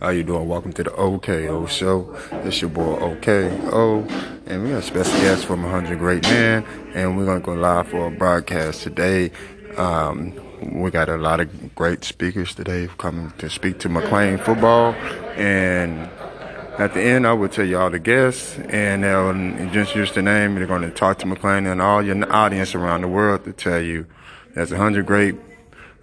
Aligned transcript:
How 0.00 0.08
you 0.08 0.22
doing? 0.22 0.48
Welcome 0.48 0.72
to 0.72 0.82
the 0.82 0.94
OKO 0.94 1.66
show. 1.66 2.16
It's 2.32 2.62
your 2.62 2.70
boy 2.70 2.96
OKO, 2.96 4.06
and 4.46 4.64
we 4.64 4.70
got 4.70 4.78
a 4.78 4.82
special 4.82 5.12
guest 5.20 5.44
from 5.44 5.62
100 5.62 5.98
Great 5.98 6.22
Men, 6.22 6.64
and 6.94 7.18
we're 7.18 7.26
gonna 7.26 7.40
go 7.40 7.52
live 7.52 7.88
for 7.88 8.06
a 8.06 8.10
broadcast 8.10 8.82
today. 8.82 9.30
Um, 9.76 10.32
we 10.62 10.90
got 10.90 11.10
a 11.10 11.18
lot 11.18 11.40
of 11.40 11.74
great 11.74 12.02
speakers 12.02 12.54
today 12.54 12.88
coming 12.96 13.30
to 13.36 13.50
speak 13.50 13.78
to 13.80 13.90
McLain 13.90 14.42
football, 14.42 14.94
and 15.36 16.08
at 16.78 16.94
the 16.94 17.02
end, 17.02 17.26
I 17.26 17.34
will 17.34 17.50
tell 17.50 17.66
you 17.66 17.78
all 17.78 17.90
the 17.90 17.98
guests, 17.98 18.58
and 18.70 19.04
they'll 19.04 19.34
just 19.70 19.94
use 19.94 20.12
the 20.12 20.22
name. 20.22 20.54
They're 20.54 20.66
to 20.66 20.90
talk 20.92 21.18
to 21.18 21.26
McLain 21.26 21.70
and 21.70 21.82
all 21.82 22.02
your 22.02 22.32
audience 22.32 22.74
around 22.74 23.02
the 23.02 23.08
world 23.08 23.44
to 23.44 23.52
tell 23.52 23.82
you 23.82 24.06
there's 24.54 24.70
100 24.70 25.04
great, 25.04 25.34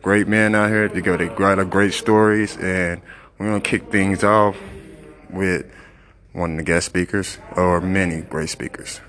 great 0.04 0.27
men 0.27 0.54
out 0.54 0.70
here 0.70 0.88
to 0.88 1.02
go 1.02 1.18
to 1.18 1.29
great, 1.29 1.68
great 1.71 1.93
stories, 1.95 2.57
and 2.57 3.02
we're 3.38 3.48
going 3.48 3.62
to 3.62 3.70
kick 3.70 3.92
things 3.92 4.24
off 4.24 4.58
with 5.30 5.72
one 6.34 6.52
of 6.52 6.58
the 6.58 6.64
guest 6.64 6.88
speakers 6.88 7.38
or 7.55 7.82
many 7.82 8.22
great 8.22 8.50
speakers. 8.50 9.00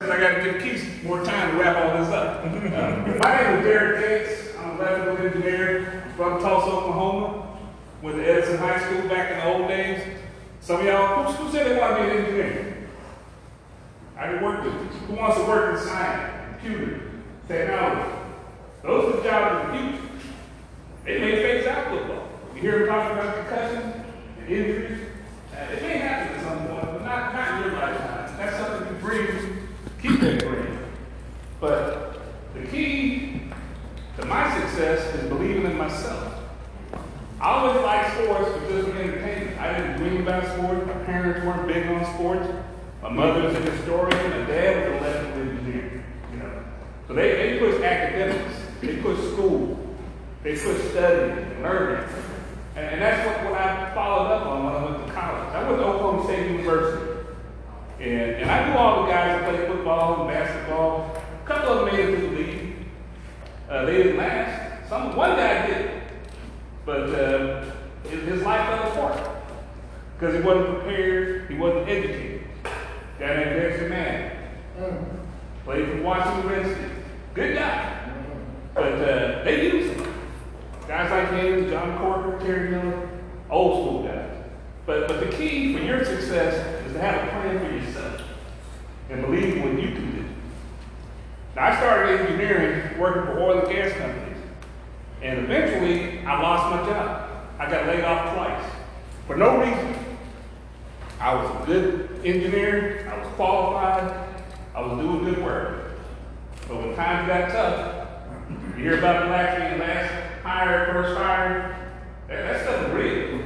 I 0.00 0.06
got 0.06 0.36
to 0.36 0.44
give 0.44 0.62
Keith 0.62 1.04
more 1.04 1.22
time 1.24 1.52
to 1.52 1.62
wrap 1.62 1.76
all 1.76 2.02
this 2.02 2.12
up. 2.12 2.44
my 2.44 2.50
name 2.50 3.58
is 3.58 3.64
Derek 3.64 4.26
Gates. 4.26 4.56
I'm 4.58 4.70
a 4.70 4.82
electrical 4.82 5.26
engineer 5.26 6.04
from 6.16 6.40
Tulsa, 6.40 6.70
Oklahoma. 6.70 7.58
Went 8.02 8.16
to 8.16 8.24
Edison 8.24 8.58
High 8.58 8.80
School 8.80 9.08
back 9.08 9.30
in 9.30 9.38
the 9.38 9.44
old 9.44 9.68
days. 9.68 10.02
Some 10.60 10.80
of 10.80 10.86
y'all, 10.86 11.24
who, 11.24 11.44
who 11.44 11.52
said 11.52 11.66
they 11.66 11.78
want 11.78 11.98
to 11.98 12.02
be 12.02 12.10
an 12.10 12.16
engineer? 12.16 12.88
I 14.16 14.26
can 14.26 14.42
work 14.42 14.64
with. 14.64 14.72
Who 14.72 15.14
wants 15.14 15.36
to 15.36 15.44
work 15.44 15.74
in 15.74 15.86
science, 15.86 16.58
computer, 16.60 17.10
technology? 17.46 18.10
Those 18.82 19.14
are 19.14 19.16
the 19.18 19.22
jobs 19.22 19.66
of 19.66 19.72
the 19.72 19.78
future. 19.78 20.11
They 21.04 21.18
may 21.18 21.32
phase 21.42 21.66
out 21.66 21.88
football. 21.88 22.28
You 22.54 22.60
hear 22.60 22.78
them 22.80 22.88
talking 22.88 23.18
about 23.18 23.36
concussions 23.36 24.04
and 24.38 24.48
injuries. 24.48 24.98
Uh, 25.52 25.72
it 25.72 25.82
may 25.82 25.98
happen 25.98 26.36
at 26.36 26.42
some 26.44 26.66
point, 26.68 26.82
but 26.82 27.04
not, 27.04 27.34
not 27.34 27.56
in 27.56 27.70
your 27.70 27.80
lifetime. 27.80 28.36
That's 28.36 28.56
something 28.56 28.94
you 28.94 29.00
bring, 29.00 29.68
keep 30.00 30.20
that 30.20 30.44
brain. 30.44 30.78
But 31.60 32.20
the 32.54 32.66
key 32.66 33.42
to 34.16 34.26
my 34.26 34.60
success 34.60 35.12
is 35.16 35.28
believing 35.28 35.64
in 35.64 35.76
myself. 35.76 36.34
I 37.40 37.48
always 37.48 37.82
liked 37.82 38.22
sports 38.22 38.52
because 38.60 38.86
of 38.86 38.96
entertainment. 38.96 39.58
I 39.58 39.76
didn't 39.76 39.96
dream 39.96 40.22
about 40.22 40.44
sports. 40.44 40.86
My 40.86 41.04
parents 41.04 41.44
weren't 41.44 41.66
big 41.66 41.86
on 41.88 42.04
sports. 42.14 42.48
My 43.02 43.08
mother 43.08 43.42
was 43.42 43.56
a 43.56 43.60
historian. 43.60 44.30
My 44.30 44.46
dad 44.46 44.92
was 44.92 45.02
an 45.02 45.04
electrical 45.04 45.40
engineer. 45.40 46.04
You 46.30 46.38
know, 46.38 46.64
so 47.08 47.14
they, 47.14 47.32
they 47.32 47.58
push 47.58 47.82
academics. 47.82 48.54
They 48.80 48.96
push 48.98 49.18
school. 49.32 49.81
They 50.42 50.56
push 50.56 50.90
studying 50.90 51.38
and 51.38 51.62
learning. 51.62 52.08
And, 52.74 52.86
and 52.86 53.02
that's 53.02 53.26
what, 53.26 53.52
what 53.52 53.60
I 53.60 53.94
followed 53.94 54.26
up 54.26 54.46
on 54.46 54.64
when 54.64 54.74
I 54.74 54.84
went 54.84 55.06
to 55.06 55.12
college. 55.12 55.54
I 55.54 55.68
went 55.68 55.78
to 55.80 55.86
Oklahoma 55.86 56.24
State 56.24 56.50
University. 56.50 57.12
And, 58.00 58.42
and 58.42 58.50
I 58.50 58.68
knew 58.68 58.76
all 58.76 59.02
the 59.02 59.12
guys 59.12 59.40
that 59.40 59.48
played 59.48 59.68
football 59.68 60.20
and 60.20 60.30
basketball. 60.30 61.16
A 61.44 61.46
couple 61.46 61.70
of 61.70 61.86
them 61.86 61.94
made 61.94 62.08
it 62.08 62.16
to 62.16 62.26
the 62.26 62.36
league. 62.36 62.76
Uh, 63.68 63.84
they 63.84 63.96
didn't 63.98 64.16
last. 64.16 64.88
Some 64.88 65.14
one 65.14 65.36
guy 65.36 65.66
did. 65.66 66.02
But 66.84 67.10
uh, 67.10 67.64
his 68.10 68.42
life 68.42 68.68
fell 68.68 68.92
apart 68.92 69.30
because 70.18 70.34
he 70.34 70.40
wasn't 70.42 70.80
prepared, 70.80 71.50
he 71.50 71.56
wasn't 71.56 71.88
educated. 71.88 72.42
Guy 73.18 73.36
named 73.36 73.60
Dexter 73.60 73.88
Manley. 73.88 74.36
Played 75.64 75.88
for 75.88 76.02
Washington 76.02 76.50
Redskins. 76.50 77.04
Good 77.34 77.54
guy. 77.56 78.10
But 78.74 78.92
uh, 78.94 79.44
they 79.44 79.70
used 79.70 79.92
him. 79.92 80.01
Guys 80.92 81.10
like 81.10 81.42
him, 81.42 81.70
John 81.70 81.96
Corker, 81.96 82.38
Terry 82.44 82.68
Miller, 82.68 83.08
old 83.48 83.82
school 83.82 84.02
guys. 84.02 84.28
But, 84.84 85.08
but 85.08 85.20
the 85.20 85.34
key 85.34 85.74
for 85.74 85.82
your 85.82 86.04
success 86.04 86.84
is 86.84 86.92
to 86.92 87.00
have 87.00 87.26
a 87.26 87.30
plan 87.30 87.58
for 87.60 87.74
yourself 87.74 88.20
and 89.08 89.22
believe 89.22 89.56
in 89.56 89.62
what 89.62 89.82
you 89.82 89.92
can 89.92 90.16
do. 90.16 90.24
Now, 91.56 91.68
I 91.68 91.76
started 91.78 92.20
engineering 92.20 93.00
working 93.00 93.22
for 93.22 93.40
oil 93.40 93.60
and 93.60 93.74
gas 93.74 93.96
companies. 93.96 94.36
And 95.22 95.38
eventually, 95.38 96.26
I 96.26 96.42
lost 96.42 96.70
my 96.70 96.92
job. 96.92 97.48
I 97.58 97.70
got 97.70 97.86
laid 97.86 98.04
off 98.04 98.34
twice 98.34 98.70
for 99.26 99.36
no 99.36 99.60
reason. 99.60 99.94
I 101.18 101.34
was 101.34 101.62
a 101.62 101.64
good 101.64 102.20
engineer, 102.22 103.10
I 103.10 103.18
was 103.18 103.28
qualified, 103.28 104.28
I 104.74 104.82
was 104.82 105.00
doing 105.00 105.24
good 105.24 105.42
work. 105.42 105.92
But 106.68 106.76
when 106.76 106.94
times 106.96 107.28
got 107.28 107.48
tough, 107.48 108.08
you 108.76 108.84
hear 108.84 108.98
about 108.98 109.22
being 109.22 109.78
last 109.80 110.31
hired, 110.42 110.92
first 110.92 111.16
fired, 111.16 111.76
that, 112.28 112.42
that 112.42 112.62
stuff 112.62 112.86
is 112.86 112.92
real. 112.94 113.40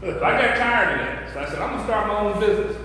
So 0.00 0.24
I 0.24 0.30
got 0.32 0.56
tired 0.56 1.00
of 1.00 1.06
that. 1.06 1.32
So 1.32 1.40
I 1.40 1.48
said, 1.48 1.58
I'm 1.60 1.70
gonna 1.70 1.84
start 1.84 2.06
my 2.08 2.18
own 2.18 2.40
business. 2.40 2.76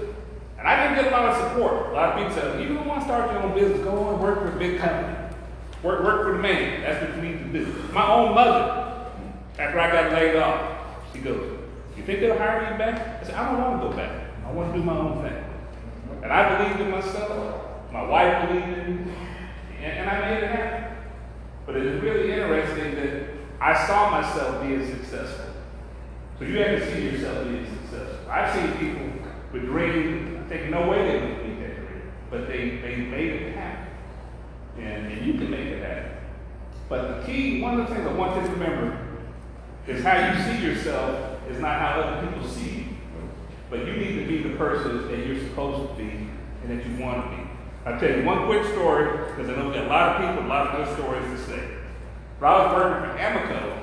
And 0.59 0.67
I 0.67 0.83
didn't 0.83 1.03
get 1.03 1.13
a 1.13 1.15
lot 1.15 1.29
of 1.29 1.49
support. 1.49 1.89
A 1.89 1.93
lot 1.93 2.09
of 2.09 2.17
people 2.17 2.33
said, 2.33 2.61
you 2.61 2.75
don't 2.75 2.87
want 2.87 3.01
to 3.01 3.05
start 3.05 3.31
your 3.31 3.41
own 3.41 3.53
business, 3.53 3.83
go 3.83 3.97
on 4.03 4.13
and 4.15 4.23
work 4.23 4.39
for 4.39 4.55
a 4.55 4.59
big 4.59 4.79
company. 4.79 5.15
Work, 5.83 6.03
work 6.03 6.23
for 6.23 6.31
the 6.33 6.39
man. 6.39 6.81
That's 6.81 7.03
what 7.03 7.15
you 7.15 7.29
need 7.29 7.39
to 7.39 7.65
do. 7.65 7.65
My 7.93 8.11
own 8.11 8.33
mother, 8.33 9.11
after 9.59 9.79
I 9.79 9.91
got 9.91 10.11
laid 10.11 10.35
off, 10.35 10.79
she 11.13 11.19
goes, 11.19 11.59
You 11.95 12.03
think 12.03 12.19
they'll 12.19 12.37
hire 12.37 12.71
you 12.71 12.77
back? 12.77 13.21
I 13.21 13.25
said, 13.25 13.35
I 13.35 13.51
don't 13.51 13.61
want 13.61 13.81
to 13.81 13.89
go 13.89 13.95
back. 13.95 14.11
I 14.45 14.51
want 14.51 14.73
to 14.73 14.79
do 14.79 14.83
my 14.83 14.97
own 14.97 15.21
thing. 15.21 15.43
And 16.23 16.31
I 16.31 16.57
believed 16.57 16.81
in 16.81 16.91
myself. 16.91 17.63
My 17.93 18.03
wife 18.03 18.49
believed 18.49 18.67
in 18.67 19.05
me. 19.05 19.13
And, 19.81 19.99
and 19.99 20.09
I 20.09 20.19
made 20.29 20.43
it 20.43 20.51
happen. 20.51 20.97
But 21.65 21.77
it 21.77 21.85
is 21.85 22.01
really 22.01 22.31
interesting 22.31 22.95
that 22.95 23.26
I 23.59 23.87
saw 23.87 24.11
myself 24.11 24.61
being 24.61 24.85
successful. 24.89 25.45
So 26.39 26.45
you 26.45 26.59
have 26.59 26.79
to 26.79 26.93
see 26.93 27.09
yourself 27.09 27.47
being 27.47 27.65
successful. 27.65 28.29
I've 28.29 28.53
seen 28.53 28.71
people 28.73 29.09
with 29.51 29.63
dreams, 29.63 30.49
think 30.49 30.69
no 30.69 30.87
way 30.87 31.05
they 31.07 31.19
would 31.19 31.47
meet 31.47 31.59
that 31.61 31.75
dream. 31.75 32.11
But 32.29 32.47
they, 32.47 32.77
they 32.77 32.95
made 32.97 33.33
it 33.33 33.55
happen 33.55 33.87
and, 34.77 35.11
and 35.11 35.25
you 35.25 35.33
can 35.33 35.49
make 35.49 35.67
it 35.67 35.83
happen. 35.83 36.11
But 36.89 37.19
the 37.19 37.25
key, 37.25 37.61
one 37.61 37.79
of 37.79 37.87
the 37.87 37.95
things 37.95 38.07
I 38.07 38.13
want 38.13 38.41
you 38.41 38.47
to 38.47 38.53
remember 38.53 39.07
is 39.87 40.03
how 40.03 40.17
you 40.17 40.43
see 40.43 40.63
yourself 40.63 41.39
is 41.49 41.59
not 41.59 41.79
how 41.79 42.01
other 42.01 42.27
people 42.27 42.47
see 42.47 42.69
you. 42.69 42.83
But 43.69 43.85
you 43.85 43.93
need 43.93 44.19
to 44.19 44.27
be 44.27 44.43
the 44.43 44.55
person 44.55 45.07
that 45.09 45.25
you're 45.25 45.39
supposed 45.39 45.89
to 45.89 45.95
be 45.97 46.29
and 46.63 46.69
that 46.69 46.85
you 46.85 47.03
want 47.03 47.29
to 47.29 47.37
be. 47.37 47.43
I'll 47.85 47.99
tell 47.99 48.09
you 48.09 48.25
one 48.25 48.45
quick 48.45 48.63
story, 48.65 49.27
because 49.27 49.49
I 49.49 49.55
know 49.55 49.67
we 49.67 49.73
got 49.73 49.85
a 49.85 49.87
lot 49.87 50.15
of 50.15 50.29
people, 50.29 50.45
a 50.45 50.49
lot 50.49 50.67
of 50.67 50.85
good 50.85 50.95
stories 50.97 51.25
to 51.25 51.45
say. 51.45 51.76
Was 52.39 52.75
working 52.75 53.09
for 53.09 53.17
Amoco 53.17 53.77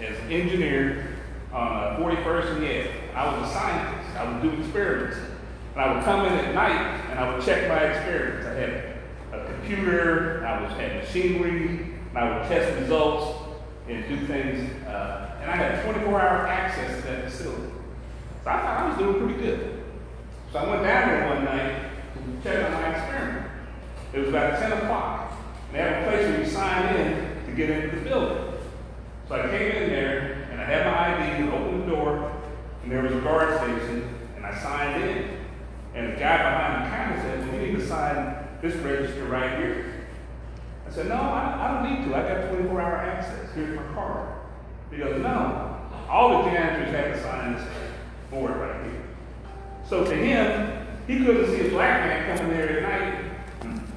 as 0.00 0.18
an 0.18 0.32
engineer 0.32 1.16
on 1.52 2.02
41st 2.02 2.56
and. 2.56 3.16
I 3.16 3.38
was 3.38 3.48
a 3.48 3.52
scientist. 3.52 4.16
I 4.16 4.32
would 4.32 4.42
do 4.42 4.60
experiments. 4.60 5.18
And 5.74 5.80
I 5.80 5.94
would 5.94 6.04
come 6.04 6.26
in 6.26 6.32
at 6.32 6.52
night 6.52 7.10
and 7.10 7.20
I 7.20 7.32
would 7.32 7.44
check 7.44 7.68
my 7.68 7.78
experiments. 7.78 8.46
I 8.46 8.54
had 8.54 9.40
a 9.40 9.52
computer, 9.52 10.44
I 10.44 10.62
was 10.62 10.72
had 10.72 10.96
machinery, 10.96 11.94
and 12.08 12.18
I 12.18 12.38
would 12.38 12.48
test 12.48 12.80
results 12.80 13.38
and 13.88 14.08
do 14.08 14.26
things. 14.26 14.84
Uh, 14.84 15.38
and 15.40 15.50
I 15.50 15.56
had 15.56 15.84
24 15.84 16.20
hour 16.20 16.46
access 16.48 17.02
to 17.02 17.06
that 17.06 17.30
facility. 17.30 17.72
So 18.42 18.50
I 18.50 18.56
thought 18.62 18.78
I 18.78 18.88
was 18.88 18.98
doing 18.98 19.26
pretty 19.26 19.40
good. 19.40 19.84
So 20.52 20.58
I 20.58 20.68
went 20.68 20.82
down 20.82 21.08
there 21.08 21.34
one 21.34 21.44
night 21.44 21.82
to 22.14 22.42
check 22.42 22.64
on 22.66 22.72
my 22.72 22.96
experiment. 22.96 23.46
It 24.12 24.18
was 24.18 24.28
about 24.28 24.58
10 24.58 24.72
o'clock. 24.72 25.32
And 25.68 25.76
they 25.76 25.78
have 25.78 26.02
a 26.02 26.10
place 26.10 26.26
where 26.26 26.40
you 26.40 26.46
sign 26.46 26.96
in 26.96 27.31
to 27.52 27.56
get 27.56 27.70
into 27.70 27.96
the 27.96 28.02
building. 28.02 28.54
So 29.28 29.34
I 29.34 29.42
came 29.48 29.72
in 29.72 29.90
there 29.90 30.48
and 30.50 30.60
I 30.60 30.64
had 30.64 30.86
my 30.86 31.26
ID 31.26 31.42
and 31.42 31.52
opened 31.52 31.82
the 31.82 31.94
door, 31.94 32.32
and 32.82 32.92
there 32.92 33.02
was 33.02 33.12
a 33.12 33.20
guard 33.20 33.58
station, 33.58 34.14
and 34.36 34.46
I 34.46 34.58
signed 34.58 35.02
in. 35.04 35.38
And 35.94 36.14
the 36.14 36.16
guy 36.16 36.38
behind 36.38 36.84
the 36.84 36.96
counter 36.96 37.20
said, 37.20 37.48
well, 37.48 37.60
you 37.60 37.72
need 37.72 37.78
to 37.78 37.86
sign 37.86 38.36
this 38.62 38.74
register 38.76 39.24
right 39.26 39.58
here. 39.58 40.06
I 40.88 40.90
said, 40.90 41.08
no, 41.08 41.16
I, 41.16 41.58
I 41.60 41.74
don't 41.74 41.92
need 41.92 42.08
to. 42.08 42.16
I 42.16 42.22
got 42.22 42.50
24 42.50 42.80
hour 42.80 42.96
access. 42.96 43.54
Here's 43.54 43.76
my 43.76 43.82
card. 43.94 44.28
He 44.90 44.96
goes, 44.96 45.20
no. 45.20 45.78
All 46.08 46.42
the 46.42 46.50
janitors 46.50 46.94
had 46.94 47.14
to 47.14 47.22
sign 47.22 47.54
this 47.54 47.64
board 48.30 48.56
right 48.56 48.82
here. 48.84 49.02
So 49.88 50.04
to 50.04 50.14
him, 50.14 50.86
he 51.06 51.24
couldn't 51.24 51.46
see 51.46 51.66
a 51.66 51.70
black 51.70 52.00
man 52.00 52.36
coming 52.36 52.56
there 52.56 52.80
at 52.80 52.82
night 52.82 53.24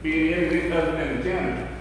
being 0.04 0.34
anything 0.34 0.72
other 0.74 0.92
than 0.92 1.18
a 1.18 1.24
janitor. 1.24 1.75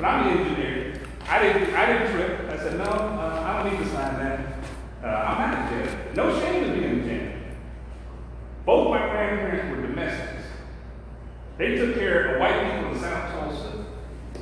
But 0.00 0.08
I'm 0.08 0.28
an 0.28 0.38
engineer. 0.38 0.98
I 1.28 1.42
didn't, 1.42 1.74
I 1.74 1.92
didn't 1.92 2.12
trip. 2.12 2.50
I 2.50 2.56
said, 2.56 2.78
no, 2.78 2.84
uh, 2.84 3.42
I 3.44 3.62
don't 3.62 3.70
need 3.70 3.84
to 3.84 3.90
sign 3.90 4.14
that. 4.14 4.54
Uh, 5.04 5.06
I'm 5.06 5.54
out 5.54 5.72
of 5.72 5.86
jail. 5.86 5.98
No 6.16 6.40
shame 6.40 6.64
in 6.64 6.80
being 6.80 7.00
a 7.00 7.04
jail. 7.04 7.32
Both 8.64 8.88
my 8.88 8.98
grandparents 9.10 9.76
were 9.76 9.86
domestics. 9.86 10.44
They 11.58 11.76
took 11.76 11.96
care 11.96 12.34
of 12.34 12.40
white 12.40 12.76
people 12.76 12.94
in 12.94 12.98
South 12.98 13.30
Tulsa 13.30 13.84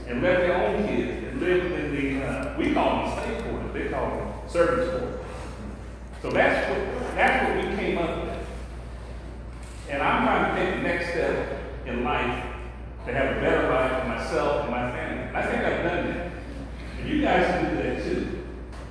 and 0.06 0.22
left 0.22 0.42
their 0.42 0.54
own 0.54 0.86
kids 0.86 1.24
and 1.26 1.40
lived 1.40 1.72
in 1.72 1.96
the, 1.96 2.24
uh, 2.24 2.56
we 2.56 2.72
call 2.72 3.08
them 3.08 3.24
slave 3.24 3.42
quarters, 3.42 3.72
they 3.72 3.88
call 3.88 4.10
them 4.10 4.32
servants' 4.46 4.90
quarters. 4.90 5.20
So 6.22 6.30
that's 6.30 6.70
what, 6.70 7.16
that's 7.16 7.48
what 7.48 7.56
we 7.56 7.76
came 7.76 7.98
up 7.98 8.26
with. 8.26 8.46
And 9.90 10.02
I'm 10.04 10.24
trying 10.24 10.54
to 10.54 10.62
take 10.62 10.74
the 10.76 10.82
next 10.82 11.08
step 11.10 11.60
in 11.84 12.04
life 12.04 12.47
to 13.06 13.12
have 13.14 13.36
a 13.36 13.40
better 13.40 13.68
life 13.68 14.02
for 14.02 14.08
myself 14.08 14.62
and 14.62 14.70
my 14.70 14.90
family. 14.90 15.36
I 15.36 15.42
think 15.46 15.64
I've 15.64 15.82
done 15.84 16.08
that. 16.08 16.32
And 16.98 17.08
you 17.08 17.22
guys 17.22 17.46
can 17.46 17.76
do 17.76 17.82
that 17.82 18.04
too. 18.04 18.44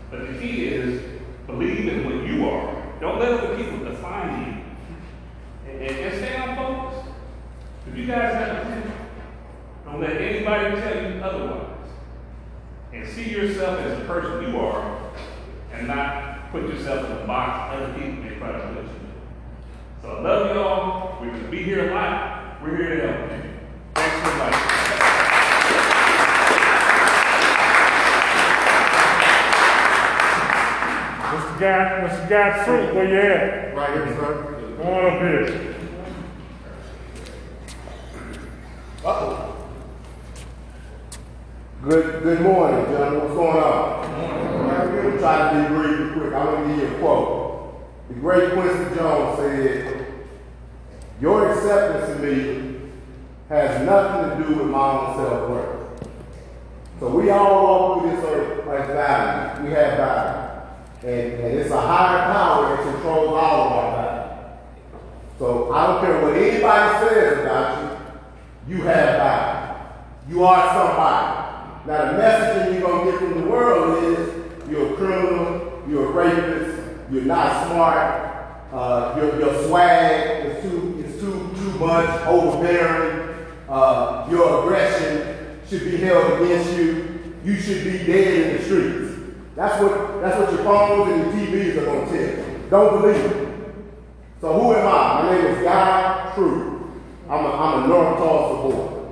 But 0.09 0.27
the 0.27 0.39
key 0.39 0.65
is 0.65 1.18
Believe 1.48 1.88
in 1.88 2.06
what 2.06 2.27
you 2.27 2.50
are. 2.50 2.83
Don't 3.00 3.19
let 3.19 3.31
other 3.31 3.56
people 3.56 3.80
define 3.80 4.45
you. 4.45 5.71
And, 5.71 5.81
and, 5.81 6.15
stay 6.15 6.36
on 6.38 6.56
focus. 6.57 7.06
If 7.88 7.98
you 7.98 8.06
guys 8.06 8.33
have 8.33 8.63
potential, 8.63 8.92
don't 9.86 10.01
let 10.01 10.21
anybody 10.21 10.75
tell 10.81 10.95
you 10.95 11.21
otherwise. 11.24 11.89
And 12.92 13.07
see 13.07 13.30
yourself 13.30 13.80
as 13.80 13.98
the 13.98 14.06
person 14.06 14.51
you 14.51 14.60
are 14.60 15.12
and 15.71 15.88
not 15.88 16.51
put 16.51 16.63
yourself 16.63 17.06
in 17.06 17.12
a 17.18 17.27
box 17.27 17.75
other 17.75 17.94
people 17.94 18.24
may 18.24 18.36
try 18.36 18.51
to 18.51 18.60
put 18.60 18.83
you. 18.83 18.89
So 20.01 20.10
I 20.10 20.21
love 20.21 20.53
you 20.53 20.62
all. 20.62 21.18
We're 21.21 21.30
going 21.30 21.44
to 21.44 21.50
be 21.50 21.63
here 21.63 21.92
a 21.92 21.94
lot. 21.94 22.62
We're 22.62 22.75
here 22.75 22.95
to 22.95 23.07
help 23.07 23.31
you. 23.31 23.51
Thanks 23.94 24.15
for 24.19 24.31
inviting 24.33 24.68
me. 24.68 24.77
Mr. 31.57 31.59
Guy, 31.59 32.07
Mr. 32.07 32.30
Guy 32.30 32.65
Troupe, 32.65 32.94
where 32.94 33.07
you 33.07 33.19
at? 33.19 33.75
Right 33.75 33.94
here, 33.94 34.15
sir. 34.15 34.75
Come 34.77 34.88
on 34.94 35.06
up 35.06 35.21
here. 35.21 35.74
Good, 41.81 42.21
good 42.21 42.42
morning, 42.42 42.86
gentlemen. 42.86 43.21
What's 43.21 43.33
going 43.33 43.57
on? 43.57 44.69
I'm 44.69 44.92
going 44.92 45.12
to 45.13 45.18
try 45.18 45.51
to 45.51 45.69
be 45.69 45.75
brief 45.75 46.00
and 46.00 46.13
quick. 46.13 46.33
I'm 46.33 46.45
going 46.45 46.68
to 46.68 46.75
give 46.75 46.92
you 46.92 46.95
a 46.95 47.00
quote. 47.00 48.07
The 48.10 48.13
great 48.13 48.51
Quincy 48.53 48.95
Jones 48.95 49.39
said, 49.39 50.13
Your 51.19 51.53
acceptance 51.53 52.18
of 52.18 52.21
me 52.21 52.92
has 53.50 53.83
nothing 53.83 54.44
to 54.44 54.48
do 54.48 54.60
with 54.60 54.68
my 54.68 54.92
own 54.92 55.15
self 55.15 55.50
worth. 55.50 56.10
So 57.00 57.10
we 57.10 57.31
all 57.31 57.63
walk 57.63 58.01
through 58.03 58.12
this 58.15 58.25
earth 58.25 58.68
as 58.68 58.88
values. 58.89 59.68
We 59.68 59.74
have 59.74 59.98
values. 59.98 60.37
And, 61.04 61.34
and 61.34 61.60
it's 61.60 61.72
a 61.72 61.80
higher 61.80 62.34
power 62.34 62.76
that 62.76 62.84
controls 62.84 63.28
all 63.30 63.68
of 63.68 63.72
our 63.72 63.92
values. 63.96 64.60
So 65.38 65.72
I 65.72 65.88
don't 65.88 66.02
care 66.02 66.22
what 66.24 66.36
anybody 66.36 67.08
says 67.08 67.40
about 67.46 68.10
you, 68.68 68.76
you 68.76 68.84
have 68.84 69.18
value. 69.18 69.68
You 70.30 70.44
are 70.44 70.68
somebody. 70.74 71.48
Now 71.88 72.12
the 72.12 72.18
messaging 72.22 72.74
you're 72.74 72.82
gonna 72.82 73.12
get 73.12 73.20
from 73.20 73.42
the 73.42 73.48
world 73.48 74.04
is 74.04 74.70
you're 74.70 74.94
a 74.94 74.96
criminal, 74.98 75.84
you're 75.88 76.08
a 76.08 76.12
rapist, 76.12 76.80
you're 77.12 77.24
not 77.24 77.68
smart, 77.68 78.28
uh, 78.74 79.16
your, 79.18 79.40
your 79.40 79.68
swag 79.68 80.46
is 80.48 80.64
too 80.64 81.04
is 81.06 81.22
too 81.22 81.50
too 81.56 81.80
much, 81.80 82.10
overbearing, 82.26 83.46
uh, 83.70 84.28
your 84.30 84.64
aggression 84.64 85.62
should 85.70 85.84
be 85.86 85.98
held 85.98 86.42
against 86.42 86.74
you, 86.74 87.36
you 87.46 87.56
should 87.56 87.84
be 87.84 88.00
dead 88.00 88.34
in 88.34 88.58
the 88.58 88.64
streets. 88.64 89.06
That's 89.57 89.81
what 89.81 90.21
that's 90.21 90.38
what 90.38 90.54
your 90.54 90.63
phones 90.63 91.12
and 91.12 91.33
your 91.33 91.48
TVs 91.48 91.77
are 91.81 91.86
gonna 91.86 92.06
tell 92.06 92.15
you. 92.15 92.68
Don't 92.69 93.01
believe 93.01 93.25
it. 93.25 93.48
So 94.39 94.54
who 94.54 94.74
am 94.75 94.86
I? 94.86 95.24
My 95.24 95.31
name 95.31 95.45
is 95.48 95.63
Guy 95.63 96.31
Troupe. 96.36 96.92
I'm 97.27 97.44
a, 97.44 97.50
I'm 97.50 97.83
a 97.83 97.88
North 97.88 98.18
Tulsa 98.19 98.75
boy. 98.75 99.09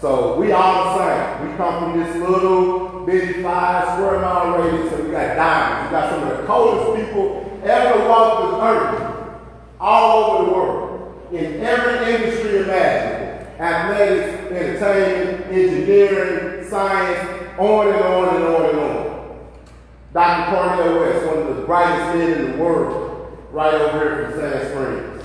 So 0.00 0.40
we 0.40 0.50
all 0.50 0.98
the 0.98 0.98
same. 0.98 1.48
We 1.48 1.56
come 1.56 1.92
from 1.92 2.02
this 2.02 2.16
little 2.16 3.06
bitty 3.06 3.40
five 3.44 3.84
square 3.94 4.18
mile 4.18 4.58
radius, 4.58 4.92
and 4.94 5.04
we 5.04 5.10
got 5.12 5.36
diamonds. 5.36 5.90
We 5.90 5.92
got 5.92 6.10
some 6.10 6.28
of 6.28 6.38
the 6.38 6.44
coldest 6.44 7.06
people 7.06 7.60
ever 7.62 8.08
walked 8.08 8.50
this 8.50 8.62
earth, 8.64 9.40
all 9.78 10.24
over 10.24 10.44
the 10.44 10.50
world, 10.50 11.28
in 11.32 11.60
every 11.60 12.14
industry 12.14 12.64
imaginable. 12.64 13.46
Athletics, 13.60 14.50
entertainment, 14.50 15.46
engineering, 15.52 16.68
science, 16.68 17.58
on 17.60 17.86
and 17.86 17.96
on 17.96 18.34
and 18.34 18.44
on 18.44 18.70
and 18.70 18.78
on. 18.80 19.05
Dr. 20.16 20.56
Cornel 20.56 21.00
West, 21.00 21.26
one 21.26 21.38
of 21.46 21.56
the 21.56 21.62
brightest 21.64 22.16
men 22.16 22.32
in 22.32 22.52
the 22.52 22.56
world, 22.56 23.36
right 23.52 23.74
over 23.74 23.98
here 23.98 24.30
from 24.30 24.40
Sand 24.40 24.68
Springs. 24.68 25.24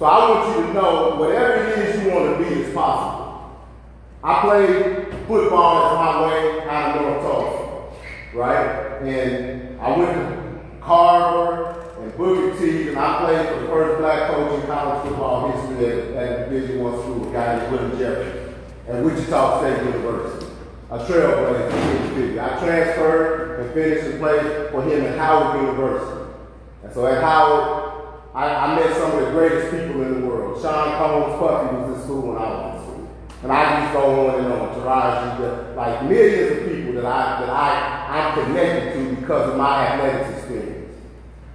So 0.00 0.06
I 0.06 0.28
want 0.28 0.58
you 0.58 0.66
to 0.66 0.72
know 0.72 1.14
whatever 1.14 1.62
it 1.62 1.78
is 1.78 2.02
you 2.02 2.10
want 2.10 2.36
to 2.36 2.44
be 2.44 2.62
is 2.62 2.74
possible. 2.74 3.64
I 4.24 4.40
played 4.40 5.06
football 5.28 5.86
as 5.86 5.94
my 5.94 6.26
way 6.26 6.68
out 6.68 6.96
of 6.96 7.02
North 7.02 7.22
Tulsa, 7.22 8.36
right? 8.36 9.02
And 9.02 9.80
I 9.80 9.96
went 9.96 10.12
to 10.12 10.80
Carver 10.80 11.84
and 12.00 12.16
Booker 12.16 12.58
T, 12.58 12.88
and 12.88 12.98
I 12.98 13.24
played 13.24 13.48
for 13.48 13.60
the 13.60 13.66
first 13.68 14.00
black 14.00 14.30
coach 14.32 14.60
in 14.60 14.66
college 14.66 15.08
football 15.08 15.52
history 15.52 15.86
at, 15.86 16.08
at 16.16 16.50
Division 16.50 16.82
One 16.82 17.00
school, 17.02 17.28
a 17.28 17.32
guy 17.32 17.56
named 17.60 17.70
Willie 17.70 17.98
Jeffries, 18.00 18.54
at 18.88 19.04
Wichita 19.04 19.60
State 19.60 19.84
University, 19.84 20.46
a 20.90 20.98
trailblazer. 20.98 22.42
I 22.42 22.58
transferred 22.58 23.47
finished 23.78 24.06
and 24.06 24.20
played 24.20 24.70
for 24.70 24.82
him 24.82 25.04
at 25.06 25.18
Howard 25.18 25.62
University. 25.62 26.34
And 26.82 26.92
so 26.92 27.06
at 27.06 27.22
Howard, 27.22 28.24
I, 28.34 28.54
I 28.54 28.74
met 28.74 28.96
some 28.96 29.12
of 29.12 29.24
the 29.24 29.30
greatest 29.30 29.70
people 29.70 30.02
in 30.02 30.20
the 30.20 30.26
world. 30.26 30.60
Sean 30.60 30.96
Combs 30.98 31.38
Puffy 31.38 31.76
was 31.76 31.96
in 31.96 32.04
school 32.04 32.28
when 32.28 32.38
I 32.38 32.48
was 32.50 32.74
in 32.74 32.82
school. 32.82 33.08
And 33.42 33.52
I 33.52 33.80
just 33.80 33.92
go 33.92 34.28
on 34.28 34.44
and 34.44 34.52
on. 34.52 34.68
Taraji, 34.78 35.76
like 35.76 36.04
millions 36.04 36.58
of 36.58 36.68
people 36.68 36.94
that 36.94 37.04
I 37.04 37.40
that 37.40 37.50
I 37.50 38.06
I'm 38.08 38.44
connected 38.44 38.94
to 38.94 39.16
because 39.16 39.50
of 39.50 39.56
my 39.56 39.86
athletics 39.86 40.38
experience. 40.38 40.96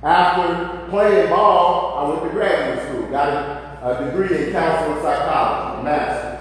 After 0.02 0.90
playing 0.90 1.30
ball, 1.30 1.98
I 1.98 2.10
went 2.10 2.24
to 2.24 2.30
graduate 2.30 2.88
school, 2.88 3.10
got 3.10 3.30
a, 3.30 4.02
a 4.02 4.06
degree 4.06 4.46
in 4.46 4.52
counseling 4.52 5.02
psychology, 5.02 5.80
a 5.80 5.84
master's. 5.84 6.40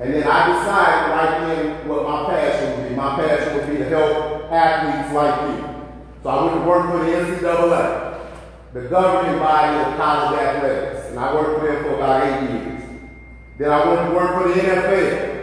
And 0.00 0.14
then 0.14 0.24
I 0.24 0.46
decided 0.52 1.10
right 1.10 1.48
then 1.48 1.88
what 1.88 2.02
my 2.04 2.24
passion 2.30 2.80
would 2.80 2.88
be. 2.88 2.94
My 2.94 3.16
passion 3.16 3.56
would 3.56 3.70
be 3.70 3.76
to 3.78 3.88
help 3.88 4.37
athletes 4.50 5.14
like 5.14 5.48
me. 5.48 5.68
So 6.22 6.28
I 6.28 6.44
went 6.44 6.62
to 6.62 6.68
work 6.68 6.90
for 6.90 6.98
the 6.98 7.12
NCAA, 7.12 8.20
the 8.72 8.80
governing 8.88 9.38
body 9.38 9.78
of 9.78 9.96
college 9.96 10.40
athletics, 10.40 11.10
and 11.10 11.18
I 11.18 11.34
worked 11.34 11.62
them 11.62 11.84
for 11.84 11.94
about 11.94 12.26
eight 12.26 12.50
years. 12.50 12.82
Then 13.58 13.70
I 13.70 13.86
went 13.88 14.08
to 14.08 14.14
work 14.14 14.42
for 14.42 14.48
the 14.48 14.60
NFL 14.60 15.38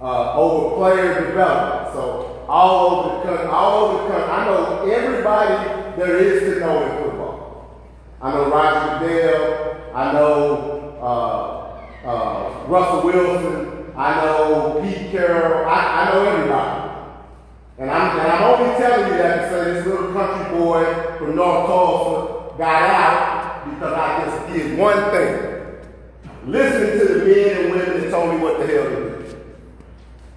uh, 0.00 0.34
over 0.34 0.76
player 0.76 1.26
development. 1.26 1.94
So 1.94 2.46
all 2.48 2.86
over 2.86 3.18
the 3.18 3.24
country, 3.24 3.46
all 3.46 3.84
over 3.84 4.02
the 4.02 4.08
country, 4.08 4.30
I 4.30 4.44
know 4.46 4.90
everybody 4.90 5.96
there 5.96 6.16
is 6.18 6.54
to 6.54 6.60
know 6.60 6.82
in 6.82 7.04
football. 7.04 7.80
I 8.20 8.32
know 8.32 8.50
Roger 8.50 9.06
Goodell. 9.06 9.76
I 9.94 10.12
know 10.12 10.98
uh, 11.02 12.06
uh, 12.06 12.66
Russell 12.66 13.04
Wilson. 13.04 13.92
I 13.96 14.24
know 14.24 14.80
Pete 14.82 15.10
Carroll. 15.10 15.68
I, 15.68 16.02
I 16.02 16.14
know 16.14 16.24
everybody. 16.24 16.89
And 17.80 17.90
I'm, 17.90 18.18
and 18.18 18.30
I'm 18.30 18.42
only 18.42 18.78
telling 18.78 19.10
you 19.10 19.16
that 19.16 19.36
to 19.36 19.48
say 19.48 19.72
this 19.72 19.86
little 19.86 20.12
country 20.12 20.58
boy 20.58 20.84
from 21.16 21.34
North 21.34 21.66
Tulsa 21.66 22.58
got 22.58 22.82
out 22.82 23.70
because 23.70 23.94
I 23.94 24.24
just 24.26 24.52
did 24.52 24.78
one 24.78 25.10
thing. 25.10 25.46
Listening 26.46 26.98
to 26.98 27.14
the 27.14 27.24
men 27.24 27.56
and 27.56 27.72
women 27.72 28.00
that 28.02 28.10
told 28.10 28.34
me 28.34 28.42
what 28.42 28.58
the 28.58 28.66
hell 28.66 28.84
to 28.84 28.90
do. 28.90 29.36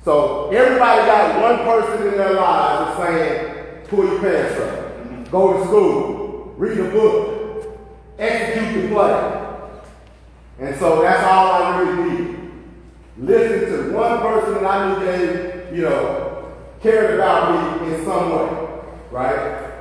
So 0.06 0.52
everybody 0.52 1.06
got 1.06 1.42
one 1.42 1.58
person 1.66 2.08
in 2.08 2.18
their 2.18 2.34
lives 2.36 2.98
that's 2.98 3.10
saying, 3.10 3.88
pull 3.90 4.06
your 4.06 4.22
pants 4.22 4.62
up, 4.62 5.30
go 5.30 5.58
to 5.58 5.66
school, 5.66 6.54
read 6.56 6.80
a 6.80 6.90
book, 6.92 7.78
execute 8.20 8.84
the 8.84 8.96
play. 8.96 9.60
And 10.60 10.80
so 10.80 11.02
that's 11.02 11.26
all 11.26 11.52
I 11.52 11.80
really 11.82 12.10
need. 12.10 12.52
Listen 13.18 13.70
to 13.70 13.94
one 13.94 14.20
person 14.20 14.54
that 14.54 14.66
I 14.66 14.88
knew 14.88 15.06
they, 15.06 15.76
you 15.76 15.82
know, 15.82 16.33
cared 16.84 17.16
about 17.16 17.82
me 17.82 17.96
in 17.96 18.06
some 18.06 18.30
way, 18.30 18.80
right? 19.10 19.72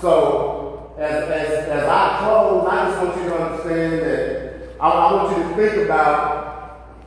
So 0.00 0.92
as, 0.98 1.22
as, 1.30 1.68
as 1.68 1.88
I 1.88 2.18
close, 2.18 2.68
I 2.68 2.90
just 2.90 3.02
want 3.02 3.16
you 3.16 3.28
to 3.30 3.42
understand 3.42 3.92
that 4.02 4.80
I, 4.80 4.88
I 4.90 5.12
want 5.14 5.36
you 5.36 5.42
to 5.44 5.54
think 5.54 5.84
about 5.84 6.98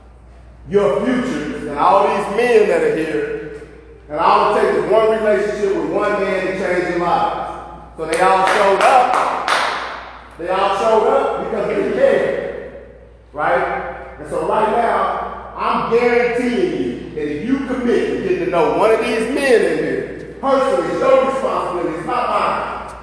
your 0.70 1.06
futures 1.06 1.68
and 1.68 1.78
all 1.78 2.08
these 2.08 2.38
men 2.38 2.70
that 2.70 2.82
are 2.82 2.96
here. 2.96 3.68
And 4.08 4.20
all 4.20 4.56
it 4.56 4.62
takes 4.62 4.78
is 4.78 4.92
one 4.92 5.10
relationship 5.10 5.76
with 5.76 5.92
one 5.92 6.14
man 6.14 6.46
to 6.46 6.52
change 6.54 6.84
their 6.86 7.00
lives. 7.00 7.98
So 7.98 8.06
they 8.06 8.22
all 8.22 8.48
showed 8.48 8.82
up. 8.82 9.50
They 10.38 10.48
all 10.48 10.78
showed 10.78 11.08
up 11.08 11.44
because 11.46 11.68
they 11.68 11.92
cared. 11.92 12.88
Right? 13.34 14.18
And 14.18 14.30
so 14.30 14.48
right 14.48 14.72
now, 14.72 15.54
I'm 15.58 15.92
guaranteeing 15.92 16.84
you 16.84 17.01
that 17.16 17.28
if 17.28 17.46
you 17.46 17.58
commit 17.68 18.24
to 18.24 18.30
get 18.30 18.46
to 18.46 18.52
know 18.52 18.78
one 18.78 18.92
of 18.92 19.00
these 19.00 19.34
men 19.34 19.62
in 19.66 19.78
here, 19.78 20.38
personally, 20.40 20.88
it's 20.88 21.00
your 21.00 21.26
responsibility, 21.32 21.98
it's 21.98 22.08
not 22.08 22.30
mine, 22.30 22.96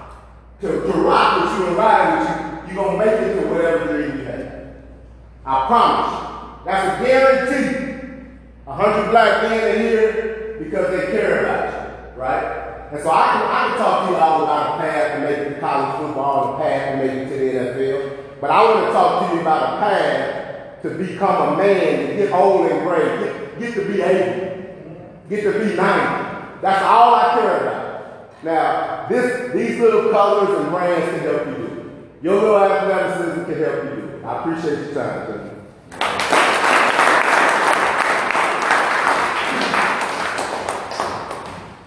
to, 0.61 0.69
to 0.69 0.99
rock 0.99 1.43
with 1.43 1.59
you 1.61 1.67
and 1.69 1.77
ride 1.77 2.19
with 2.19 2.29
you, 2.29 2.75
you're 2.75 2.85
going 2.85 2.99
to 2.99 3.05
make 3.05 3.21
it 3.21 3.41
to 3.41 3.47
whatever 3.49 3.93
dream 3.93 4.19
you 4.19 4.25
have. 4.25 4.67
I 5.45 5.67
promise 5.67 6.12
you. 6.12 6.65
That's 6.65 7.00
a 7.00 7.05
guarantee. 7.05 7.88
A 8.67 8.75
hundred 8.75 9.11
black 9.11 9.43
men 9.43 9.65
are 9.65 9.79
here 9.79 10.57
because 10.59 10.91
they 10.91 11.07
care 11.12 11.41
about 11.45 12.15
you, 12.17 12.21
right? 12.21 12.88
And 12.93 13.03
so 13.03 13.11
I 13.11 13.27
can, 13.33 13.43
I 13.43 13.69
can 13.69 13.79
talk 13.79 14.07
to 14.07 14.12
you 14.12 14.17
all 14.17 14.45
about 14.45 14.79
a 14.79 14.83
path 14.83 15.15
to 15.15 15.21
make 15.21 15.38
it 15.38 15.55
to 15.55 15.61
college 15.61 16.00
football, 16.00 16.55
a 16.55 16.59
path 16.59 16.93
to 16.93 17.07
make 17.07 17.17
it 17.17 17.29
to 17.29 17.38
the 17.38 17.59
NFL. 17.59 18.41
But 18.41 18.50
I 18.50 18.65
want 18.65 18.87
to 18.87 18.93
talk 18.93 19.29
to 19.29 19.35
you 19.35 19.41
about 19.41 19.75
a 19.75 19.81
path 19.81 20.83
to 20.83 20.91
become 20.91 21.55
a 21.55 21.57
man, 21.57 22.09
to 22.09 22.17
get 22.17 22.33
old 22.33 22.71
and 22.71 22.83
gray, 22.87 23.48
get, 23.59 23.75
to 23.75 23.85
be 23.87 24.03
80, 24.03 24.69
get 25.29 25.43
to 25.43 25.53
be 25.53 25.75
90. 25.75 25.79
That's 26.61 26.83
all 26.85 27.15
I 27.15 27.35
care 27.35 27.61
about. 27.61 28.45
Now, 28.45 29.07
this, 29.09 29.53
these 29.53 29.81
little 29.81 30.11
colors 30.11 30.59
and 30.59 30.71
brands 30.71 31.11
can 31.11 31.21
help 31.21 31.47
you. 31.47 32.09
Your 32.23 32.35
little 32.35 32.59
athleticism 32.59 33.45
can 33.45 33.59
help 33.59 33.85
you. 33.85 34.23
I 34.25 34.41
appreciate 34.41 34.79
your 34.79 34.95
time, 34.95 35.27
gentlemen. 35.27 35.59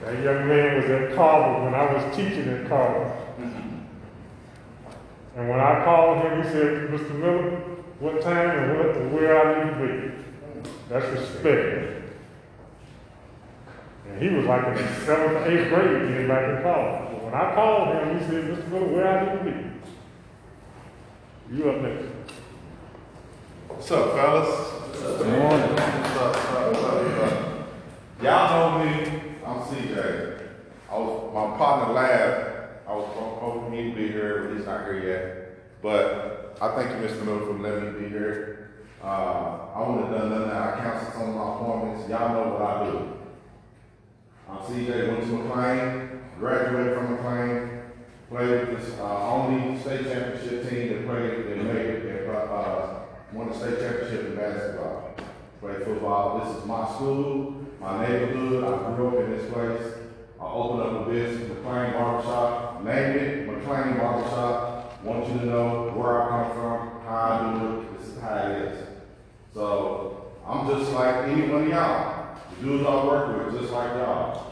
That 0.01 0.23
young 0.23 0.47
man 0.47 0.81
was 0.81 0.89
at 0.89 1.15
Carver 1.15 1.65
when 1.65 1.73
I 1.73 1.93
was 1.93 2.15
teaching 2.15 2.49
at 2.49 2.67
Carver. 2.67 3.17
And 5.37 5.47
when 5.47 5.59
I 5.59 5.83
called 5.85 6.23
him, 6.23 6.43
he 6.43 6.49
said, 6.49 6.89
Mr. 6.89 7.15
Miller, 7.17 7.51
what 7.99 8.21
time 8.21 8.49
and 8.49 8.77
what 8.77 8.97
and 8.97 9.13
where 9.13 9.39
I 9.39 9.63
need 9.63 9.71
to 9.71 9.87
be. 9.87 10.11
That's 10.91 11.05
respect. 11.05 12.03
And 14.09 14.21
he 14.21 14.27
was 14.27 14.45
like 14.45 14.67
in 14.67 14.73
the 14.75 14.93
seventh, 15.05 15.47
eighth 15.47 15.69
grade 15.69 16.09
getting 16.09 16.27
back 16.27 16.49
in 16.49 16.63
college. 16.63 17.13
But 17.13 17.23
when 17.23 17.33
I 17.33 17.55
called 17.55 17.95
him, 17.95 18.19
he 18.19 18.25
said, 18.25 18.43
Mr. 18.43 18.67
Miller, 18.67 18.87
where 18.87 19.07
I 19.07 19.23
need 19.23 19.39
to 19.39 19.45
be. 21.49 21.55
You 21.55 21.69
up 21.69 21.81
next. 21.81 22.07
What's 23.69 23.89
up, 23.89 24.11
fellas? 24.11 24.71
Good 25.17 25.27
morning. 25.27 25.69
What's 25.69 26.17
up, 26.17 26.35
what's 26.35 26.49
up, 26.49 26.67
what's 26.67 26.83
up, 26.83 26.95
what's 27.05 27.31
up? 27.31 27.69
Y'all 28.21 28.79
know 28.79 28.85
me, 28.85 28.91
I'm 29.45 29.61
CJ. 29.61 30.41
I 30.89 30.97
was, 30.97 31.33
my 31.33 31.57
partner 31.57 31.93
laughed. 31.93 32.49
I 32.85 32.93
was 32.93 33.07
hoping 33.15 33.71
he'd 33.71 33.95
be 33.95 34.09
here, 34.09 34.43
but 34.43 34.57
he's 34.57 34.65
not 34.65 34.83
here 34.83 34.99
yet. 35.07 35.81
But 35.81 36.57
I 36.61 36.75
thank 36.75 36.89
you, 36.89 37.07
Mr. 37.07 37.23
Miller, 37.23 37.45
for 37.45 37.53
letting 37.53 37.93
me 37.93 37.99
be 38.01 38.09
here. 38.09 38.70
Uh, 39.03 39.65
I 39.73 39.79
wouldn't 39.79 40.09
have 40.09 40.21
done 40.21 40.29
nothing. 40.29 40.51
I 40.51 40.79
canceled 40.79 41.13
some 41.13 41.29
of 41.29 41.35
my 41.35 41.55
appointments. 41.55 42.09
Y'all 42.09 42.33
know 42.33 42.53
what 42.53 42.61
I 42.61 42.91
do. 42.91 43.11
I'm 44.47 44.57
CJ, 44.59 45.07
went 45.07 45.21
to 45.21 45.27
McLain, 45.27 46.19
graduated 46.37 46.93
from 46.93 47.17
McLain, 47.17 47.83
played 48.29 48.69
with 48.69 48.79
this 48.79 48.99
uh, 48.99 49.31
only 49.31 49.79
state 49.79 50.03
championship 50.03 50.69
team 50.69 50.89
that 50.89 51.05
played, 51.07 51.47
that 51.47 51.57
made 51.63 51.85
it, 51.85 52.25
that 52.25 52.31
uh, 52.31 52.99
won 53.33 53.49
the 53.49 53.57
state 53.57 53.79
championship 53.79 54.27
in 54.27 54.35
basketball. 54.35 55.15
Played 55.61 55.83
football. 55.83 56.39
This 56.39 56.57
is 56.57 56.65
my 56.65 56.87
school, 56.93 57.65
my 57.79 58.07
neighborhood. 58.07 58.63
I 58.63 58.95
grew 58.95 59.07
up 59.07 59.25
in 59.25 59.31
this 59.31 59.51
place. 59.51 59.93
I 60.39 60.45
opened 60.45 60.81
up 60.81 61.07
a 61.07 61.09
business, 61.09 61.49
McLain 61.49 61.93
Barbershop. 61.93 62.83
Name 62.83 63.17
it, 63.17 63.47
McLain 63.47 63.97
Barbershop. 63.97 65.03
Want 65.03 65.27
you 65.27 65.39
to 65.39 65.45
know 65.45 65.91
where 65.95 66.21
I 66.21 66.29
come 66.29 66.51
from, 66.51 67.01
how 67.01 67.55
I 67.55 67.59
do 67.59 67.81
it. 67.81 67.97
This 67.97 68.09
is 68.09 68.21
how 68.21 68.35
it 68.35 68.61
is. 68.61 68.90
So 69.53 70.31
I'm 70.47 70.67
just 70.67 70.91
like 70.93 71.27
any 71.27 71.49
one 71.49 71.63
of 71.63 71.69
y'all. 71.69 72.37
The 72.59 72.65
dudes 72.65 72.85
I 72.85 73.05
work 73.05 73.51
with, 73.51 73.61
just 73.61 73.73
like 73.73 73.91
y'all. 73.95 74.47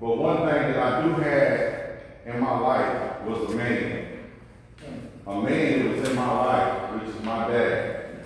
But 0.00 0.18
one 0.18 0.38
thing 0.38 0.46
that 0.46 0.76
I 0.76 1.02
do 1.02 1.10
have 1.14 2.00
in 2.26 2.40
my 2.40 2.58
life 2.60 3.22
was 3.22 3.50
a 3.52 3.56
man. 3.56 4.06
A 5.26 5.40
man 5.40 5.78
that 5.78 5.96
was 5.96 6.08
in 6.08 6.16
my 6.16 6.30
life, 6.30 6.92
which 6.92 7.14
is 7.14 7.22
my 7.22 7.48
dad. 7.48 8.24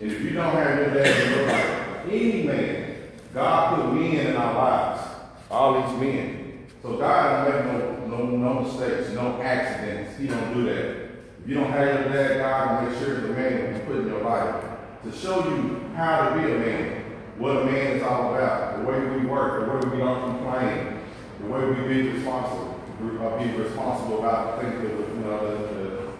And 0.00 0.10
if 0.10 0.22
you 0.22 0.30
don't 0.30 0.54
have 0.54 0.78
your 0.78 0.94
dad 0.94 1.26
in 1.26 1.38
your 1.38 1.46
life, 1.46 2.06
any 2.10 2.42
man, 2.42 2.96
God 3.34 3.76
put 3.76 3.94
men 3.94 4.26
in 4.26 4.36
our 4.36 4.54
lives. 4.54 5.08
All 5.50 5.82
these 5.82 6.00
men. 6.00 6.66
So 6.82 6.96
God 6.96 7.44
don't 7.44 7.66
make 7.66 8.08
no, 8.08 8.16
no, 8.16 8.36
no 8.36 8.60
mistakes, 8.60 9.10
no 9.10 9.40
accidents. 9.42 10.18
He 10.18 10.26
don't 10.26 10.54
do 10.54 10.64
that. 10.64 11.10
If 11.42 11.48
you 11.48 11.54
don't 11.54 11.70
have 11.70 11.86
your 11.86 12.12
dad, 12.12 12.38
God 12.38 12.84
will 12.84 12.90
make 12.90 12.98
sure 12.98 13.20
the 13.20 13.28
man 13.28 13.72
that 13.72 13.80
He 13.80 13.86
put 13.86 13.98
in 13.98 14.06
your 14.06 14.22
life 14.22 14.69
to 15.04 15.12
show 15.12 15.44
you 15.48 15.80
how 15.94 16.28
to 16.28 16.40
be 16.40 16.52
a 16.52 16.58
man, 16.58 17.04
what 17.38 17.56
a 17.56 17.64
man 17.64 17.96
is 17.96 18.02
all 18.02 18.34
about, 18.34 18.78
the 18.78 18.84
way 18.84 19.00
we 19.00 19.26
work, 19.26 19.66
the 19.66 19.72
way 19.72 19.96
we 19.96 20.02
don't 20.02 20.36
complain, 20.36 21.00
the 21.40 21.46
way 21.46 21.64
we 21.64 21.88
be 21.88 22.08
responsible, 22.10 22.78
uh, 23.20 23.42
be 23.42 23.50
responsible 23.56 24.18
about 24.18 24.60
things 24.60 24.74
that 24.74 24.90
you 24.90 25.20
know, 25.24 25.56
the, 25.56 25.68
the, 25.74 26.10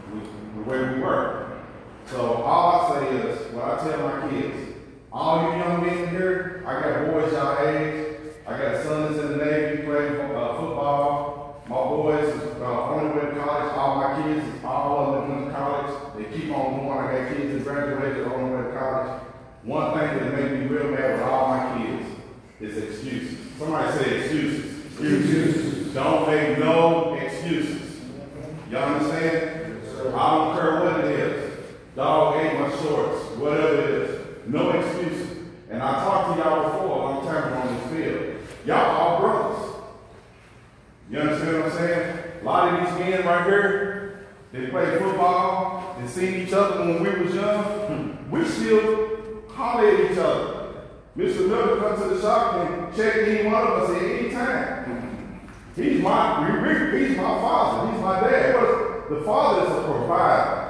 the 0.57 0.63
way 0.63 0.95
we 0.95 1.01
work. 1.01 1.59
So 2.07 2.43
all 2.43 2.95
I 2.95 3.01
say 3.01 3.17
is, 3.17 3.53
what 3.53 3.65
I 3.65 3.89
tell 3.89 4.09
my 4.09 4.31
kids, 4.31 4.77
all 5.13 5.43
you 5.43 5.59
young 5.59 5.85
men 5.85 6.09
here, 6.09 6.65
I 6.67 6.81
got 6.81 7.07
boys 7.11 7.33
y'all 7.33 7.69
age, 7.69 8.17
I 8.47 8.59
got 8.59 8.83
sons 8.83 9.19
in 9.19 9.39
the 9.39 9.45
Navy 9.45 9.83
playing 9.85 10.15
uh, 10.15 10.59
football. 10.59 11.63
My 11.69 11.77
boys 11.77 12.35
uh, 12.61 12.91
only 12.91 13.17
went 13.17 13.35
to 13.35 13.41
college. 13.41 13.73
All 13.75 13.97
my 13.97 14.23
kids, 14.23 14.65
all 14.65 14.99
of 14.99 15.29
them 15.29 15.37
went 15.37 15.51
to 15.51 15.57
college. 15.57 16.17
They 16.17 16.37
keep 16.37 16.51
on 16.51 16.81
going. 16.81 16.99
I 16.99 17.29
got 17.29 17.37
kids 17.37 17.53
that 17.53 17.63
graduated, 17.63 18.27
college. 18.27 18.40
One 19.63 19.99
thing 19.99 20.19
that 20.19 20.35
made 20.35 20.53
me 20.53 20.67
real 20.67 20.91
mad 20.91 21.19
with 21.19 21.23
all 21.23 21.49
my 21.49 21.85
kids 21.85 22.07
is 22.61 22.77
excuses. 22.79 23.39
Somebody 23.59 23.99
say 23.99 24.21
excuses. 24.21 24.87
Excuses. 24.87 25.95
Don't 25.95 26.27
make 26.29 26.59
no 26.59 27.15
excuses. 27.15 28.01
Y'all 28.71 28.95
understand? 28.95 29.83
I 30.15 30.35
don't 30.35 30.57
care 30.57 30.81
what 30.81 31.05
it 31.05 31.11
is. 31.11 31.61
Dog 31.95 32.37
ate 32.37 32.59
my 32.59 32.71
shorts, 32.71 33.23
whatever 33.37 33.75
it 33.83 33.91
is. 33.91 34.21
No 34.47 34.71
excuses. 34.71 35.37
And 35.69 35.83
I 35.83 36.05
talked 36.05 36.39
to 36.39 36.43
y'all 36.43 36.71
before 36.71 36.87
a 36.87 36.99
long 36.99 37.27
time 37.27 37.53
ago 37.53 37.61
on 37.61 37.77
this 37.77 37.87
field. 37.93 38.37
Y'all 38.65 38.97
all 38.97 39.21
brothers. 39.21 39.75
You 41.11 41.19
understand 41.19 41.57
what 41.57 41.67
I'm 41.67 41.79
saying? 41.79 42.19
A 42.41 42.45
lot 42.45 42.73
of 42.73 42.81
these 42.81 42.99
men 42.99 43.27
right 43.27 43.45
here, 43.45 44.27
they 44.53 44.67
play 44.69 44.99
football, 44.99 45.97
they 46.01 46.07
seen 46.07 46.47
each 46.47 46.53
other 46.55 46.81
when 46.81 47.03
we 47.03 47.25
was 47.25 47.35
young. 47.35 48.27
We 48.31 48.45
still 48.47 49.11
holler 49.49 49.89
at 49.89 50.11
each 50.11 50.19
other. 50.19 50.57
Mr. 51.17 51.49
Miller 51.49 51.81
come 51.81 52.03
to 52.03 52.15
the 52.15 52.21
shop 52.23 52.55
and 52.55 52.97
check 52.97 53.17
any 53.17 53.47
one 53.47 53.63
of 53.63 53.69
us 53.83 53.91
at 53.91 54.03
any 54.03 54.31
time. 54.31 55.51
He's 55.77 56.03
my, 56.03 56.93
he's 56.99 57.17
my 57.17 57.23
father. 57.23 57.93
He's 57.93 58.01
my 58.01 58.21
dad. 58.21 58.55
But 58.55 59.09
the 59.11 59.23
father 59.25 59.65
is 59.65 59.71
a 59.71 59.83
provider. 59.85 60.61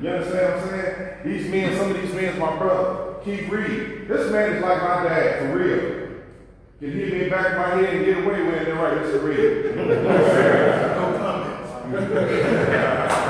You 0.00 0.08
understand 0.08 0.54
what 0.54 0.62
I'm 0.62 0.68
saying? 0.70 1.16
These 1.24 1.50
men, 1.50 1.76
some 1.76 1.90
of 1.90 2.00
these 2.00 2.12
men 2.14 2.24
is 2.24 2.38
my 2.38 2.56
brother. 2.56 3.14
Keep 3.24 3.50
reading. 3.50 4.08
This 4.08 4.32
man 4.32 4.52
is 4.54 4.62
like 4.62 4.82
my 4.82 5.04
dad, 5.04 5.38
for 5.40 5.58
real. 5.58 6.00
Can 6.80 6.92
hit 6.92 7.12
me 7.12 7.28
back 7.28 7.52
of 7.52 7.58
my 7.58 7.82
head 7.82 7.94
and 7.94 8.04
get 8.06 8.24
away 8.24 8.42
with 8.42 8.66
it, 8.66 8.74
right? 8.74 9.02
This 9.02 9.14
is 9.14 9.22
real. 9.22 9.76
no 9.76 11.18
comments. 11.18 11.70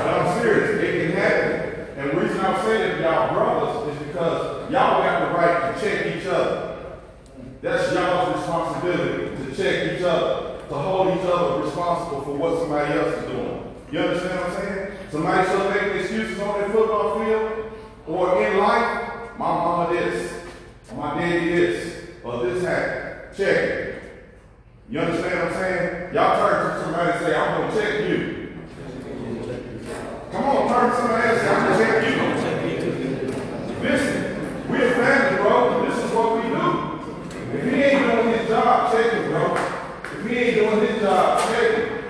I'm 0.07 0.41
serious. 0.41 0.81
It 0.81 1.07
can 1.07 1.17
happen. 1.17 1.97
And 1.97 2.11
the 2.11 2.21
reason 2.21 2.39
I'm 2.39 2.63
saying 2.63 2.91
it, 2.93 3.01
y'all 3.01 3.33
brothers, 3.33 3.93
is 3.93 4.07
because 4.07 4.71
y'all 4.71 5.03
got 5.03 5.19
the 5.27 5.37
right 5.37 5.75
to 5.75 5.81
check 5.81 6.15
each 6.15 6.25
other. 6.25 6.70
That's 7.61 7.93
y'all's 7.93 8.37
responsibility 8.37 9.35
to 9.37 9.55
check 9.55 9.93
each 9.93 10.01
other, 10.01 10.63
to 10.67 10.73
hold 10.73 11.15
each 11.15 11.23
other 11.25 11.61
responsible 11.61 12.21
for 12.21 12.33
what 12.33 12.57
somebody 12.57 12.97
else 12.97 13.17
is 13.17 13.25
doing. 13.29 13.75
You 13.91 13.99
understand 13.99 14.39
what 14.39 14.49
I'm 14.49 14.61
saying? 14.63 14.91
Somebody 15.11 15.47
still 15.47 15.69
making 15.69 15.99
excuses 15.99 16.39
on 16.39 16.59
their 16.59 16.69
football 16.69 17.19
field 17.19 17.71
or 18.07 18.43
in 18.43 18.57
life. 18.57 19.37
My 19.37 19.45
mama 19.45 19.93
this, 19.93 20.33
my 20.95 21.19
daddy 21.19 21.55
this, 21.55 22.07
or 22.23 22.45
this 22.45 22.63
happened. 22.63 23.37
Check 23.37 23.57
it. 23.57 24.03
You 24.89 24.99
understand 24.99 25.39
what 25.39 25.47
I'm 25.47 25.53
saying? 25.53 26.13
Y'all 26.15 26.49
turn 26.49 26.73
to 26.73 26.81
somebody 26.81 27.11
and 27.11 27.19
say, 27.25 27.35
I'm 27.35 27.61
gonna 27.61 27.81
check 27.81 28.09
you. 28.09 28.57
Come 30.31 30.43
on, 30.45 30.67
turn 30.67 30.89
to 30.89 30.95
somebody 30.97 31.29
and 31.29 31.37
say, 31.39 31.47
I'm 31.47 31.61
gonna 31.67 31.77
check 31.77 31.95
you. 32.09 32.15
Listen, 33.87 34.69
we're 34.69 34.93
family, 34.95 35.41
bro. 35.43 35.85
This 35.87 35.97
is 36.03 36.11
what 36.11 36.43
we 36.43 36.49
do. 36.49 36.91
If 37.61 37.71
he 37.71 37.83
ain't 37.83 38.11
doing 38.11 38.39
his 38.39 38.47
job, 38.47 38.91
check 38.91 39.13
him, 39.13 39.29
bro. 39.29 39.55
If 39.55 40.27
he 40.27 40.35
ain't 40.35 40.55
doing 40.55 40.87
his 40.87 40.99
job, 40.99 41.39
check 41.47 41.77
him. 41.77 42.03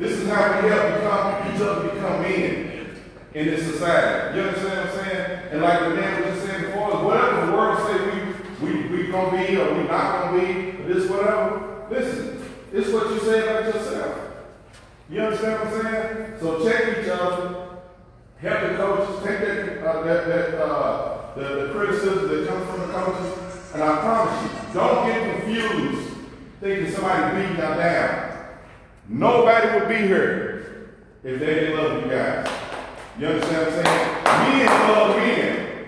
This 0.00 0.18
is 0.18 0.28
how 0.28 0.60
we 0.60 0.68
help 0.68 0.94
become 0.96 1.54
each 1.54 1.60
other 1.60 1.88
become 1.90 2.22
men 2.22 2.96
in 3.32 3.46
this 3.46 3.66
society. 3.66 4.36
You 4.36 4.42
understand 4.48 4.78
what 4.78 4.98
I'm 4.98 5.04
saying? 5.04 5.40
And 5.52 5.62
like 5.62 5.80
the 5.80 5.90
man 5.90 6.22
was 6.22 6.34
just 6.34 6.46
saying 6.46 6.64
before, 6.64 7.04
whatever 7.04 7.46
the 7.46 7.52
world 7.52 7.86
say 7.86 8.34
we 8.60 8.72
we 8.72 8.88
we 8.88 9.12
gonna 9.12 9.46
be 9.46 9.56
or 9.58 9.74
we 9.74 9.84
not 9.84 10.22
gonna 10.24 10.40
be, 10.40 10.82
or 10.82 10.92
this 10.92 11.08
whatever. 11.08 11.86
Listen, 11.88 12.42
it's 12.72 12.90
what 12.90 13.10
you 13.10 13.20
say 13.20 13.42
about 13.46 13.72
yourself. 13.72 14.18
You 15.08 15.20
understand 15.20 15.60
what 15.60 15.68
I'm 15.68 15.82
saying? 15.82 16.34
So 16.40 16.64
check 16.68 16.98
each 16.98 17.08
other. 17.10 17.78
Help 18.38 18.60
the 18.62 18.76
coaches 18.76 19.22
take 19.24 19.40
that 19.40 19.86
uh, 19.86 20.02
that, 20.02 20.26
that 20.26 20.60
uh, 20.60 21.34
the, 21.36 21.66
the 21.66 21.72
criticism 21.72 22.28
that 22.28 22.48
comes 22.48 22.70
from 22.70 22.80
the 22.80 22.92
coaches, 22.92 23.72
and 23.74 23.82
I 23.84 24.00
promise 24.00 24.52
you, 24.52 24.59
don't 24.72 25.06
get 25.06 25.40
confused 25.40 26.08
thinking 26.60 26.92
somebody 26.92 27.40
beating 27.40 27.56
y'all 27.56 27.76
down. 27.76 28.46
Nobody 29.08 29.78
would 29.78 29.88
be 29.88 29.96
here 30.06 30.94
if 31.24 31.40
they 31.40 31.46
didn't 31.46 31.76
love 31.76 32.04
you 32.04 32.10
guys. 32.10 32.48
You 33.18 33.26
understand 33.26 33.66
what 33.66 33.78
I'm 33.78 33.84
saying? 33.84 34.58
Men 34.58 34.66
love 34.88 35.16
men. 35.16 35.86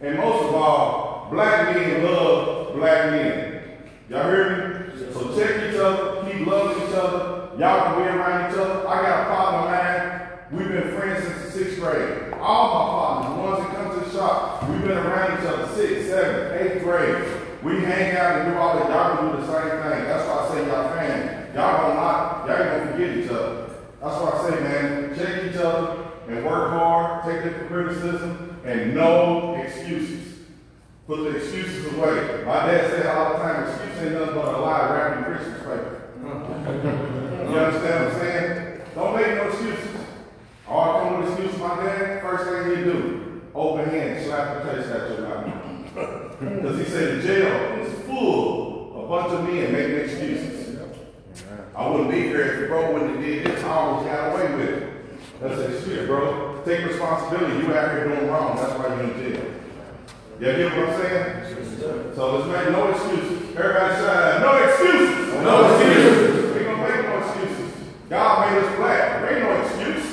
And 0.00 0.16
most 0.18 0.48
of 0.48 0.54
all, 0.54 1.28
black 1.30 1.74
men 1.74 2.04
love 2.04 2.74
black 2.74 3.10
men. 3.10 3.62
Y'all 4.08 4.30
hear 4.30 4.90
me? 4.96 5.12
So 5.12 5.36
check 5.36 5.70
each 5.72 5.78
other, 5.78 6.30
keep 6.30 6.46
loving 6.46 6.88
each 6.88 6.94
other. 6.94 7.56
Y'all 7.58 7.84
can 7.84 8.02
be 8.02 8.08
around 8.08 8.50
each 8.50 8.58
other. 8.58 8.88
I 8.88 9.02
got 9.02 9.20
a 9.20 9.34
partner, 9.34 9.70
man. 9.70 10.28
We've 10.50 10.68
been 10.68 10.96
friends 10.96 11.24
since 11.24 11.44
the 11.44 11.50
sixth 11.52 11.80
grade. 11.80 12.32
All 12.40 12.74
my 12.74 12.90
partners, 12.90 13.36
the 13.36 13.42
ones 13.42 13.58
that 13.58 13.76
come 13.76 13.98
to 13.98 14.04
the 14.04 14.12
shop, 14.12 14.68
we've 14.68 14.82
been 14.82 14.98
around 14.98 15.40
each 15.40 15.46
other 15.46 15.74
sixth, 15.74 16.08
seventh, 16.08 16.60
eighth 16.60 16.82
grade. 16.82 17.43
We 17.64 17.80
hang 17.80 18.14
out 18.14 18.42
and 18.42 18.52
do 18.52 18.58
all 18.58 18.76
that. 18.76 18.90
Y'all 18.90 19.16
can 19.16 19.30
do 19.30 19.40
the 19.40 19.46
same 19.46 19.70
thing. 19.70 20.04
That's 20.04 20.28
why 20.28 20.36
I 20.36 20.48
say 20.50 20.66
y'all 20.66 20.88
family. 20.90 21.54
Y'all 21.54 21.80
gonna 21.80 21.94
not, 21.94 22.46
y'all 22.46 22.58
gonna 22.58 22.92
forget 22.92 23.16
each 23.16 23.30
other. 23.30 23.70
That's 24.02 24.20
why 24.20 24.30
I 24.30 24.50
say, 24.50 24.60
man. 24.60 25.16
Check 25.16 25.44
each 25.50 25.56
other 25.56 26.04
and 26.28 26.44
work 26.44 26.70
hard, 26.70 27.24
take 27.24 27.46
it 27.46 27.58
for 27.58 27.66
criticism, 27.68 28.60
and 28.66 28.94
no 28.94 29.54
excuses. 29.54 30.40
Put 31.06 31.24
the 31.24 31.36
excuses 31.36 31.86
away. 31.94 32.44
My 32.44 32.66
dad 32.66 32.90
said 32.90 33.06
all 33.06 33.32
the 33.32 33.38
time, 33.38 33.66
excuse 33.66 33.98
ain't 33.98 34.12
nothing 34.12 34.34
but 34.34 34.54
a 34.54 34.58
lie 34.58 34.90
wrapped 34.90 35.16
in 35.18 35.24
Christmas 35.24 35.58
paper. 35.60 36.10
you 37.50 37.58
understand 37.58 38.04
what 38.04 38.12
I'm 38.12 38.20
saying? 38.20 38.80
Don't 38.94 39.16
make 39.16 39.36
no 39.36 39.48
excuses. 39.48 40.00
All 40.68 40.96
I 40.96 41.00
come 41.00 41.22
with 41.22 41.30
excuses, 41.30 41.60
my 41.60 41.76
dad, 41.82 42.20
first 42.20 42.44
thing 42.44 42.76
he 42.76 42.84
do, 42.84 43.42
open 43.54 43.88
hand, 43.88 44.22
slap 44.22 44.64
the 44.64 44.72
taste 44.72 44.90
out 44.90 45.08
your 45.08 45.22
mouth. 45.22 45.53
Because 46.40 46.78
he 46.78 46.84
said 46.84 47.22
the 47.22 47.26
jail 47.26 47.80
is 47.80 47.92
full, 48.04 49.04
a 49.04 49.08
bunch 49.08 49.32
of 49.32 49.44
men 49.44 49.72
making 49.72 49.96
excuses. 50.00 50.78
I 51.76 51.88
wouldn't 51.88 52.10
be 52.10 52.22
here 52.22 52.40
if 52.40 52.60
the 52.60 52.66
bro 52.66 52.92
wouldn't 52.92 53.16
have 53.16 53.24
did 53.24 53.46
this. 53.46 53.64
I 53.64 53.68
always 53.68 54.06
got 54.06 54.32
away 54.32 54.54
with 54.54 54.68
it. 54.68 55.40
That's 55.40 55.60
an 55.60 55.74
excuse, 55.74 56.06
bro. 56.06 56.62
Take 56.64 56.86
responsibility. 56.86 57.66
You 57.66 57.74
out 57.74 57.90
here 57.90 58.08
doing 58.08 58.28
wrong. 58.28 58.56
That's 58.56 58.78
why 58.78 58.94
you're 58.94 59.02
in 59.02 59.18
jail. 59.18 59.44
You 60.40 60.46
get 60.46 60.76
what 60.76 60.88
I'm 60.88 61.02
saying? 61.02 62.14
So 62.14 62.36
let's 62.36 62.48
make 62.48 62.70
no 62.72 62.90
excuses. 62.90 63.56
Everybody 63.56 63.94
shout 63.94 64.40
no 64.40 64.52
excuses. 64.64 65.34
No 65.42 65.54
excuses. 65.74 66.56
We 66.56 66.64
gonna 66.64 66.88
make 66.88 67.06
no 67.06 67.18
excuses. 67.18 67.72
God 68.08 68.52
made 68.52 68.62
us 68.62 68.76
black. 68.76 69.20
There 69.20 69.30
ain't 69.36 69.44
no 69.44 69.52
excuse. 69.62 70.06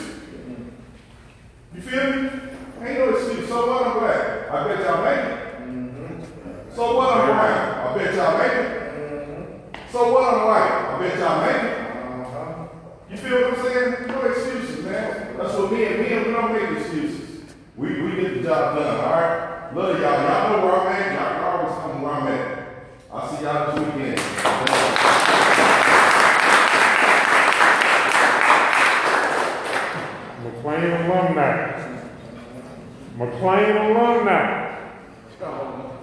You 1.75 1.81
feel 1.81 2.05
me? 2.11 2.29
Ain't 2.81 2.99
no 2.99 3.15
excuse. 3.15 3.47
So 3.47 3.67
what 3.67 3.87
I'm 3.87 3.99
black? 3.99 4.51
I 4.51 4.67
bet 4.67 4.79
y'all 4.85 5.03
make 5.05 5.37
it. 5.37 5.40
So 6.81 6.97
what 6.97 7.15
I'm 7.15 7.27
brown? 7.27 7.77
I 7.77 7.95
bet 7.95 8.15
y'all 8.15 8.37
make 8.39 8.53
it. 8.53 8.71
So 9.91 10.11
what 10.11 10.33
I'm 10.33 10.47
white? 10.47 10.71
I 10.89 10.97
bet 10.97 11.19
y'all 11.19 11.45
make 11.45 11.61
it. 11.61 11.77
Uh-huh. 12.25 12.67
You 13.07 13.17
feel 13.17 13.41
what 13.41 13.53
I'm 13.53 13.63
saying? 13.63 14.07
No 14.07 14.21
excuses, 14.23 14.83
man. 14.83 15.37
That's 15.37 15.53
what 15.59 15.71
me 15.71 15.85
and 15.85 15.99
me 15.99 16.13
and 16.13 16.25
we 16.25 16.31
don't 16.31 16.51
make 16.51 16.79
excuses. 16.79 17.53
We, 17.77 18.01
we 18.01 18.15
get 18.19 18.33
the 18.33 18.41
job 18.41 18.79
done, 18.79 18.97
all 18.97 19.11
right? 19.11 19.75
Love 19.75 19.99
y'all. 20.01 20.23
Y'all 20.23 20.57
know 20.57 20.65
where 20.65 20.75
I'm 20.81 20.87
at. 20.87 21.13
Y'all 21.13 21.33
can 21.35 21.43
always 21.43 21.75
come 21.83 22.01
where 22.01 22.13
I'm 22.13 22.27
at. 22.29 22.49
I'll 23.13 23.29
see 23.29 23.43
y'all 23.43 23.75
this 23.75 23.85
weekend. 23.85 24.17
McLain 30.41 31.05
alumni. 31.05 31.53
McLain 33.19 33.69
alumni. 33.85 34.60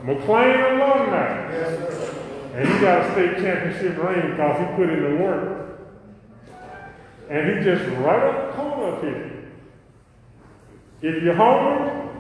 McLain 0.04 0.80
alumni. 0.80 1.98
And 2.54 2.68
he 2.68 2.80
got 2.80 3.06
a 3.06 3.12
state 3.12 3.36
championship 3.36 4.02
ring 4.02 4.30
because 4.30 4.58
he 4.58 4.76
put 4.76 4.90
in 4.90 5.02
the 5.04 5.22
work. 5.22 5.80
And 7.30 7.58
he 7.58 7.64
just 7.64 7.84
right 7.98 8.22
up 8.22 8.48
the 8.48 8.52
corner 8.60 8.96
of 8.96 9.02
here. 9.02 9.52
If 11.02 11.22
you're 11.22 11.34
hungry, 11.34 12.10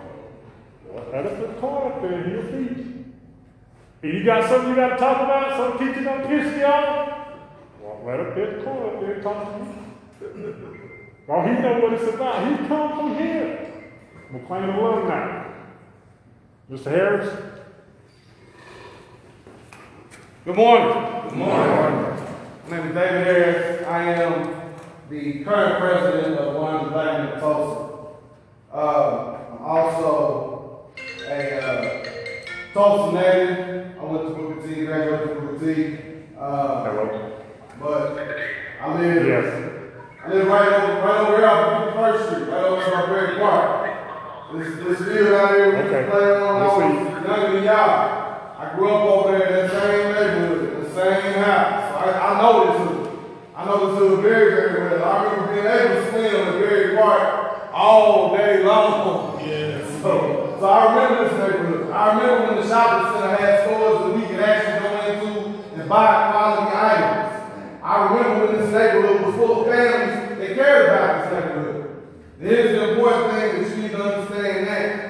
walk 0.88 1.12
right 1.12 1.26
up 1.26 1.40
the 1.40 1.60
corner 1.60 1.92
up 1.92 2.02
there 2.02 2.12
and 2.12 2.32
he'll 2.32 2.42
feed. 2.42 3.04
If 4.02 4.14
you 4.14 4.24
got 4.24 4.48
something 4.48 4.70
you 4.70 4.76
got 4.76 4.90
to 4.90 4.96
talk 4.96 5.22
about, 5.22 5.56
some 5.56 5.78
teacher 5.78 6.04
done 6.04 6.28
pissed 6.28 6.56
you 6.56 6.64
off, 6.64 7.28
walk 7.82 7.98
right 8.04 8.20
up 8.20 8.34
there 8.36 8.58
the 8.58 8.62
corner 8.62 8.94
up 8.94 9.00
there 9.00 9.12
and 9.14 9.22
talk 9.22 9.52
to 9.52 9.64
me. 9.64 10.54
well, 11.26 11.46
he 11.46 11.60
know 11.60 11.80
what 11.80 11.94
it's 11.94 12.14
about. 12.14 12.48
He 12.48 12.68
come 12.68 12.96
from 12.96 13.18
here. 13.18 13.72
McLain 14.32 14.78
alumni. 14.78 15.52
Mr. 16.70 16.84
Harris. 16.84 17.57
Good 20.44 20.56
morning. 20.56 21.28
Good 21.28 21.36
morning. 21.36 22.24
My 22.68 22.76
name 22.76 22.86
is 22.88 22.94
David 22.94 23.26
Harris. 23.26 23.86
I 23.86 24.02
am 24.14 24.60
the 25.10 25.44
current 25.44 25.78
president 25.80 26.38
of 26.38 26.54
One 26.56 26.76
of 26.86 26.92
Black 26.92 27.18
Men 27.18 27.28
of 27.34 27.40
Tulsa. 27.40 27.94
Uh, 28.72 29.38
I'm 29.52 29.62
also 29.62 30.90
a 31.28 31.60
uh, 31.60 32.04
Tulsa 32.72 33.14
native. 33.14 33.98
I 34.00 34.04
went 34.04 34.28
to 34.28 34.34
Booker 34.34 34.66
T, 34.74 34.86
graduated 34.86 35.36
from 35.36 35.46
Booker 35.58 35.74
T. 35.74 35.98
Uh, 36.38 36.84
Hello. 36.84 37.42
but 37.80 38.18
I 38.80 39.00
live, 39.00 39.26
Yes. 39.26 39.74
I 40.24 40.30
live 40.32 40.46
right 40.46 40.72
over, 40.72 40.92
right 41.06 41.20
over 41.20 41.36
here 41.36 41.46
off 41.46 41.94
51st 41.94 42.26
Street, 42.30 42.48
right 42.50 42.64
over 42.64 42.90
by 42.90 43.06
Berry 43.06 43.38
Park. 43.38 43.84
This, 44.54 44.76
this 44.98 44.98
field 45.08 45.34
out 45.34 45.50
here 45.54 45.70
we 45.72 45.88
Okay. 45.94 46.10
play 46.10 46.36
on, 46.36 46.42
I 46.42 46.66
Let's 46.66 46.76
was 46.76 46.98
see. 47.24 47.28
younger 47.28 47.52
than 47.52 47.64
y'all. 47.64 48.27
I 48.78 48.80
grew 48.80 48.90
up 48.90 49.26
over 49.26 49.36
there 49.36 49.48
in 49.48 49.66
that 49.66 49.70
same 49.72 50.12
neighborhood, 50.12 50.86
the 50.86 50.94
same 50.94 51.42
house. 51.42 51.96
I, 51.98 52.12
I 52.14 52.40
know 52.40 52.70
this 52.70 52.78
hood. 52.78 53.18
I 53.56 53.64
know 53.64 53.90
this 53.90 53.98
hood 53.98 54.20
very, 54.22 54.50
very 54.52 55.00
well. 55.00 55.04
I 55.04 55.24
remember 55.24 55.52
being 55.52 55.66
able 55.66 55.94
to 55.96 56.10
swim 56.10 56.46
at 56.46 56.52
Berry 56.60 56.96
Park 56.96 57.70
all 57.74 58.36
day 58.36 58.62
long. 58.62 59.40
Yeah. 59.44 59.84
So, 59.98 60.56
so 60.60 60.64
I 60.64 60.94
remember 60.94 61.28
this 61.28 61.38
neighborhood. 61.40 61.90
I 61.90 62.14
remember 62.14 62.46
when 62.46 62.62
the 62.62 62.68
shopping 62.68 63.20
center 63.20 63.34
had 63.34 63.64
stores 63.64 63.98
that 63.98 64.14
we 64.14 64.26
could 64.28 64.38
actually 64.38 64.78
go 64.78 65.42
into 65.42 65.80
and 65.80 65.88
buy 65.88 66.30
quality 66.30 66.76
items. 66.76 67.82
I 67.82 68.04
remember 68.04 68.46
when 68.46 68.60
this 68.60 68.72
neighborhood 68.72 69.26
was 69.26 69.34
full 69.34 69.60
of 69.60 69.66
families 69.66 70.38
that 70.38 70.54
cared 70.54 70.86
about 70.86 71.24
this 71.24 71.32
neighborhood. 71.32 72.02
Here's 72.38 72.70
the 72.70 72.90
important 72.92 73.32
thing 73.32 73.62
that 73.62 73.76
you 73.76 73.82
need 73.82 73.90
to 73.90 74.04
understand 74.04 74.66
now 74.66 75.08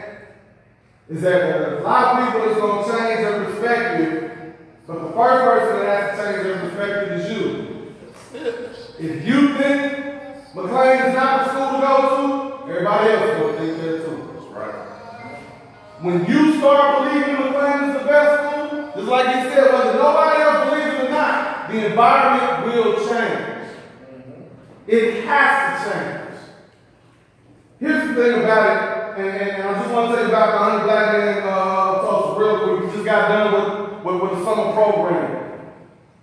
is 1.08 1.22
that 1.22 1.80
a 1.80 1.80
lot 1.80 2.20
of 2.20 2.32
people 2.32 2.50
is 2.50 2.56
going 2.58 2.84
to 2.84 2.98
change 2.98 3.37
but 4.98 5.06
the 5.06 5.14
first 5.14 5.44
person 5.44 5.86
that 5.86 6.02
has 6.02 6.18
to 6.18 6.24
change 6.24 6.42
their 6.42 6.58
perspective 6.58 7.20
is 7.20 7.30
you. 7.30 7.94
If 8.98 9.26
you 9.26 9.54
think 9.54 9.92
McLain 10.54 11.08
is 11.08 11.14
not 11.14 11.44
the 11.44 11.50
school 11.52 11.80
to 11.80 11.86
go 11.86 12.66
to, 12.66 12.70
everybody 12.70 13.10
else 13.10 13.40
will 13.40 13.56
think 13.56 13.76
that 13.78 14.04
too. 14.04 14.30
That's 14.34 14.46
right. 14.46 14.74
When 16.00 16.26
you 16.26 16.58
start 16.58 17.12
believing 17.12 17.36
McLain 17.36 17.88
is 17.88 18.02
the 18.02 18.08
best 18.08 18.32
school, 18.42 18.92
just 18.96 19.08
like 19.08 19.26
he 19.26 19.50
said, 19.50 19.72
whether 19.72 19.94
nobody 19.94 20.42
else 20.42 20.70
believes 20.70 20.94
it 20.94 21.06
or 21.06 21.10
not, 21.10 21.70
the 21.70 21.86
environment 21.86 22.74
will 22.74 23.08
change. 23.08 23.68
It 24.88 25.24
has 25.26 25.84
to 25.84 25.90
change. 25.90 26.40
Here's 27.78 28.08
the 28.08 28.14
thing 28.14 28.42
about 28.42 29.18
it, 29.18 29.20
and, 29.20 29.28
and, 29.28 29.62
I 29.62 29.80
just 29.80 29.94
want 29.94 30.10
to 30.10 30.16
tell 30.16 30.24
you 30.24 30.30
about 30.30 30.50
the 30.50 30.58
100 30.58 30.84
Black 30.84 31.12
Men 31.12 31.42
uh, 31.44 32.00
Tulsa 32.02 32.40
real 32.40 32.58
quick. 32.58 32.86
We 32.86 32.92
just 32.92 33.04
got 33.04 33.28
done 33.28 33.52
with, 33.52 33.87
with, 34.08 34.22
with 34.22 34.38
the 34.38 34.44
summer 34.44 34.72
program. 34.72 35.44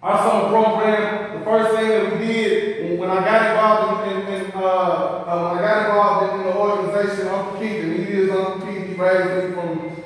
Our 0.01 0.17
summer 0.29 0.49
program, 0.49 1.39
the 1.39 1.45
first 1.45 1.75
thing 1.75 1.89
that 1.89 2.11
we 2.11 2.25
did 2.25 2.99
when, 2.99 3.09
I 3.09 3.25
got 3.25 3.51
involved 3.51 4.11
in, 4.11 4.33
in, 4.33 4.45
in 4.45 4.51
uh, 4.53 4.59
uh, 4.59 5.49
when 5.49 5.63
I 5.63 5.67
got 5.67 5.85
involved 5.85 6.33
in, 6.33 6.39
in 6.39 6.45
the 6.45 6.55
organization, 6.55 7.27
Uncle 7.27 7.59
Keith, 7.59 7.83
and 7.83 7.93
he 7.93 8.13
is 8.13 8.29
Uncle 8.29 8.67
Keith, 8.67 8.87
he 8.87 8.93
raised 8.93 9.49
me 9.49 9.53
from 9.55 10.03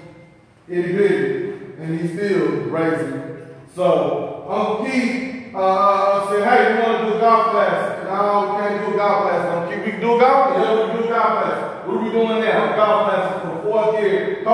itty 0.70 0.94
bitty, 0.94 1.52
and 1.80 2.00
he's 2.00 2.12
still 2.12 2.48
raising 2.70 3.12
me. 3.12 3.44
So 3.76 4.46
Uncle 4.50 4.86
Keith 4.86 5.54
uh, 5.54 6.30
said, 6.30 6.48
"Hey, 6.48 6.74
we 6.74 6.82
want 6.82 7.04
to 7.04 7.10
do 7.10 7.18
a 7.18 7.20
golf 7.20 7.52
class." 7.52 8.04
No, 8.06 8.56
we 8.56 8.62
can't 8.62 8.86
do 8.86 8.94
a 8.94 8.98
golf 8.98 9.24
class. 9.24 9.56
Uncle 9.56 9.76
Keith, 9.76 9.86
we 9.86 9.92
can 9.92 10.02
do 10.02 10.16
a 10.16 10.20
golf. 10.20 10.58
Yeah, 10.58 10.74
we 10.74 10.92
can 10.92 10.98
do 10.98 11.04
a 11.04 11.10
golf 11.10 11.44
class. 11.44 11.88
What 11.88 11.98
are 11.98 12.04
we 12.04 12.12
doing 12.12 12.42
now? 12.42 12.74
A 12.74 12.76
golf 12.76 13.10
class 13.10 13.42
for 13.42 13.56
the 13.56 13.62
fourth 13.64 14.02
year. 14.02 14.40
It 14.40 14.46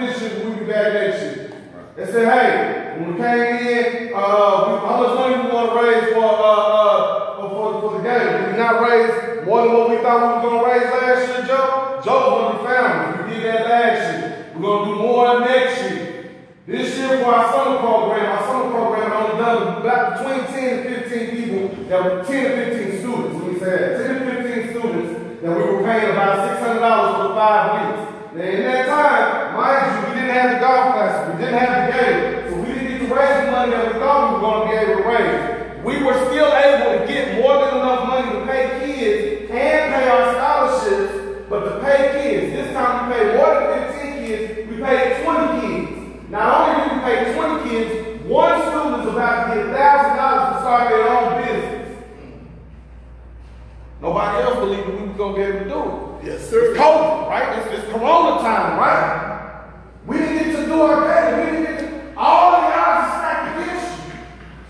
this 0.00 0.20
year, 0.20 0.30
but 0.34 0.44
we'll 0.44 0.58
be 0.58 0.64
back 0.64 0.92
next 0.92 1.22
year. 1.22 1.39
They 2.00 2.06
said, 2.06 2.32
"Hey, 2.32 2.96
when 2.96 3.12
we 3.12 3.20
came 3.20 3.60
in, 3.60 4.14
uh, 4.16 4.56
we, 4.64 4.72
how 4.88 5.04
much 5.04 5.20
money 5.20 5.36
we 5.44 5.52
want 5.52 5.68
to 5.68 5.76
raise 5.84 6.14
for 6.14 6.24
uh, 6.24 6.80
uh, 6.80 7.36
for, 7.36 7.80
for, 7.80 7.98
the 7.98 8.02
game? 8.08 8.40
Did 8.40 8.52
we 8.52 8.56
not 8.56 8.80
raise 8.80 9.44
more 9.44 9.68
than 9.68 9.76
what 9.76 9.90
we 9.90 9.96
thought 10.00 10.16
we 10.24 10.48
were 10.48 10.48
going 10.48 10.64
to 10.64 10.70
raise 10.80 10.88
last 10.96 11.28
year, 11.28 11.44
Joe? 11.44 12.00
Joe's 12.00 12.24
going 12.24 12.56
to 12.56 12.56
be 12.56 12.64
found. 12.64 13.28
We 13.28 13.34
did 13.36 13.44
that 13.44 13.68
last 13.68 14.00
year. 14.00 14.46
We're 14.54 14.62
going 14.62 14.88
to 14.88 14.94
do 14.94 15.02
more 15.02 15.40
next 15.40 15.82
year." 15.82 16.30
This 16.66 16.96
year 16.96 17.18
for 17.20 17.34
our 17.34 17.52
summer 17.52 17.78
program, 17.80 18.24
our 18.32 18.46
summer 18.48 18.70
program 18.72 19.12
only 19.12 19.36
done 19.36 19.82
about 19.82 20.24
between 20.24 20.46
10 20.56 20.86
and 20.86 21.04
15 21.04 21.36
people 21.36 21.84
that 21.84 22.02
were 22.02 22.24
10 22.24 22.44
to 22.48 22.76
15 22.80 23.00
students. 23.00 23.60
Say 23.60 23.76
that. 23.76 24.06
10 24.08 24.24
to 24.24 24.42
15 24.42 24.70
students 24.72 25.42
that 25.42 25.52
we 25.52 25.62
were 25.68 25.82
paying 25.84 26.12
about 26.12 26.48
$600 26.48 27.28
for 27.28 27.34
five 27.36 27.68
weeks. 27.76 28.19
Now 28.32 28.42
in 28.42 28.62
that 28.62 28.86
time, 28.86 29.56
mind 29.58 29.90
you, 29.90 30.14
we 30.14 30.20
didn't 30.20 30.36
have 30.36 30.50
the 30.54 30.58
golf 30.60 30.94
classes, 30.94 31.34
we 31.34 31.42
didn't 31.42 31.58
have 31.58 31.74
the 31.82 31.98
game, 31.98 32.46
so 32.46 32.60
we 32.62 32.66
didn't 32.74 32.86
get 32.86 33.08
to 33.08 33.14
raise 33.14 33.44
the 33.44 33.50
money 33.50 33.72
that 33.72 33.92
we 33.92 33.98
thought 33.98 34.22
we 34.22 34.34
were 34.34 34.40
going 34.46 34.60
to 34.62 34.70
be 34.70 34.76
able 34.78 35.02
to 35.02 35.08
raise. 35.10 35.82
We 35.82 35.94
were 36.06 36.14
still 36.30 36.46
able 36.54 36.90
to 36.94 37.12
get 37.12 37.42
more 37.42 37.58
than 37.58 37.74
enough 37.74 38.06
money 38.06 38.30
to 38.30 38.46
pay 38.46 38.86
kids 38.86 39.50
and 39.50 39.82
pay 39.90 40.06
our 40.06 40.30
scholarships, 40.30 41.10
but 41.50 41.58
to 41.58 41.82
pay 41.82 42.22
kids. 42.22 42.54
This 42.54 42.72
time 42.72 43.10
we 43.10 43.18
paid 43.18 43.34
more 43.34 43.50
than 43.50 43.98
15 43.98 44.22
kids, 44.22 44.70
we 44.70 44.76
paid 44.78 45.24
20 45.26 45.60
kids. 45.66 46.30
Not 46.30 46.46
only 46.54 46.86
did 46.86 46.94
we 46.94 47.02
pay 47.02 47.34
20 47.34 47.68
kids, 47.68 48.22
one 48.30 48.62
student 48.62 49.02
is 49.02 49.08
about 49.10 49.50
to 49.50 49.54
get 49.58 49.66
$1,000 49.74 49.74
to 49.74 50.60
start 50.62 50.86
their 50.86 51.02
own 51.10 51.42
business. 51.42 51.98
Nobody 54.00 54.38
else 54.38 54.54
believed 54.54 54.86
that 54.86 54.94
we 54.94 55.08
were 55.08 55.18
going 55.18 55.34
to 55.34 55.40
be 55.40 55.44
able 55.50 55.58
to 55.58 55.68
do 55.68 55.80
it. 55.82 56.30
Yes, 56.30 56.48
sir. 56.48 56.70
It's 56.70 56.78
COVID, 56.78 57.19
right? 57.30 57.58
It's, 57.58 57.78
it's 57.78 57.92
corona 57.92 58.42
time, 58.42 58.76
right? 58.76 59.70
We 60.04 60.18
didn't 60.18 60.50
get 60.50 60.56
to 60.56 60.66
do 60.66 60.82
our 60.82 61.00
best. 61.06 61.36
We 61.38 61.44
didn't 61.46 61.64
get 61.64 61.78
to, 61.78 62.18
all 62.18 62.50
the 62.50 62.66
odds 62.66 63.06
are 63.06 63.18
stacked 63.18 63.46
against 63.54 63.86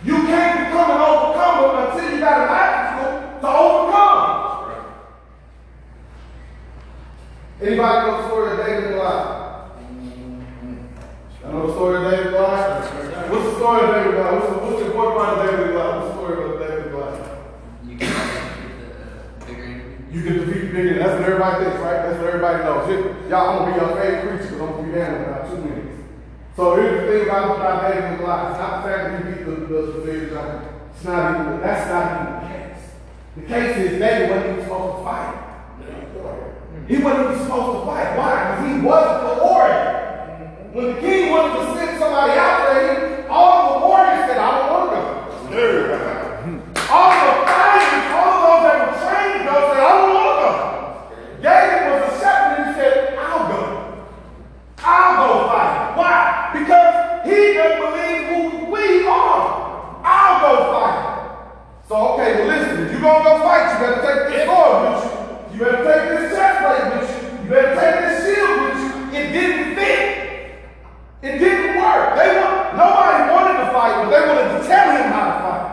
you. 0.05 0.13
You 0.13 0.27
can't 0.27 0.69
become 0.69 0.91
an 0.91 1.01
overcomer 1.01 1.89
until 1.89 2.13
you 2.13 2.21
got 2.21 2.37
a 2.37 2.53
obstacle 2.53 3.41
to 3.41 3.49
overcome. 3.49 4.31
Anybody 7.63 8.07
know 8.07 8.17
the 8.21 8.27
story 8.29 8.51
of 8.53 8.57
David 8.59 8.85
and 8.85 8.95
Goliath? 8.95 9.73
Mm-hmm. 9.81 10.77
Know 11.51 11.67
the 11.67 11.73
story 11.73 11.97
of 11.97 12.11
David 12.11 12.27
and 12.27 12.37
Goliath? 12.37 13.31
What's 13.31 13.45
the 13.45 13.55
story 13.57 13.81
of 13.81 13.95
David 13.95 14.07
and 14.07 14.17
Goliath? 14.17 14.35
What's 14.35 14.53
the, 14.53 14.67
what's 14.67 14.81
the 14.81 14.87
important 14.87 15.17
part 15.17 15.29
of 15.33 15.45
David 15.45 15.50
everybody 21.31 21.65
thinks, 21.65 21.81
right? 21.81 22.03
That's 22.03 22.19
what 22.19 22.29
everybody 22.29 22.59
knows. 22.65 23.31
Y'all, 23.31 23.49
I'm 23.49 23.59
gonna 23.59 23.71
be 23.71 23.81
your 23.81 23.91
favorite 23.97 24.23
creature 24.23 24.51
because 24.51 24.61
I'm 24.61 24.71
gonna 24.71 24.83
be 24.83 24.93
down 24.93 25.15
in 25.15 25.23
about 25.23 25.51
two 25.51 25.59
minutes. 25.63 25.97
So 26.57 26.77
here's 26.77 27.01
the 27.01 27.07
thing 27.07 27.23
about, 27.29 27.57
about 27.57 27.77
David 27.89 28.05
and 28.05 28.19
Goliath. 28.19 28.51
It's 28.51 28.61
not 28.61 28.73
the 28.77 28.89
fact 28.91 29.01
that 29.05 29.13
he 29.17 29.23
beat 29.31 29.43
the, 29.47 29.55
the, 29.71 29.81
the 30.01 30.35
giant. 30.35 30.63
It's 30.95 31.05
not 31.05 31.41
even, 31.41 31.61
that's 31.61 31.85
not 31.89 32.03
even 32.11 32.27
the 32.35 32.43
case. 32.51 32.83
The 33.37 33.43
case 33.47 33.77
is 33.79 33.99
David 33.99 34.31
wasn't 34.31 34.51
even 34.51 34.65
supposed 34.65 34.99
to 34.99 35.05
fight. 35.05 35.41
He 36.91 36.99
wasn't 36.99 37.23
even 37.31 37.39
supposed 37.47 37.71
to 37.79 37.87
fight. 37.87 38.19
Why? 38.19 38.35
Because 38.51 38.67
he 38.67 38.75
wasn't 38.83 39.23
the 39.23 39.35
warrior. 39.47 39.87
When 40.75 40.87
the 40.91 41.01
king 41.01 41.31
wanted 41.31 41.55
to 41.55 41.79
send 41.79 41.99
somebody 42.01 42.33
out 42.35 42.67
there, 42.67 43.23
he, 43.23 43.29
all 43.29 43.79
the 43.79 43.87
warriors 43.87 44.27
said, 44.27 44.39
I 44.39 44.59
don't 44.59 44.71
want 44.75 44.91
to 44.91 44.97
go. 44.97 45.07
All 46.91 47.15
the 47.15 47.47
fighters, 47.47 48.11
all 48.11 48.35
of 48.35 48.43
those 48.43 48.63
that 48.67 48.77
were 48.83 48.99
trained 49.07 49.39
to 49.39 49.45
go 49.47 49.55
said, 49.71 49.83
I 49.87 49.91
don't 49.95 50.15
want 50.19 50.27
to 50.31 50.35
go. 50.43 50.51
David 51.47 51.81
was 51.95 52.03
a 52.03 52.19
shepherd 52.19 52.59
and 52.59 52.67
he 52.67 52.73
said, 52.75 53.19
I'll 53.19 53.47
go. 53.47 53.63
I'll 54.83 55.15
go 55.15 55.47
fight. 55.47 55.95
Why? 55.95 56.51
Because 56.59 56.91
he 57.23 57.55
doesn't 57.55 57.79
believe 57.87 58.23
who 58.35 58.67
we 58.67 59.07
are. 59.07 60.03
I'll 60.03 60.39
go 60.43 60.53
fight. 60.75 61.07
So, 61.87 61.95
okay, 62.15 62.35
well, 62.35 62.51
going 63.11 63.37
to 63.37 63.43
fight, 63.43 63.65
you 63.73 63.77
better 63.83 64.01
take 64.07 64.23
this 64.31 64.47
sword 64.47 64.77
with 64.87 65.03
you. 65.03 65.11
You 65.53 65.59
better 65.65 65.83
take 65.83 66.05
this 66.09 66.27
chest 66.37 66.57
plate 66.63 66.87
with 66.95 67.09
you. 67.11 67.43
You 67.43 67.51
better 67.51 67.75
take 67.81 67.97
this 68.07 68.17
shield 68.25 68.55
with 68.63 68.79
you. 68.79 68.91
It 69.19 69.27
didn't 69.33 69.75
fit. 69.75 70.03
It 71.23 71.35
didn't 71.39 71.77
work. 71.83 72.17
They 72.17 72.29
want, 72.39 72.77
nobody 72.77 73.19
wanted 73.33 73.57
to 73.65 73.69
fight, 73.73 73.95
but 74.01 74.09
they 74.11 74.23
wanted 74.27 74.49
to 74.57 74.67
tell 74.67 74.89
him 74.97 75.07
how 75.13 75.25
to 75.27 75.37
fight. 75.45 75.67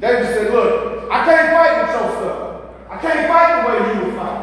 David 0.00 0.26
said, 0.26 0.52
look, 0.52 1.10
I 1.10 1.24
can't 1.24 1.48
fight 1.56 1.72
with 1.80 1.90
your 1.96 2.08
stuff. 2.18 2.40
I 2.90 2.96
can't 2.98 3.28
fight 3.28 3.50
the 3.56 3.68
way 3.68 3.78
you 3.94 4.16
fight. 4.16 4.42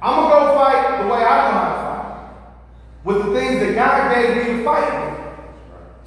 I'm 0.00 0.14
going 0.16 0.28
to 0.28 0.34
go 0.34 0.54
fight 0.54 1.02
the 1.02 1.08
way 1.08 1.20
I 1.20 1.34
know 1.44 1.52
how 1.58 1.68
to 1.68 1.78
fight. 1.84 2.06
With 3.04 3.18
the 3.26 3.30
things 3.38 3.60
that 3.60 3.74
God 3.74 4.14
gave 4.14 4.36
me 4.36 4.42
to 4.58 4.64
fight 4.64 4.88
with. 4.94 5.16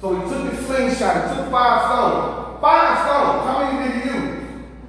So 0.00 0.14
he 0.16 0.20
took 0.30 0.52
his 0.52 0.66
slingshot, 0.66 1.14
he 1.28 1.36
took 1.36 1.50
five 1.50 1.78
stones. 1.86 2.60
Five 2.60 2.98
stones. 3.04 3.40
How 3.46 3.56
many 3.64 3.88
did 3.88 4.02
he 4.02 4.10
use? 4.10 4.40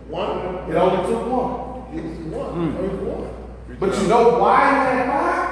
One. 0.08 0.70
It 0.70 0.71
only 0.82 1.10
took 1.10 1.28
one. 1.28 1.52
It 1.98 2.04
was 2.04 2.18
one. 2.20 2.78
Was 2.78 3.00
one. 3.02 3.78
But 3.80 4.02
you 4.02 4.08
know 4.08 4.40
why 4.40 4.70
he 4.70 4.76
had 4.76 5.06
five? 5.08 5.52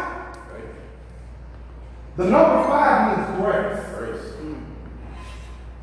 The 2.18 2.24
number 2.26 2.68
five 2.68 3.18
means 3.18 3.42
grace. 3.42 3.90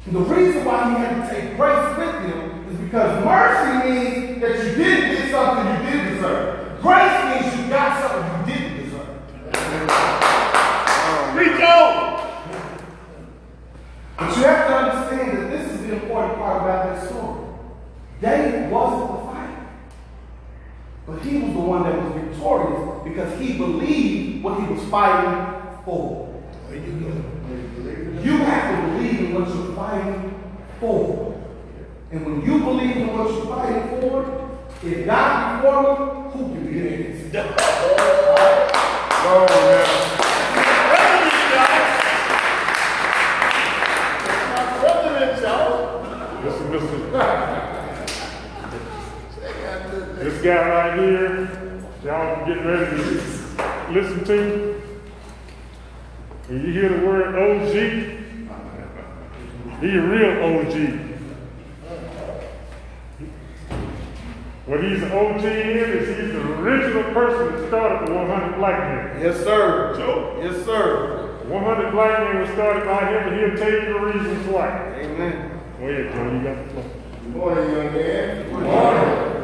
The 0.07 0.21
reason 0.21 0.65
why 0.65 0.89
he 0.89 0.97
had 0.99 1.29
to 1.29 1.35
take 1.35 1.57
grace 1.57 1.99
with 1.99 2.15
him 2.31 2.69
is 2.71 2.79
because 2.79 3.25
mercy 3.25 3.91
means 3.91 4.41
that 4.41 4.53
you 4.65 4.77
didn't 4.77 5.17
get 5.17 5.31
something 5.33 5.67
you 5.67 5.91
didn't 5.91 6.15
deserve. 6.15 6.81
Grace 6.81 7.43
means 7.43 7.59
you 7.59 7.69
got 7.69 7.91
something 8.01 8.31
you 8.39 8.55
didn't 8.55 8.85
deserve. 8.85 9.09
Reach 11.35 11.61
on! 11.61 11.95
But 14.17 14.37
you 14.37 14.43
have 14.45 14.69
to 14.69 14.75
understand 14.77 15.39
that 15.39 15.51
this 15.51 15.73
is 15.73 15.81
the 15.89 15.93
important 15.95 16.37
part 16.37 16.63
about 16.63 16.95
this 16.95 17.09
story. 17.11 17.41
David 18.21 18.71
wasn't 18.71 19.11
the 19.11 19.19
fighter. 19.27 19.67
But 21.09 21.16
he 21.27 21.39
was 21.39 21.53
the 21.53 21.61
one 21.61 21.83
that 21.83 22.01
was 22.01 22.23
victorious 22.23 23.05
because 23.05 23.41
he 23.41 23.59
believed 23.59 24.43
what 24.45 24.61
he 24.61 24.67
was 24.73 24.83
fighting 24.89 25.83
for. 25.85 26.33
You 26.73 28.39
have 28.39 28.65
to 28.71 28.93
believe 28.93 29.21
in 29.21 29.35
what 29.35 29.49
you're 29.49 29.75
fighting 29.75 30.35
for. 30.81 31.43
And 32.11 32.25
when 32.25 32.43
you 32.43 32.59
believe 32.61 32.97
in 32.97 33.17
what 33.17 33.31
you're 33.31 33.47
fighting 33.47 34.01
for, 34.01 34.17
if 34.83 35.07
God 35.07 35.63
be 35.63 35.69
for 35.69 35.83
me, 35.83 35.97
who 36.33 36.39
can 36.55 36.73
be 36.73 36.79
against 36.87 37.25
me? 37.25 37.31
Go, 39.23 39.47
man. 39.47 40.07
Listen, 46.45 46.71
listen. 46.71 47.57
This 50.19 50.36
guy 50.47 50.69
right 50.69 50.97
here, 50.97 51.83
y'all 52.05 52.47
get 52.47 52.65
ready 52.65 52.97
to 52.97 53.05
listen 53.91 54.25
to. 54.25 54.81
When 56.47 56.65
you 56.65 56.73
hear 56.73 56.89
the 56.89 57.05
word 57.05 57.35
OG, 57.35 57.73
he 59.81 59.89
a 59.89 60.03
real 60.03 60.35
OG. 60.45 60.75
What 64.67 64.85
he's 64.85 65.03
an 65.03 65.11
OG 65.11 65.45
in 65.45 65.79
is 65.79 66.17
he's 66.17 66.33
the 66.33 66.53
original 66.61 67.13
person 67.13 67.53
that 67.53 67.67
started 67.67 68.09
the 68.09 68.15
100 68.15 68.57
Black 68.57 68.79
Men. 68.79 69.23
Yes, 69.23 69.43
sir. 69.43 69.97
Joe. 69.97 70.41
Yes, 70.41 70.65
sir. 70.65 71.43
100 71.49 71.91
Black 71.91 72.21
Men 72.21 72.43
was 72.43 72.51
started 72.51 72.85
by 72.85 73.05
him, 73.11 73.33
and 73.33 73.41
he'll 73.41 73.57
tell 73.57 73.73
you 73.73 73.93
the 73.93 73.99
reasons 73.99 74.47
why. 74.47 74.69
Amen. 74.95 75.61
Go 75.81 75.89
ahead, 75.89 76.13
Joe, 76.15 76.33
you 76.33 76.41
got 76.45 76.65
the 76.65 76.71
floor. 76.71 76.85
Good 77.25 77.35
morning, 77.35 77.71
young 77.73 77.93
man. 77.95 78.43
Good 78.45 78.63
morning. 78.63 79.36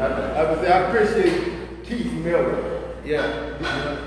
I, 0.00 0.06
I, 0.06 0.50
would 0.50 0.60
say 0.60 0.72
I 0.72 0.88
appreciate 0.88 1.84
Keith 1.84 2.12
Miller. 2.12 2.96
Yeah. 3.04 3.58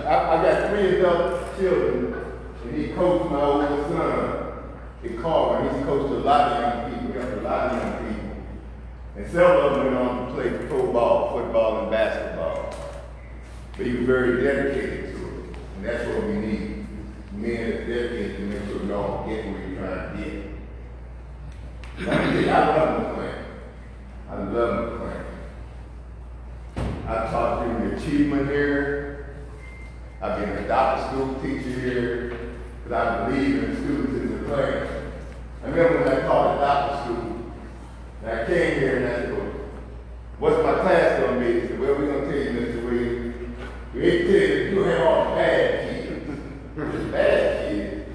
I, 0.08 0.40
I 0.40 0.44
got 0.44 0.70
three 0.72 1.00
adult 1.00 1.60
children, 1.60 2.16
and 2.64 2.76
he 2.76 2.94
coached 2.94 3.30
my 3.30 3.42
oldest 3.42 3.90
son 3.90 4.64
in 5.04 5.22
Carver. 5.22 5.70
He's 5.70 5.86
coached 5.86 6.12
a 6.12 6.18
lot 6.18 6.52
of 6.52 6.92
young 6.92 7.08
people, 7.08 7.22
a 7.22 7.42
lot 7.42 7.74
of 7.74 7.82
young 7.84 8.14
people. 8.14 8.32
And 9.18 9.32
several 9.32 9.68
of 9.68 9.76
them 9.76 9.86
went 9.86 9.98
on 9.98 10.28
to 10.28 10.34
play 10.34 10.68
pro 10.68 10.92
ball, 10.92 11.38
football, 11.38 11.82
and 11.84 11.92
basketball. 11.92 12.74
But 13.78 13.86
he 13.86 13.94
was 13.94 14.06
very 14.08 14.44
dedicated 14.44 15.16
to 15.16 15.28
it. 15.28 15.56
And 15.76 15.86
that's 15.86 16.08
what 16.08 16.24
we 16.26 16.34
need. 16.34 16.88
Men 17.34 17.70
that 17.70 17.88
dedicated 17.88 18.38
to 18.38 18.42
make 18.44 18.66
sure 18.68 18.80
we 18.80 18.94
all 18.94 19.28
get 19.28 19.46
where 19.46 19.68
you're 19.68 19.80
trying 19.80 20.18
to 20.18 20.24
get. 20.24 20.44
I 22.00 22.16
tell 22.16 22.42
you, 22.42 22.50
I 22.50 22.78
love 22.78 23.18
McLain. 23.18 23.44
I 24.30 25.03
McLain. 27.06 27.32
Taught 27.32 27.80
the 27.80 27.96
achievement 27.98 28.48
here. 28.50 29.36
I've 30.22 30.40
been 30.40 30.50
a 30.50 30.68
doctor 30.68 31.10
school 31.10 31.36
teacher 31.42 31.80
here, 31.80 32.54
because 32.84 32.92
I 32.94 33.30
believe 33.30 33.64
in 33.64 33.76
students 33.76 34.14
in 34.14 34.44
the 34.44 34.50
class. 34.50 34.88
I 35.64 35.68
remember 35.68 36.00
when 36.00 36.08
I 36.08 36.22
taught 36.22 36.56
at 36.56 36.60
doctor 36.62 37.04
school, 37.04 37.52
and 38.22 38.32
I 38.32 38.46
came 38.46 38.80
here 38.80 38.98
and 38.98 39.06
I 39.06 39.10
said, 39.16 39.32
well, 39.34 39.52
what's 40.40 40.64
my 40.64 40.74
class 40.82 41.20
going 41.20 41.40
to 41.40 41.46
be? 41.46 41.62
He 41.62 41.68
said, 41.68 41.80
well, 41.80 41.96
we're 41.96 42.06
going 42.06 42.22
to 42.22 42.32
tell 42.32 42.40
you, 42.40 42.60
Mr. 42.60 42.84
Williams, 42.86 43.36
we 43.94 44.02
ain't 44.02 44.28
tell 44.28 44.40
you, 44.40 44.56
you 44.70 44.84
have 44.84 45.08
all 45.08 45.24
the 45.30 45.36
bad 45.36 45.90
kids. 45.90 46.26
Just 46.76 47.12
bad 47.12 47.70
kids. 47.70 48.10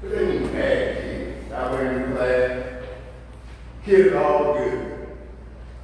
But 0.00 0.10
they 0.10 0.36
ain't 0.36 0.52
bad 0.52 1.02
kids. 1.02 1.52
I 1.52 1.72
went 1.72 1.96
in 1.96 2.16
class, 2.16 2.84
kids 3.84 4.14
all 4.14 4.54
good. 4.54 5.08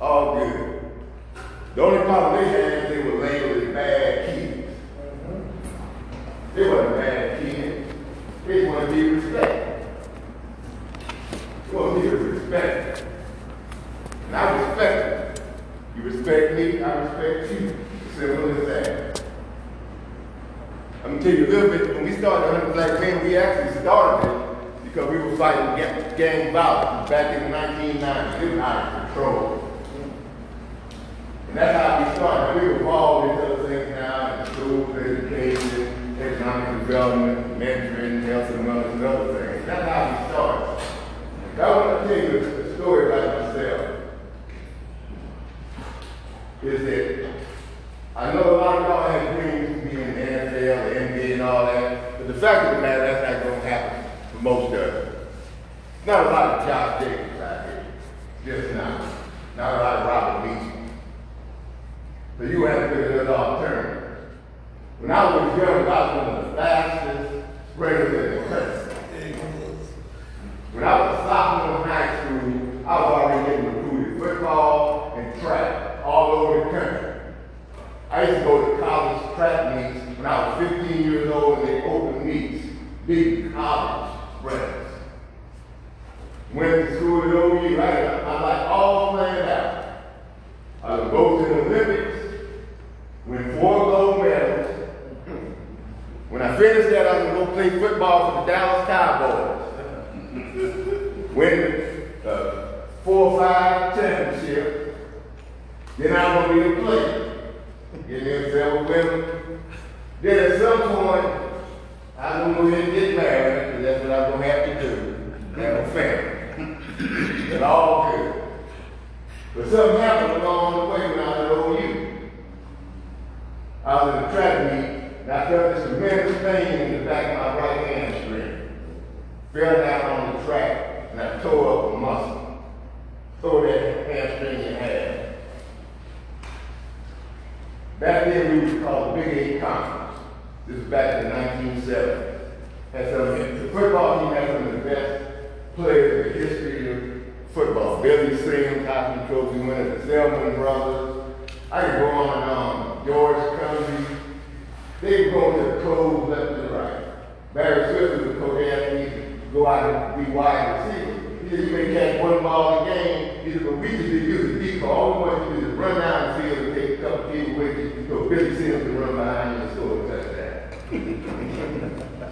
All 0.01 0.39
good. 0.39 0.66
The 1.77 1.83
only 1.83 2.05
problem 2.07 2.43
they 2.43 2.49
had 2.49 2.73
is 2.73 2.89
they 2.89 3.03
were 3.03 3.19
labeled 3.21 3.65
as 3.65 3.75
bad 3.75 4.27
kids. 4.27 4.69
They 6.55 6.69
wasn't 6.71 6.97
bad 6.97 7.43
kids. 7.43 7.93
They 8.47 8.63
just 8.63 8.69
want 8.73 8.89
to 8.89 8.95
be 8.95 9.11
respected. 9.11 9.87
They 11.71 11.77
want 11.77 11.95
to 11.97 12.01
be 12.01 12.09
respected. 12.09 13.07
And 14.29 14.37
I 14.37 14.59
respect 14.59 15.37
them. 15.37 15.45
You 15.97 16.03
respect 16.05 16.55
me, 16.55 16.83
I 16.83 16.93
respect 16.95 17.53
you. 17.53 17.77
Simple 18.17 18.51
as 18.53 18.67
that. 18.69 19.23
I'm 21.05 21.19
gonna 21.19 21.23
tell 21.23 21.35
you 21.35 21.47
a 21.47 21.49
little 21.49 21.71
bit. 21.79 21.95
When 21.95 22.05
we 22.05 22.17
started 22.17 22.53
100 22.53 22.73
Black 22.73 23.01
Men, 23.01 23.23
we 23.23 23.37
actually 23.37 23.83
started 23.83 24.31
it 24.31 24.85
because 24.85 25.11
we 25.11 25.19
were 25.19 25.37
fighting 25.37 26.17
gang 26.17 26.55
violence 26.55 27.11
back 27.11 27.37
in 27.37 27.51
the 27.51 27.57
1990s. 27.59 28.43
It 28.43 28.51
was 28.53 28.61
out 28.61 28.95
of 28.95 29.07
control. 29.09 29.66
And 31.49 31.57
that's 31.57 31.77
how 31.79 31.99
we 31.99 32.17
started. 32.17 32.63
We 32.63 32.75
evolved 32.77 33.31
into 33.31 33.55
other 33.55 33.69
things 33.69 33.91
now, 33.91 34.41
in 34.41 34.47
schools, 34.53 34.97
education, 34.97 36.17
economic 36.21 36.87
development, 36.87 37.59
mentoring, 37.59 38.23
health 38.25 38.51
and 38.51 38.67
wellness, 38.67 38.93
and 38.93 39.05
other 39.05 39.39
things. 39.39 39.67
That's 39.67 39.89
how 39.89 40.11
we 40.11 40.33
started. 40.33 40.67
I 41.59 41.71
want 41.71 42.03
to 42.03 42.09
tell 42.09 42.19
you 42.19 42.39
a 42.39 42.75
story 42.77 43.07
about 43.07 43.55
myself. 43.55 44.03
Is 46.63 46.81
that 46.85 47.33
I 48.17 48.33
know 48.33 48.57
a 48.57 48.57
lot 48.57 48.77
of 48.79 48.89
y'all 48.89 49.11
have 49.11 49.37
dreams 49.37 49.83
to 49.83 49.89
be 49.89 50.03
in 50.03 50.15
the 50.15 50.21
NFL, 50.21 50.51
the 50.89 51.01
NBA, 51.01 51.33
and 51.35 51.43
all 51.43 51.67
that, 51.67 52.19
but 52.19 52.27
the 52.29 52.35
fact 52.35 52.67
of 52.67 52.77
the 52.77 52.83
matter, 52.83 53.03
that's 53.03 53.35
not 53.35 53.43
going 53.43 53.61
to 53.61 53.69
happen 53.69 54.11
for 54.33 54.43
most 54.43 54.73
of 54.73 54.81
us. 54.81 55.15
Not 56.07 56.27
a 56.27 56.31
lot 56.31 56.59
of 56.59 56.67
job 56.67 57.01
Jacobs 57.01 57.41
out 57.41 57.67
here. 57.67 57.87
Just 58.45 58.75
not. 58.75 59.26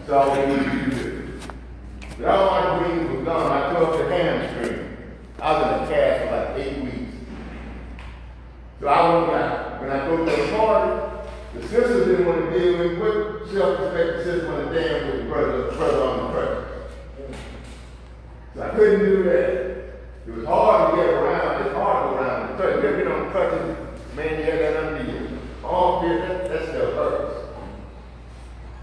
So 0.06 0.18
all 0.18 0.30
we 0.30 0.46
need 0.46 0.64
you 0.64 0.90
to 0.90 0.90
do. 0.90 1.40
But 2.18 2.26
all 2.28 2.50
my 2.50 2.86
dreams 2.86 3.10
were 3.10 3.24
gone. 3.24 3.52
I 3.52 3.72
tore 3.72 3.84
up 3.84 3.98
the 3.98 4.04
hamstring. 4.14 4.96
I 5.40 5.52
was 5.52 5.62
in 5.62 5.84
a 5.84 5.88
cast 5.90 6.16
for 6.24 6.36
like 6.36 6.66
eight 6.66 6.84
weeks. 6.84 7.16
So 8.80 8.88
I 8.88 9.18
went 9.18 9.32
out. 9.32 9.80
When 9.80 9.90
I 9.90 10.06
go 10.06 10.16
to 10.16 10.24
the 10.24 10.56
party, 10.56 10.90
the 11.54 11.62
sisters 11.68 12.06
didn't 12.06 12.26
want 12.26 12.50
to 12.50 12.58
deal 12.58 12.78
with 12.78 12.98
what 12.98 13.48
self-respect 13.52 14.16
the 14.16 14.24
sisters 14.24 14.48
want 14.48 14.72
to 14.72 14.74
dance 14.74 15.12
with 15.12 15.22
the 15.22 15.28
brother, 15.28 15.72
brother 15.72 16.02
on 16.02 16.16
the 16.16 16.32
crutch. 16.32 16.64
So 18.54 18.62
I 18.62 18.68
couldn't 18.70 19.00
do 19.00 19.22
that. 19.24 19.50
It 20.26 20.34
was 20.34 20.46
hard 20.46 20.90
to 20.90 20.96
get 20.96 21.14
around. 21.14 21.66
It's 21.66 21.74
hard 21.74 21.98
to 22.04 22.16
go 22.16 22.22
around 22.22 22.48
the 22.48 22.56
crutch. 22.56 22.82
You 22.82 22.88
ever 22.88 22.96
been 22.96 23.12
on 23.12 23.30
crutches? 23.30 23.76
Man, 24.16 24.38
you 24.38 24.44
had 24.44 24.58
that 24.60 24.76
under 24.84 25.12
you. 25.12 25.38
All 25.62 26.00
here, 26.02 26.18
that, 26.20 26.48
that 26.48 26.62
stuff 26.62 26.94
hurts. 26.94 27.40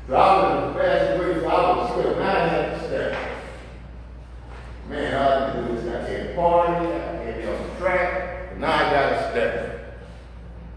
So 0.07 0.15
I 0.15 0.17
was 0.37 0.51
in 0.51 0.67
the 0.67 0.79
fast 0.79 1.19
way, 1.19 1.39
so 1.39 1.47
I 1.47 1.77
was 1.77 1.93
swimming. 1.93 2.19
Now 2.19 2.35
I 2.35 2.47
had 2.47 2.79
to 2.79 2.87
step. 2.87 3.17
Man, 4.89 5.15
all 5.15 5.31
I 5.31 5.45
had 5.45 5.53
to 5.53 5.67
do 5.67 5.73
is 5.77 5.87
I 5.87 6.07
can't 6.07 6.35
party, 6.35 6.85
I 6.85 7.23
can't 7.23 7.37
be 7.41 7.47
on 7.47 7.63
the 7.63 7.75
track, 7.79 8.49
but 8.49 8.57
now 8.59 8.73
I 8.73 8.91
gotta 8.91 9.31
step. 9.31 9.67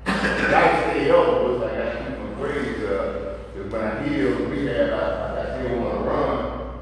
I 0.06 0.90
stay 0.92 1.10
over, 1.10 1.52
was 1.54 1.62
I 1.62 1.64
got 1.76 1.92
to 1.92 1.98
keep 2.04 2.18
my 2.18 2.34
grades 2.34 2.84
up. 2.84 3.54
Because 3.54 3.72
when 3.72 3.82
I 3.82 4.06
healed 4.06 4.40
rehab, 4.50 4.92
I, 4.92 5.40
I 5.40 5.64
still 5.64 5.80
want 5.80 5.94
to 5.94 6.04
run. 6.04 6.80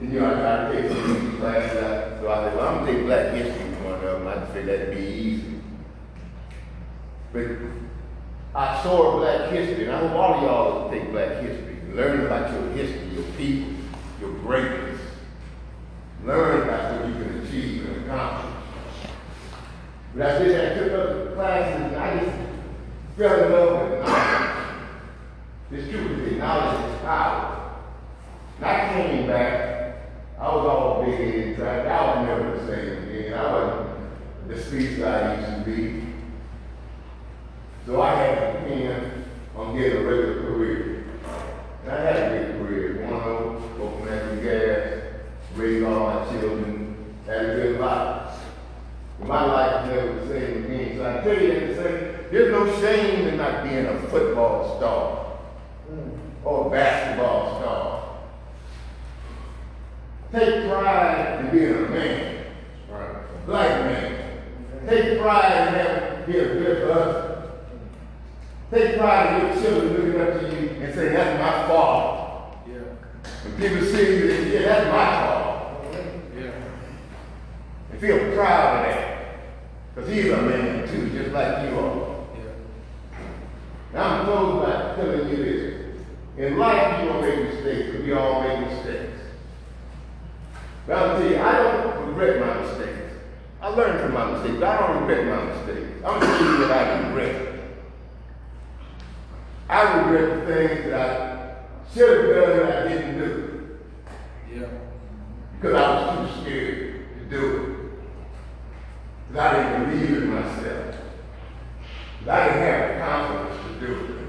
And 0.00 0.12
you 0.12 0.18
know, 0.18 0.26
I 0.26 0.34
tried 0.34 0.72
to 0.72 0.82
take 0.82 0.90
some 0.90 1.22
music 1.22 1.38
classes. 1.38 1.78
I, 1.78 2.20
so 2.20 2.28
I 2.28 2.44
said, 2.44 2.56
well, 2.56 2.68
I'm 2.68 2.78
gonna 2.80 2.92
take 2.92 3.04
black 3.04 3.34
history 3.34 3.68
one 3.84 3.94
of 3.94 4.00
them. 4.00 4.26
I 4.26 4.34
just 4.34 4.52
figured 4.52 4.80
that'd 4.80 4.96
be 4.96 5.04
easy. 5.04 5.60
But 7.32 7.46
I 8.54 8.82
saw 8.82 9.18
black 9.18 9.50
history, 9.50 9.84
and 9.86 9.94
I 9.94 10.00
hope 10.00 10.12
all 10.12 10.34
of 10.34 10.42
y'all 10.42 10.82
will 10.82 10.90
take 10.90 11.10
black 11.10 11.42
history. 11.42 11.78
Learn 11.92 12.26
about 12.26 12.52
your 12.52 12.70
history, 12.72 13.08
your 13.14 13.24
people, 13.36 13.74
your 14.20 14.32
greatness. 14.40 15.00
Learn 16.24 16.68
about 16.68 17.00
what 17.00 17.08
you 17.08 17.14
can 17.14 17.46
achieve 17.46 17.86
and 17.86 18.04
accomplish. 18.04 18.52
But 20.14 20.26
I 20.26 20.38
did, 20.38 20.72
I 20.72 20.78
took 20.78 20.92
up 20.92 21.24
the 21.24 21.34
classes, 21.34 21.82
and 21.82 21.96
I 21.96 22.18
just 22.18 22.36
fell 23.16 23.44
in 23.44 23.52
love 23.52 23.90
with 23.90 24.00
knowledge. 24.00 24.88
It's 25.70 25.90
true 25.90 26.24
that 26.24 26.38
knowledge 26.38 26.90
is 26.90 27.00
power. 27.00 27.72
And 28.58 28.66
I 28.66 28.92
came 28.92 29.26
back, 29.26 29.96
I 30.38 30.54
was 30.54 30.66
all 30.66 31.04
big 31.04 31.18
headed, 31.18 31.56
track. 31.56 31.86
I 31.86 32.20
was 32.20 32.26
never 32.26 32.56
the 32.58 32.66
same 32.66 33.08
again. 33.08 33.32
I 33.34 33.52
wasn't 33.52 34.48
the 34.48 34.62
speech 34.62 35.00
I 35.00 35.36
used 35.36 35.64
to 35.64 35.70
be. 35.70 36.02
So 37.86 38.00
I 38.00 38.14
had 38.14 38.52
to 38.52 38.60
depend 38.60 39.24
on 39.56 39.76
getting 39.76 39.98
a 39.98 40.04
regular 40.04 40.42
career. 40.42 41.04
And 41.84 41.90
I 41.90 42.00
had 42.00 42.16
a 42.16 42.28
great 42.28 42.58
career. 42.58 43.06
One 43.06 43.14
of 43.14 43.60
them, 43.60 43.78
go 43.78 43.90
from 43.96 44.04
natural 44.06 44.42
gas, 44.42 45.02
raised 45.56 45.84
all 45.84 46.06
my 46.06 46.30
children, 46.30 47.14
had 47.26 47.44
a 47.44 47.54
good 47.54 47.80
life. 47.80 48.38
But 49.18 49.28
my 49.28 49.44
life 49.44 49.84
is 49.84 49.94
never 49.94 50.12
the 50.20 50.26
same 50.28 50.64
again. 50.64 50.96
So 50.96 51.02
I 51.08 51.20
tell 51.22 51.42
you 51.42 51.48
that 51.48 51.60
to 51.60 51.76
say, 51.76 52.16
there's 52.30 52.52
no 52.52 52.80
shame 52.80 53.28
in 53.28 53.36
not 53.36 53.64
being 53.64 53.86
a 53.86 54.00
football 54.12 54.76
star 54.76 55.26
hmm. 55.88 56.46
or 56.46 56.66
a 56.66 56.70
basketball 56.70 57.58
star. 57.58 58.18
Take 60.32 60.68
pride 60.68 61.40
in 61.40 61.50
being 61.50 61.74
a 61.74 61.88
man, 61.88 62.44
a 62.90 63.46
black 63.46 63.84
man. 63.86 64.42
Take 64.86 65.18
pride 65.18 65.68
in 65.68 65.74
having 65.74 66.32
being 66.32 66.44
a 66.44 66.54
good 66.54 66.92
husband. 66.92 67.50
Take 68.70 68.98
pride 68.98 69.40
in 69.40 69.46
your 69.46 69.62
children 69.62 69.92
looking 69.94 70.20
up 70.20 70.40
to 70.40 70.60
you 70.60 70.68
and 70.82 70.94
saying, 70.94 71.12
that's 71.14 71.40
my 71.40 71.68
fault. 71.68 72.56
Yeah. 72.68 72.80
When 73.44 73.56
people 73.56 73.86
see 73.86 74.16
you, 74.16 74.26
they 74.26 74.44
say, 74.44 74.52
yeah, 74.54 74.68
that's 74.68 74.86
my 74.90 75.26
fault. 75.26 76.12
Yeah. 76.38 76.50
And 77.92 78.00
feel 78.00 78.34
proud 78.34 78.76
of 78.76 78.84
that. 78.86 79.08
Because 79.94 80.10
he's 80.10 80.30
a 80.30 80.42
man 80.42 80.88
too, 80.88 81.10
just 81.10 81.32
like 81.32 81.68
you 81.68 81.78
are. 81.78 82.11
Now 83.92 84.20
I'm 84.20 84.24
closed 84.24 84.66
by 84.66 84.94
telling 84.96 85.28
you 85.28 85.36
this. 85.36 85.72
In 86.38 86.58
life, 86.58 87.02
you 87.02 87.08
don't 87.10 87.20
make 87.20 87.54
mistakes, 87.54 87.90
but 87.92 88.04
we 88.04 88.12
all 88.12 88.42
make 88.42 88.70
mistakes. 88.70 89.20
But 90.86 90.96
I'll 90.96 91.18
tell 91.18 91.30
you, 91.30 91.38
I 91.38 91.56
don't 91.58 92.06
regret 92.08 92.40
my 92.40 92.62
mistakes. 92.62 93.14
I 93.60 93.68
learned 93.68 94.00
from 94.00 94.14
my 94.14 94.32
mistakes, 94.32 94.56
but 94.58 94.68
I 94.68 94.78
don't 94.80 95.06
regret 95.06 95.26
my 95.26 95.44
mistakes. 95.44 96.04
I'm 96.04 96.20
telling 96.20 96.60
you 96.60 96.68
that 96.68 96.70
I 96.70 97.08
regret. 97.08 97.52
I 99.68 99.82
regret 100.00 100.46
the 100.46 100.54
things 100.54 100.90
that 100.90 101.10
I 101.10 101.94
should 101.94 102.18
have 102.18 102.48
done 102.48 102.56
that 102.58 102.86
I 102.86 102.88
didn't 102.88 103.18
do. 103.18 103.78
Yeah. 104.52 104.68
Because 105.60 105.74
I 105.74 106.16
was 106.22 106.30
too 106.34 106.40
scared 106.42 107.06
to 107.18 107.24
do 107.30 107.56
it. 107.56 107.98
Because 109.28 109.40
I 109.40 109.62
didn't 109.62 109.90
believe 109.90 110.22
in 110.22 110.34
myself. 110.34 110.91
Because 112.22 112.38
I 112.38 112.46
didn't 112.46 112.62
have 112.62 112.88
the 112.88 113.04
confidence 113.04 113.80
to 113.80 113.86
do 113.86 114.04
it. 114.04 114.28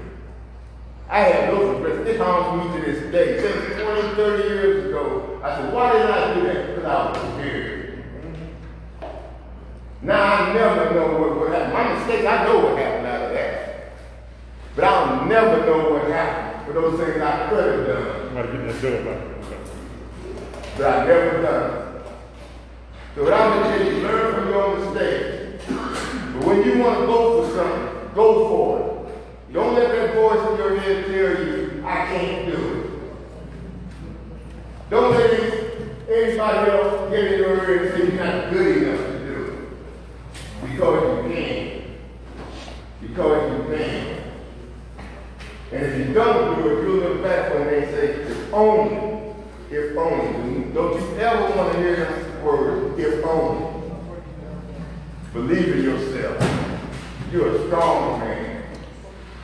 I 1.08 1.18
had 1.20 1.50
those 1.50 1.80
regrets. 1.80 2.10
It 2.10 2.20
haunts 2.20 2.64
me 2.64 2.80
to 2.80 2.86
this 2.86 3.12
day. 3.12 3.40
Since 3.40 3.82
20, 3.82 4.14
30 4.16 4.42
years 4.48 4.86
ago, 4.86 5.40
I 5.44 5.56
said, 5.56 5.72
why 5.72 5.92
did 5.92 6.10
I 6.10 6.34
do 6.34 6.42
that? 6.42 6.74
Because 6.74 6.84
I 6.84 7.10
was 7.10 7.34
scared. 7.34 8.04
Now 10.02 10.34
I 10.34 10.54
never 10.54 10.94
know 10.94 11.20
what, 11.20 11.38
what 11.38 11.52
happened. 11.52 11.72
My 11.72 11.94
mistakes, 11.94 12.26
I 12.26 12.44
know 12.44 12.58
what 12.64 12.78
happened 12.78 13.06
out 13.06 13.22
of 13.22 13.32
that. 13.32 13.92
But 14.74 14.84
I'll 14.84 15.24
never 15.26 15.64
know 15.64 15.90
what 15.90 16.10
happened 16.10 16.66
for 16.66 16.72
those 16.72 16.98
things 16.98 17.22
I 17.22 17.48
could 17.48 17.78
have 17.78 17.86
done. 17.86 18.26
Somebody 18.26 18.48
get 18.58 18.66
that 18.66 18.82
bill 18.82 19.04
back. 19.04 19.24
but 20.76 20.86
I 20.86 21.06
never 21.06 21.42
done. 21.42 22.02
So 23.14 23.22
what 23.22 23.32
I'm 23.34 23.62
gonna 23.62 23.78
tell 23.78 23.86
you, 23.86 24.02
learn 24.02 24.34
from 24.34 24.48
your 24.48 24.78
mistakes. 24.78 26.13
But 26.34 26.46
when 26.46 26.64
you 26.64 26.82
want 26.82 27.00
to 27.00 27.06
go 27.06 27.42
for 27.42 27.54
something, 27.54 28.14
go 28.14 28.48
for 28.48 28.80
it. 28.80 29.52
Don't 29.52 29.74
let 29.74 29.92
that 29.92 30.14
voice 30.14 30.50
in 30.50 30.56
your 30.56 30.80
head 30.80 31.04
tell 31.04 31.46
you, 31.46 31.84
I 31.86 32.06
can't 32.06 32.46
do 32.50 32.56
it. 32.56 32.90
Don't 34.90 35.14
let 35.14 35.30
anybody 36.08 36.70
else 36.72 37.10
get 37.10 37.32
in 37.32 37.38
your 37.38 37.70
ear 37.70 37.84
and 37.84 37.92
say 37.92 38.14
you're 38.14 38.24
not 38.24 38.52
good 38.52 38.82
enough 38.82 39.06
to 39.06 39.18
do 39.20 39.34
it. 39.44 40.70
because 40.70 41.24
you 41.24 41.34
can. 41.34 41.82
Because 43.00 43.52
you 43.52 43.76
can. 43.76 44.24
And 45.72 45.82
if 45.84 46.08
you 46.08 46.14
don't 46.14 46.62
do 46.62 46.68
it, 46.68 46.82
you'll 46.82 46.96
look 46.96 47.22
back 47.22 47.54
when 47.54 47.66
they 47.68 47.84
say, 47.86 48.06
if 48.08 48.52
only, 48.52 49.34
if 49.70 49.96
only. 49.96 50.72
Don't 50.72 51.00
you 51.00 51.16
ever 51.18 51.56
want 51.56 51.72
to 51.72 51.78
hear 51.78 51.96
the 51.96 52.44
word, 52.44 52.98
if 52.98 53.24
only. 53.24 53.73
Believe 55.34 55.68
in 55.68 55.82
yourself. 55.82 56.38
You're 57.32 57.56
a 57.56 57.66
strong 57.66 58.20
man. 58.20 58.62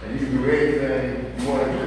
And 0.05 0.12
you 0.12 0.18
can 0.24 0.37
do 0.37 0.48
anything 0.48 1.35
you 1.37 1.48
want 1.48 1.66
to 1.66 1.72
do. 1.72 1.80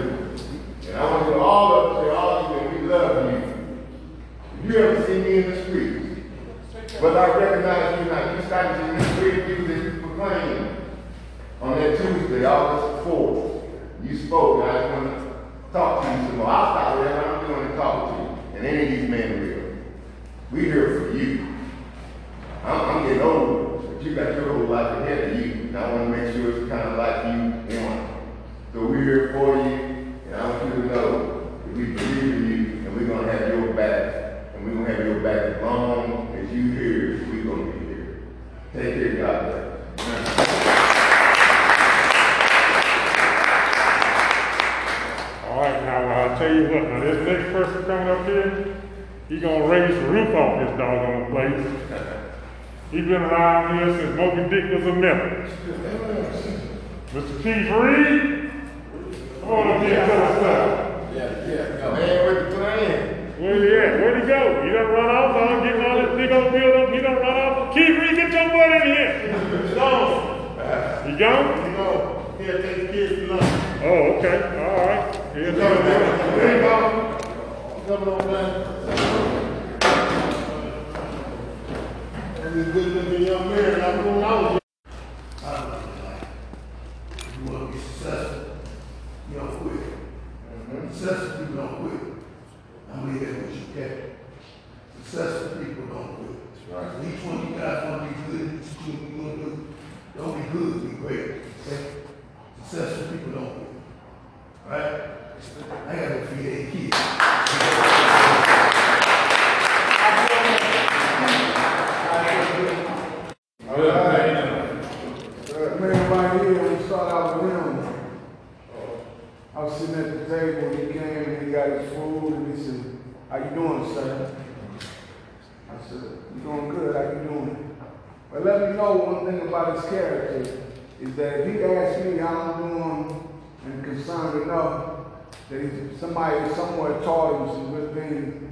successful 95.13 95.63
people 95.63 95.85
don't 95.93 96.17
do 96.17 96.33
it. 96.33 96.73
Right. 96.73 96.99
We 96.99 97.11
20 97.21 97.52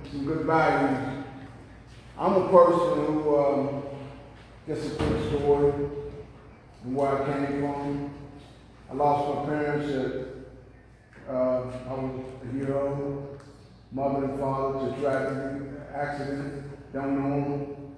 some 0.09 0.25
good 0.25 0.45
values. 0.45 1.25
I'm 2.17 2.33
a 2.33 2.49
person 2.49 3.05
who, 3.05 3.37
um, 3.37 3.83
gets 4.67 4.85
a 4.85 4.89
quick 4.95 5.29
story 5.29 5.73
from 6.81 6.95
where 6.95 7.23
I 7.23 7.25
came 7.25 7.61
from. 7.61 8.13
I 8.89 8.93
lost 8.93 9.39
my 9.39 9.45
parents 9.45 9.91
at, 9.91 11.33
uh, 11.33 11.61
I 11.89 11.93
was 11.93 12.25
a 12.49 12.55
year 12.55 12.77
old. 12.77 13.39
Mother 13.93 14.23
and 14.23 14.39
father 14.39 14.89
to 14.89 15.01
tragedy, 15.01 15.65
accident, 15.93 16.63
know 16.93 17.01
them. 17.01 17.93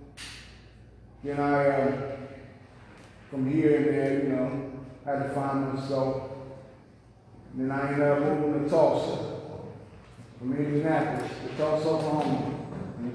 Then 1.24 1.40
I, 1.40 1.68
uh, 1.68 2.18
from 3.30 3.52
here 3.52 3.78
and 3.78 3.86
there, 3.88 4.24
you 4.24 4.30
know, 4.30 4.72
had 5.06 5.24
to 5.24 5.30
find 5.30 5.74
myself. 5.74 6.32
Then 7.54 7.70
I 7.70 7.92
ended 7.92 8.08
up 8.08 8.20
moving 8.20 8.64
to 8.64 8.70
Tulsa, 8.70 9.42
from 10.44 10.58
Indianapolis 10.58 11.32
to 11.42 11.58
Tulsa, 11.58 11.88
Oklahoma. 11.88 12.60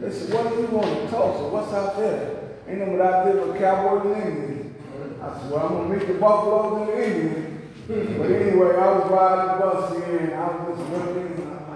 They 0.01 0.11
said, 0.11 0.33
what 0.33 0.49
do 0.49 0.63
you 0.63 0.67
want 0.69 1.01
in 1.01 1.09
Tulsa? 1.11 1.49
What's 1.49 1.73
out 1.75 1.99
there? 1.99 2.57
Ain't 2.67 2.79
nothing 2.79 3.01
out 3.01 3.25
there 3.25 3.47
but 3.47 3.59
cowboys 3.59 4.17
and 4.17 4.23
Indians. 4.23 4.77
I 5.21 5.39
said, 5.39 5.51
well, 5.51 5.67
I'm 5.67 5.73
gonna 5.75 5.95
meet 5.95 6.09
the 6.09 6.15
buffaloes 6.15 6.81
and 6.81 6.89
the 6.89 7.05
Indians. 7.05 8.19
but 8.19 8.31
anyway, 8.31 8.77
I 8.77 8.93
was 8.97 9.11
riding 9.11 9.47
the 9.47 9.65
bus 9.65 9.97
here 9.97 10.19
and 10.19 10.35
I 10.35 10.47
was 10.65 10.79
just 10.79 10.91
looking 10.91 11.27
and 11.27 11.53
I'm 11.53 11.69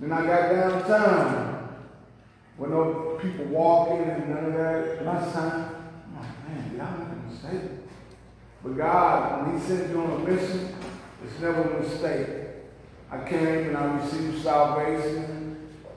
then 0.00 0.12
I 0.12 0.26
got 0.26 0.52
downtown 0.52 1.76
with 2.58 2.70
no 2.70 3.18
people 3.22 3.46
walking 3.46 4.04
and 4.04 4.28
none 4.28 4.44
of 4.44 4.52
that. 4.52 5.04
Lunchtime, 5.04 5.76
I'm 6.06 6.20
like, 6.20 6.48
man, 6.48 6.80
I 6.80 6.90
make 6.98 7.08
a 7.08 7.30
mistake? 7.30 7.70
But 8.62 8.76
God, 8.76 9.46
when 9.46 9.58
He 9.58 9.66
sends 9.66 9.90
you 9.90 10.00
on 10.00 10.10
a 10.10 10.18
mission, 10.18 10.74
it's 11.24 11.40
never 11.40 11.62
a 11.62 11.82
mistake. 11.82 12.47
I 13.10 13.26
came 13.26 13.68
and 13.68 13.76
I 13.76 13.98
received 13.98 14.42
salvation 14.42 15.56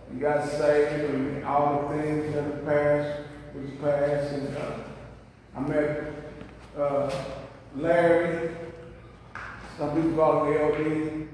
and 0.10 0.22
got 0.22 0.48
saved 0.48 1.10
and 1.10 1.44
all 1.44 1.90
the 1.90 2.02
things 2.02 2.34
that 2.34 2.52
the 2.52 2.66
past 2.66 3.20
was 3.54 3.70
past 3.82 4.34
and 4.34 4.58
uh, 4.58 4.72
I 5.58 5.60
met 5.60 6.14
uh, 6.78 7.12
Larry. 7.76 8.52
Some 9.78 9.94
people 9.96 10.16
call 10.16 10.46
him 10.46 10.54
LD, 10.54 11.28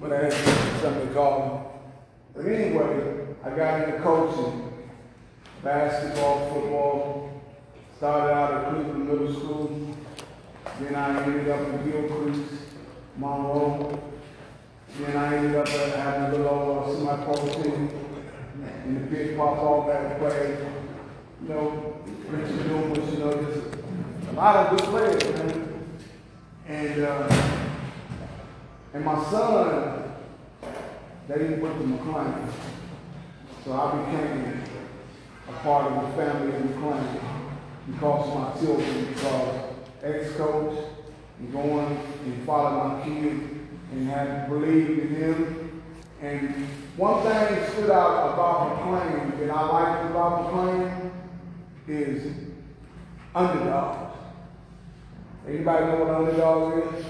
but 0.00 0.12
I 0.12 0.28
something 0.28 1.08
to 1.08 1.14
call 1.14 1.40
him. 1.40 1.64
But 2.34 2.52
anyway, 2.52 3.26
I 3.42 3.50
got 3.50 3.88
into 3.88 3.98
coaching, 4.00 4.70
basketball, 5.62 6.50
football. 6.52 7.42
Started 7.96 8.34
out 8.34 8.52
at 8.52 8.70
Cleveland 8.70 9.08
Middle 9.08 9.32
School. 9.32 9.96
Then 10.78 10.94
I 10.94 11.22
ended 11.22 11.48
up 11.48 11.60
in 11.60 11.90
Gilcrease, 11.90 12.58
Monroe. 13.16 14.02
Then 14.98 15.16
I 15.16 15.36
ended 15.36 15.56
up 15.56 15.68
uh, 15.68 15.90
having 16.00 16.22
a 16.22 16.42
little 16.42 16.78
uh, 16.78 16.94
semi-pro 16.94 17.62
in 18.86 18.94
the 18.94 19.00
big 19.14 19.36
pop 19.36 19.58
off 19.58 19.90
at 19.90 20.18
play. 20.18 20.56
You 21.42 21.48
know, 21.48 21.96
Richard 22.30 22.68
Dumas, 22.68 23.12
you 23.12 23.18
know, 23.18 23.32
just 23.44 23.76
a 24.30 24.32
lot 24.32 24.56
of 24.56 24.78
good 24.78 24.88
players, 24.88 25.22
man. 25.22 25.86
And 26.66 27.04
uh, 27.04 27.28
and 28.94 29.04
my 29.04 29.22
son, 29.30 30.12
they 31.28 31.34
didn't 31.34 31.60
went 31.60 31.78
to 31.78 31.84
McLain. 31.84 32.48
So 33.64 33.72
I 33.74 33.96
became 34.02 34.62
a 35.48 35.52
part 35.62 35.92
of 35.92 36.06
the 36.06 36.16
family 36.16 36.56
of 36.56 36.62
McLain 36.62 37.20
because 37.92 38.28
of 38.28 38.34
my 38.34 38.58
children, 38.58 39.06
because 39.12 39.74
ex-coach 40.02 40.78
and 41.38 41.52
going 41.52 42.00
and 42.24 42.46
following 42.46 42.98
my 42.98 43.04
kid 43.04 43.55
and 43.92 44.08
have 44.08 44.48
believed 44.48 44.98
in 44.98 45.14
him. 45.14 45.82
And 46.20 46.66
one 46.96 47.22
thing 47.22 47.32
that 47.32 47.72
stood 47.72 47.90
out 47.90 48.32
about 48.32 48.78
McLain 48.78 49.38
that 49.38 49.50
I 49.50 49.62
liked 49.70 50.10
about 50.10 50.52
McLain 50.52 51.10
is 51.86 52.32
underdogs. 53.34 54.16
Anybody 55.46 55.86
know 55.86 56.04
what 56.04 56.14
underdog 56.14 56.94
is? 56.94 57.04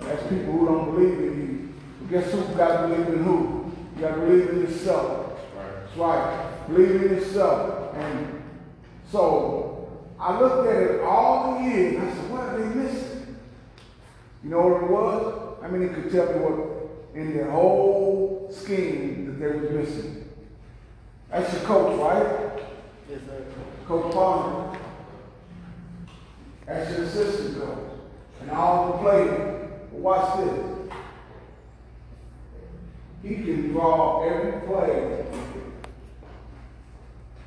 That's 0.00 0.22
people 0.24 0.52
who 0.52 0.66
don't 0.66 0.94
believe 0.94 1.18
in 1.18 1.40
you. 1.40 2.08
Guess 2.10 2.32
who 2.32 2.42
got 2.54 2.82
to 2.82 2.88
believe 2.88 3.08
in 3.08 3.24
who? 3.24 3.72
You 3.94 4.02
got 4.02 4.14
to 4.16 4.20
believe 4.20 4.50
in 4.50 4.60
yourself. 4.60 5.38
That's 5.56 5.96
right. 5.96 6.66
Believe 6.68 7.02
in 7.02 7.02
yourself. 7.02 7.94
And 7.94 8.42
so 9.10 10.06
I 10.20 10.38
looked 10.38 10.68
at 10.68 10.82
it 10.82 11.00
all 11.00 11.54
the 11.54 11.64
years 11.64 11.94
and 11.96 12.10
I 12.10 12.14
said, 12.14 12.30
what 12.30 12.40
are 12.42 12.58
they 12.58 12.74
missing? 12.74 13.36
You 14.44 14.50
know 14.50 14.68
what 14.68 14.82
it 14.82 14.90
was? 14.90 15.45
I 15.66 15.68
mean, 15.68 15.82
it 15.82 15.94
could 15.94 16.12
tell 16.12 16.26
me 16.26 16.38
what 16.38 17.16
in 17.16 17.36
the 17.36 17.50
whole 17.50 18.48
scheme 18.52 19.26
that 19.26 19.40
they 19.40 19.58
was 19.58 19.70
missing. 19.72 20.28
That's 21.28 21.52
your 21.54 21.62
coach, 21.62 21.98
right? 21.98 22.62
Yes, 23.10 23.20
sir. 23.26 23.44
Coach 23.88 24.14
Palmer. 24.14 24.78
That's 26.66 26.96
your 26.96 27.02
assistant 27.06 27.58
coach. 27.58 27.78
And 28.42 28.50
all 28.52 28.92
the 28.92 28.98
players. 28.98 29.70
But 29.90 29.98
watch 29.98 30.38
this. 30.38 30.92
He 33.24 33.34
can 33.34 33.72
draw 33.72 34.22
every 34.22 34.60
play. 34.68 35.26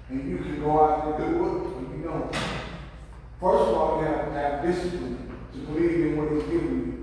And 0.09 0.30
you 0.30 0.38
can 0.39 0.59
go 0.59 0.84
out 0.84 1.05
and 1.05 1.17
do 1.17 1.36
it, 1.36 1.39
or 1.39 1.97
you 1.97 2.03
don't. 2.03 2.36
First 3.39 3.70
of 3.70 3.76
all, 3.76 4.01
you 4.01 4.07
have 4.07 4.26
to 4.26 4.32
have 4.34 4.61
discipline 4.61 5.32
to 5.53 5.59
believe 5.59 6.07
in 6.07 6.17
what 6.17 6.34
he's 6.34 6.43
giving 6.51 6.78
you. 6.78 6.99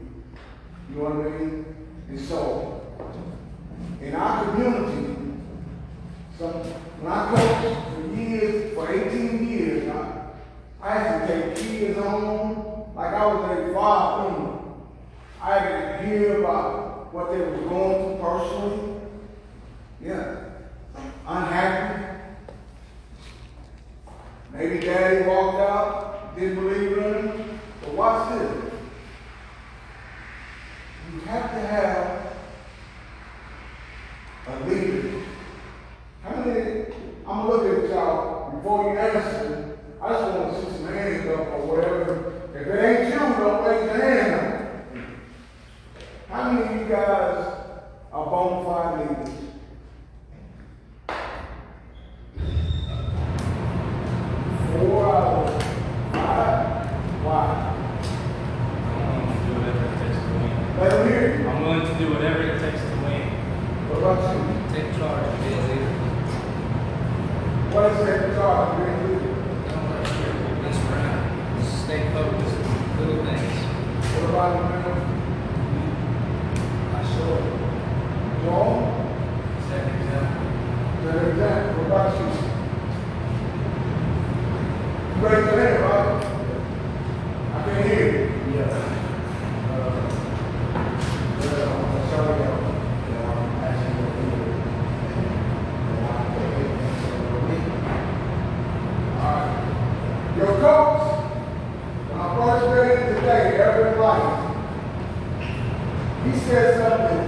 You 0.91 0.97
know 0.97 1.05
what 1.05 1.13
I 1.13 1.39
mean? 1.39 1.65
And 2.09 2.21
so, 2.21 2.83
in 4.01 4.15
our 4.15 4.45
community, 4.45 5.17
so 6.39 6.49
when 7.01 7.13
I 7.13 7.31
coached 7.31 7.95
for 7.95 8.21
years, 8.21 8.75
for 8.75 8.93
18 8.93 9.49
years, 9.49 9.91
I, 9.91 10.31
I 10.81 10.99
had 10.99 11.27
to 11.27 11.55
take 11.55 11.57
kids 11.57 11.99
on 11.99 12.93
like 12.95 13.13
I 13.13 13.27
was 13.27 13.59
a 13.59 13.75
father. 13.75 14.59
I 15.43 15.59
had 15.59 16.01
to 16.01 16.07
hear 16.07 16.41
about 16.41 17.13
what 17.13 17.31
they 17.31 17.39
were 17.39 17.57
going 17.69 18.19
through 18.19 18.27
personally. 18.27 19.01
Yeah. 20.01 20.45
Unhappy. 21.27 22.05
Maybe 24.53 24.81
daddy 24.81 25.27
walked 25.27 25.59
out, 25.59 26.37
didn't 26.39 26.57
believe 26.57 26.99
in 26.99 27.05
him. 27.05 27.61
But 27.83 27.93
watch 27.95 28.39
this. 28.39 28.66
You 31.27 31.33
have 31.33 31.51
to 31.51 31.59
have 31.59 32.37
a 34.47 34.65
leader. 34.69 35.23
How 36.23 36.37
many, 36.37 36.85
I'm 37.27 37.49
looking 37.49 37.83
at 37.83 37.91
y'all 37.91 38.53
before 38.53 38.93
you 38.93 38.97
answer. 38.97 39.77
I 40.01 40.09
just 40.09 40.23
want 40.23 40.55
to 40.55 40.61
see 40.61 40.71
some 40.77 40.87
hands 40.87 41.29
up 41.29 41.49
or 41.49 41.67
whatever. 41.67 42.13
If 42.55 42.65
it 42.69 42.79
ain't 42.79 43.13
you, 43.13 43.19
don't 43.19 43.65
raise 43.65 43.85
your 43.87 43.97
hand 44.01 44.31
up. 44.35 44.45
How 46.29 46.53
many 46.53 46.63
of 46.63 46.81
you 46.81 46.87
guys 46.95 47.37
are 48.13 48.27
bona 48.27 48.65
fide 48.65 48.95
leaders? 49.01 49.35
Four 54.71 55.07
out 55.07 55.49
of 55.49 55.63
five? 56.13 56.61
Why? 57.25 57.73
Let 60.79 60.91
them 60.91 61.09
hear 61.09 61.23
you. 61.41 61.49
I'm 61.49 61.59
willing 61.63 61.87
to 61.87 61.95
do 61.99 62.13
whatever 62.13 62.43
it 62.43 62.61
takes 62.61 62.83
to 62.83 62.97
win. 63.01 63.23
What 63.89 63.97
about 63.97 64.21
you? 64.29 64.39
Take 64.77 64.93
charge, 64.99 65.25
be 65.41 65.49
a 65.49 65.57
leader. 65.73 65.93
What 67.73 67.85
is 67.93 67.99
that 68.05 68.21
charge? 68.37 68.71
Being 68.77 68.93
a 68.93 69.09
leader? 69.09 69.33
Don't 69.73 69.89
let 69.89 70.05
your 70.21 70.61
best 70.61 70.81
friend 70.85 71.17
stay 71.65 72.01
focused 72.13 72.61
on 72.61 72.77
little 73.01 73.25
things. 73.25 73.57
What 74.21 74.29
about 74.29 74.53
you, 74.53 74.63
man? 74.69 74.85
I 76.93 76.95
show 77.09 77.41
it. 77.41 77.49
Joel? 78.45 78.77
Set 79.73 79.81
an 79.81 79.91
example. 79.97 80.45
An 81.09 81.17
example. 81.33 81.73
What 81.81 81.89
about 81.89 82.13
you? 82.21 82.29
You 85.17 85.21
raise 85.25 85.41
your 85.49 85.57
hand, 85.57 85.81
right? 85.89 86.21
I 87.55 87.65
can 87.65 87.75
hear 87.89 88.05
you. 88.13 88.61
Yeah. 88.61 88.77
Uh, 89.73 90.05
well, 91.39 91.73
I'm 91.77 92.05
sorry, 92.11 92.37
uh, 92.37 92.45
you 93.07 93.15
know, 93.15 93.25
I'm 93.27 93.51
asking 93.65 93.95
you 93.97 94.05
to 94.05 94.11
do 94.17 94.27
it. 94.43 94.55
And 95.87 96.01
I 96.05 96.09
think 96.35 96.53
it's 96.67 97.05
a 97.07 97.39
week. 97.47 97.67
Alright. 99.23 99.55
Your 100.37 100.53
coach, 100.61 101.05
when 102.11 102.19
I 102.21 102.23
first 102.61 103.16
today, 103.27 103.59
every 103.59 103.99
life, 103.99 104.39
he 106.25 106.31
said 106.47 106.79
something. 106.79 107.23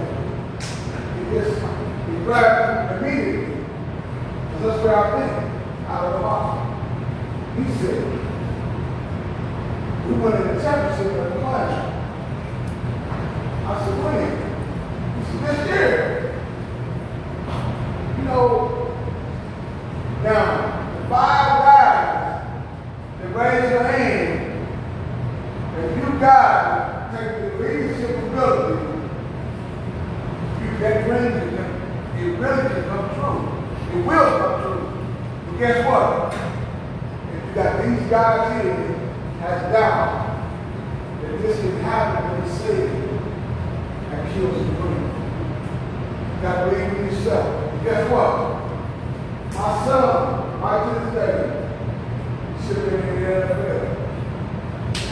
He 1.17 1.21
just, 1.35 1.59
he 1.59 2.15
grabbed 2.23 3.03
me 3.03 3.09
immediately. 3.09 3.65
Because 4.45 4.63
that's 4.63 4.79
where 4.81 4.95
I've 4.95 5.11
been, 5.19 5.87
out 5.87 6.05
of 6.05 6.11
the 6.13 6.19
box. 6.19 6.47
He 7.57 7.63
said, 7.79 7.99
we 10.07 10.13
went 10.23 10.35
in 10.35 10.55
the 10.55 10.61
championship 10.61 11.07
in 11.07 11.17
the 11.17 11.39
class. 11.41 11.71
I 13.65 13.69
said, 13.83 13.95
when? 14.05 14.19
He 15.19 15.21
said, 15.25 15.39
this 15.43 15.59
year. 15.67 15.95
You 18.17 18.23
know, 18.23 18.47
now, 20.23 20.47
the 20.95 21.01
five 21.09 21.49
guys 21.59 21.99
that 23.19 23.29
raise 23.35 23.69
their 23.69 23.83
hand, 23.91 24.28
if 25.85 25.97
you 25.97 26.19
guys 26.19 27.15
take 27.15 27.31
the 27.39 27.63
leadership 27.63 28.17
ability, 28.23 28.89
you 30.61 30.77
that 30.79 31.05
can 31.05 31.57
come, 31.57 32.17
it 32.17 32.39
really 32.39 32.69
can 32.69 32.83
come 32.89 33.07
true. 33.15 33.99
It 33.99 34.05
will 34.05 34.39
come 34.39 34.61
true. 34.61 34.81
But 35.45 35.57
guess 35.59 35.85
what? 35.85 36.33
If 37.33 37.47
you 37.47 37.53
got 37.55 37.71
these 37.83 38.09
guys 38.09 38.63
here 38.63 38.99
has 39.41 39.73
doubt 39.73 40.11
that 41.21 41.41
this 41.41 41.59
can 41.59 41.75
happen 41.81 42.35
in 42.35 42.47
the 42.47 42.55
city, 42.55 42.87
that 44.09 44.33
kills 44.33 44.57
the 44.57 44.63
dream. 44.73 45.03
You 46.35 46.41
gotta 46.41 46.71
believe 46.71 46.93
in 46.93 47.05
yourself. 47.05 47.73
And 47.73 47.83
guess 47.83 48.09
what? 48.11 48.59
My 49.53 49.85
son, 49.85 50.61
right 50.61 50.81
to 50.85 50.99
this 50.99 51.13
day, 51.13 51.39
should 52.65 52.77
have 52.77 52.85
been 52.89 53.09
in 53.09 53.23
the 53.23 53.29
NFL. 53.29 53.68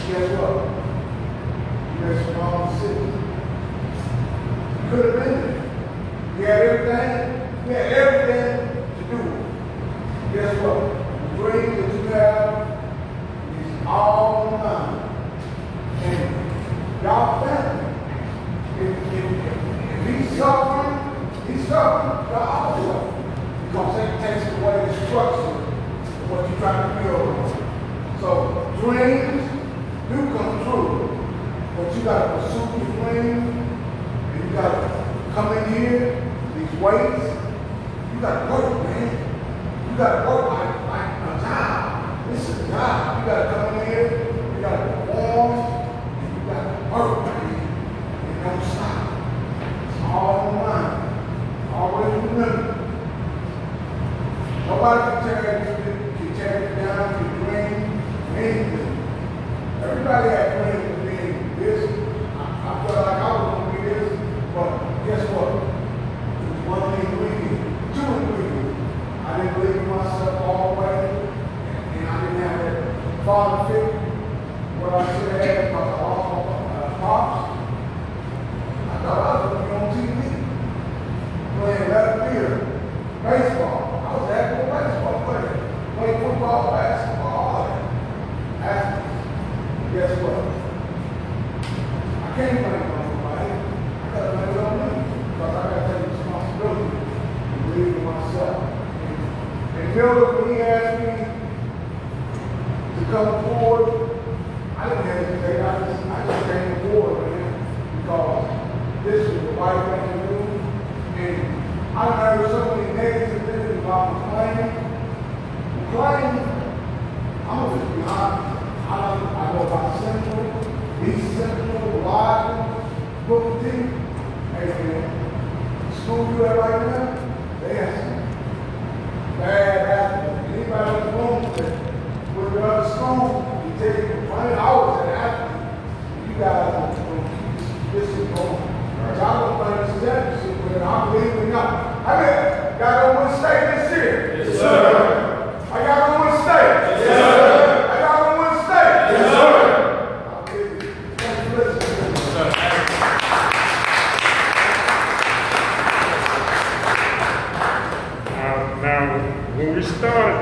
Guess 0.08 0.30
what? 0.40 0.64
Was 2.00 2.24
from 2.24 2.34
Palm 2.36 2.80
City. 2.80 3.06
He 4.72 4.88
could 4.88 5.04
have 5.04 5.14
been 5.20 5.36
there. 5.36 5.58
He 6.34 6.42
had 6.44 6.60
everything. 6.62 7.18
He 7.66 7.72
had 7.74 7.92
everything 7.92 8.56
to 8.96 9.02
do. 9.10 9.18
Guess 10.32 10.52
what? 10.62 10.80
The 11.20 11.36
dream 11.36 11.70
that 11.76 11.90
you 11.92 12.00
have 12.08 12.52
is 13.52 13.86
all 13.86 14.56
mine. 14.56 14.96
And 16.04 17.02
y'all 17.02 17.44
family. 17.44 17.84
If, 18.80 18.92
if, 19.12 19.26
if, 19.92 20.30
he's 20.30 20.38
suffering, 20.38 20.94
he's 21.46 21.68
suffering. 21.68 22.32
Y'all 22.32 22.80
suffering. 22.80 23.12
Because 23.66 23.92
it 23.98 24.10
takes 24.22 24.44
away 24.56 24.76
the 24.86 25.06
structure 25.06 25.52
of 25.52 26.30
what 26.30 26.48
you're 26.48 26.58
trying 26.60 26.96
to 26.96 27.02
build. 27.04 27.36
So 28.20 28.30
dreams 28.80 29.57
do 30.08 30.16
come 30.32 30.64
true. 30.64 31.08
But 31.76 31.94
you 31.94 32.02
gotta 32.02 32.40
pursue 32.40 32.64
your 32.78 32.92
dreams. 32.96 33.44
And 34.32 34.44
you 34.44 34.56
gotta 34.56 34.80
come 35.34 35.56
in 35.58 35.72
here, 35.72 36.32
these 36.56 36.80
weights. 36.80 37.26
You 38.14 38.20
gotta 38.20 38.50
work, 38.50 38.84
man. 38.84 39.90
You 39.90 39.96
gotta 39.96 40.28
work 40.28 40.48
like, 40.48 40.74
like 40.88 41.10
a 41.22 41.40
job. 41.40 42.28
This 42.30 42.48
is 42.48 42.60
a 42.60 42.68
job. 42.68 43.20
You 43.20 43.26
gotta 43.26 43.54
come 43.54 43.80
in 43.80 43.87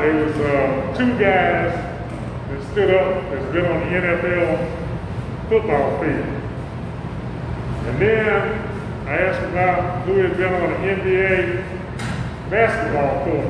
there 0.07 0.25
was 0.25 0.37
uh, 0.37 0.95
two 0.97 1.11
guys 1.19 1.75
that 2.49 2.63
stood 2.71 2.95
up 2.95 3.23
that's 3.31 3.53
been 3.53 3.67
on 3.67 3.81
the 3.81 3.99
NFL 3.99 5.49
football 5.49 5.99
field. 6.01 6.27
And 7.87 7.99
then 8.01 9.09
I 9.09 9.19
asked 9.19 9.45
about 9.51 10.05
who 10.07 10.19
had 10.19 10.37
been 10.37 10.53
on 10.53 10.71
the 10.71 10.77
NBA 10.77 12.51
basketball 12.51 13.25
court. 13.25 13.47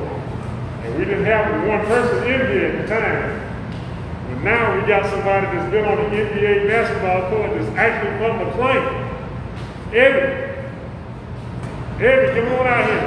And 0.83 0.97
we 0.97 1.05
didn't 1.05 1.25
have 1.25 1.67
one 1.67 1.85
person 1.85 2.23
in 2.23 2.39
there 2.39 2.71
at 2.71 2.81
the 2.81 2.87
time. 2.87 3.37
But 4.29 4.43
now 4.43 4.81
we 4.81 4.87
got 4.87 5.05
somebody 5.11 5.45
that's 5.45 5.71
been 5.71 5.85
on 5.85 5.97
the 5.97 6.09
NBA 6.09 6.67
basketball 6.69 7.29
court 7.29 7.51
that's 7.53 7.75
actually 7.77 8.17
from 8.17 8.39
the 8.39 8.51
plane. 8.53 8.87
Eddie. 9.93 10.57
Eddie, 12.03 12.41
come 12.41 12.59
on 12.59 12.67
out 12.67 12.85
here. 12.85 13.06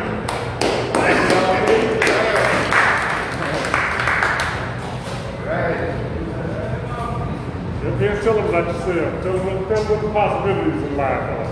Tell 8.22 8.34
them 8.34 8.46
about 8.48 8.66
yourself, 8.66 9.22
tell 9.22 9.32
them, 9.32 9.68
tell 9.68 9.82
them 9.82 9.92
what 9.92 10.00
the 10.02 10.12
possibilities 10.12 10.82
in 10.82 10.96
life 10.96 11.22
are. 11.22 11.46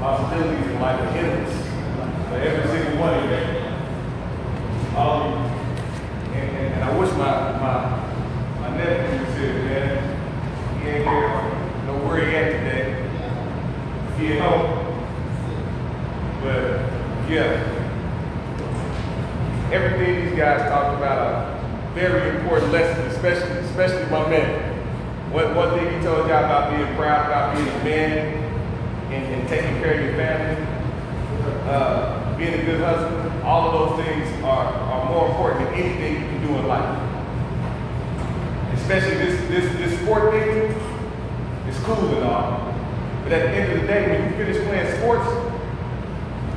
possibilities 0.00 0.66
in 0.66 0.80
life 0.80 1.00
are 1.00 1.08
endless 1.18 1.66
for 2.28 2.36
every 2.36 2.70
single 2.70 3.00
one 3.00 3.14
of 3.14 3.24
you. 3.24 3.36
Um, 4.96 5.34
and, 6.32 6.56
and, 6.56 6.74
and 6.74 6.84
I 6.84 6.98
wish 6.98 7.10
my, 7.12 7.52
my, 7.60 7.76
my 8.60 8.76
nephew 8.76 9.26
was 9.26 9.34
here, 9.36 9.54
man. 9.64 10.80
He 10.80 10.88
ain't 10.88 11.04
here. 11.04 11.28
Know 11.86 11.98
where 12.06 12.26
he 12.26 12.34
at 12.36 12.52
today. 12.52 12.86
He 14.18 14.32
at 14.32 14.40
home. 14.40 14.68
But, 16.42 16.64
yeah. 17.30 17.72
Everything 19.72 20.24
these 20.24 20.38
guys 20.38 20.70
talked 20.70 20.96
about 20.96 21.18
are 21.18 21.92
very 21.94 22.38
important 22.38 22.72
lessons, 22.72 23.14
especially, 23.14 23.58
especially 23.58 24.10
my 24.10 24.28
man. 24.30 24.65
One, 25.36 25.54
one 25.54 25.70
thing 25.76 25.84
he 25.92 26.02
told 26.02 26.30
y'all 26.30 26.48
about 26.48 26.72
being 26.72 26.96
proud, 26.96 27.26
about 27.26 27.54
being 27.54 27.68
a 27.68 27.84
man, 27.84 28.42
and, 29.12 29.34
and 29.34 29.46
taking 29.46 29.76
care 29.82 29.92
of 29.92 30.00
your 30.00 30.14
family, 30.16 30.64
uh, 31.68 32.38
being 32.38 32.54
a 32.54 32.64
good 32.64 32.80
husband, 32.80 33.42
all 33.44 33.68
of 33.68 33.98
those 33.98 34.06
things 34.06 34.32
are, 34.42 34.64
are 34.64 35.12
more 35.12 35.28
important 35.28 35.66
than 35.66 35.74
anything 35.74 36.14
you 36.14 36.20
can 36.20 36.40
do 36.40 36.56
in 36.56 36.66
life. 36.66 36.88
Especially 38.80 39.16
this, 39.18 39.38
this, 39.50 39.76
this 39.76 40.00
sport 40.00 40.32
thing 40.32 40.74
it's 41.68 41.80
cool 41.80 42.16
and 42.16 42.24
all. 42.24 42.72
But 43.22 43.32
at 43.32 43.42
the 43.42 43.60
end 43.60 43.72
of 43.72 43.80
the 43.82 43.86
day, 43.86 44.08
when 44.08 44.32
you 44.32 44.36
finish 44.38 44.56
playing 44.64 44.96
sports, 44.96 45.28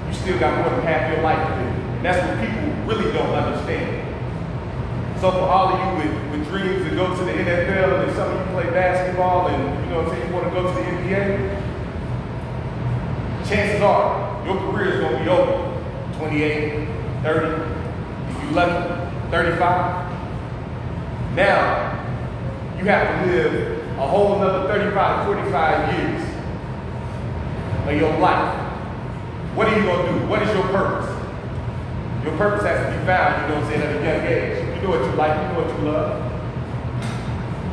you 0.08 0.14
still 0.14 0.40
got 0.40 0.56
more 0.56 0.70
than 0.70 0.88
half 0.88 1.12
your 1.12 1.22
life 1.22 1.36
to 1.50 1.54
do. 1.54 1.68
And 1.98 2.06
that's 2.06 2.26
what 2.26 2.40
people 2.40 2.64
really 2.88 3.12
don't 3.12 3.36
understand. 3.36 4.08
So 5.20 5.32
for 5.32 5.40
all 5.52 5.68
of 5.68 5.80
you 5.84 6.12
with 6.12 6.19
dreams 6.50 6.84
to 6.90 6.96
go 6.96 7.16
to 7.16 7.24
the 7.24 7.32
NFL, 7.32 8.04
and 8.04 8.16
some 8.16 8.32
of 8.32 8.48
you 8.48 8.54
play 8.54 8.70
basketball, 8.72 9.48
and 9.48 9.86
you 9.86 9.92
know 9.92 10.02
what 10.02 10.18
you 10.18 10.34
want 10.34 10.46
to 10.46 10.52
go 10.52 10.64
to 10.68 10.74
the 10.74 10.82
NBA, 10.82 11.60
chances 13.48 13.82
are 13.82 14.46
your 14.46 14.58
career 14.58 14.94
is 14.94 15.00
going 15.00 15.18
to 15.18 15.24
be 15.24 15.30
over 15.30 15.70
28, 16.18 16.88
30, 17.24 17.48
if 17.48 18.44
you're 18.44 18.52
lucky, 18.54 19.32
35. 19.32 20.10
Now, 21.36 21.96
you 22.78 22.86
have 22.86 23.26
to 23.26 23.32
live 23.32 23.98
a 23.98 24.08
whole 24.08 24.36
another 24.36 24.68
35, 24.68 25.26
45 25.28 25.94
years 25.94 26.24
of 27.88 27.96
your 27.96 28.18
life. 28.20 28.56
What 29.56 29.68
are 29.68 29.78
you 29.78 29.84
going 29.84 30.06
to 30.06 30.20
do? 30.20 30.28
What 30.28 30.42
is 30.42 30.54
your 30.54 30.64
purpose? 30.64 31.10
Your 32.24 32.36
purpose 32.38 32.64
has 32.64 32.86
to 32.86 33.00
be 33.00 33.06
found, 33.06 33.42
you 33.42 33.48
know 33.50 33.62
what 33.62 33.66
I'm 33.66 33.70
saying, 33.70 33.82
at 33.82 33.90
a 33.90 34.06
young 34.06 34.26
age. 34.26 34.76
You 34.76 34.88
know 34.88 34.90
what 34.92 35.06
you 35.06 35.16
like, 35.16 35.42
you 35.42 35.48
know 35.54 35.62
what 35.62 35.80
you 35.80 35.86
love. 35.86 36.29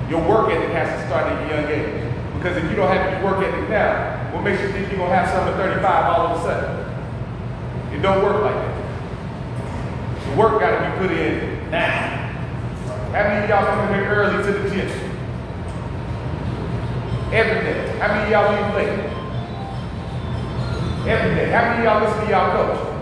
Your 0.08 0.22
work 0.28 0.50
ethic 0.50 0.70
has 0.70 1.00
to 1.00 1.06
start 1.08 1.26
at 1.26 1.42
a 1.42 1.48
young 1.50 1.66
age. 1.70 2.14
Because 2.38 2.56
if 2.56 2.70
you 2.70 2.76
don't 2.76 2.88
have 2.88 3.12
any 3.12 3.24
work 3.24 3.42
ethic 3.42 3.68
now, 3.68 4.30
what 4.32 4.44
makes 4.44 4.62
you 4.62 4.70
think 4.70 4.88
you're 4.88 4.98
gonna 4.98 5.14
have 5.14 5.28
something 5.28 5.54
at 5.54 5.82
35 5.82 6.14
all 6.14 6.26
of 6.28 6.38
a 6.38 6.42
sudden? 6.42 6.86
It 7.92 8.02
don't 8.02 8.22
work 8.22 8.42
like 8.42 8.54
that. 8.54 8.76
The 10.30 10.36
work 10.36 10.60
gotta 10.60 10.78
be 10.78 11.08
put 11.08 11.16
in 11.16 11.70
now. 11.70 11.90
How 13.10 13.22
many 13.24 13.44
of 13.44 13.50
y'all 13.50 13.64
come 13.64 13.94
here 13.94 14.04
early 14.04 14.44
to 14.44 14.52
the 14.52 14.70
gym? 14.70 14.88
Every 17.32 17.64
day. 17.64 17.98
How 17.98 18.08
many 18.08 18.24
of 18.24 18.30
y'all 18.30 18.52
leave 18.52 18.74
late? 18.76 19.10
Every 21.08 21.34
day. 21.34 21.50
How 21.50 21.62
many 21.62 21.78
of 21.78 21.84
y'all 21.84 22.04
listen 22.04 22.24
to 22.26 22.30
y'all 22.30 22.52
coach? 22.52 22.96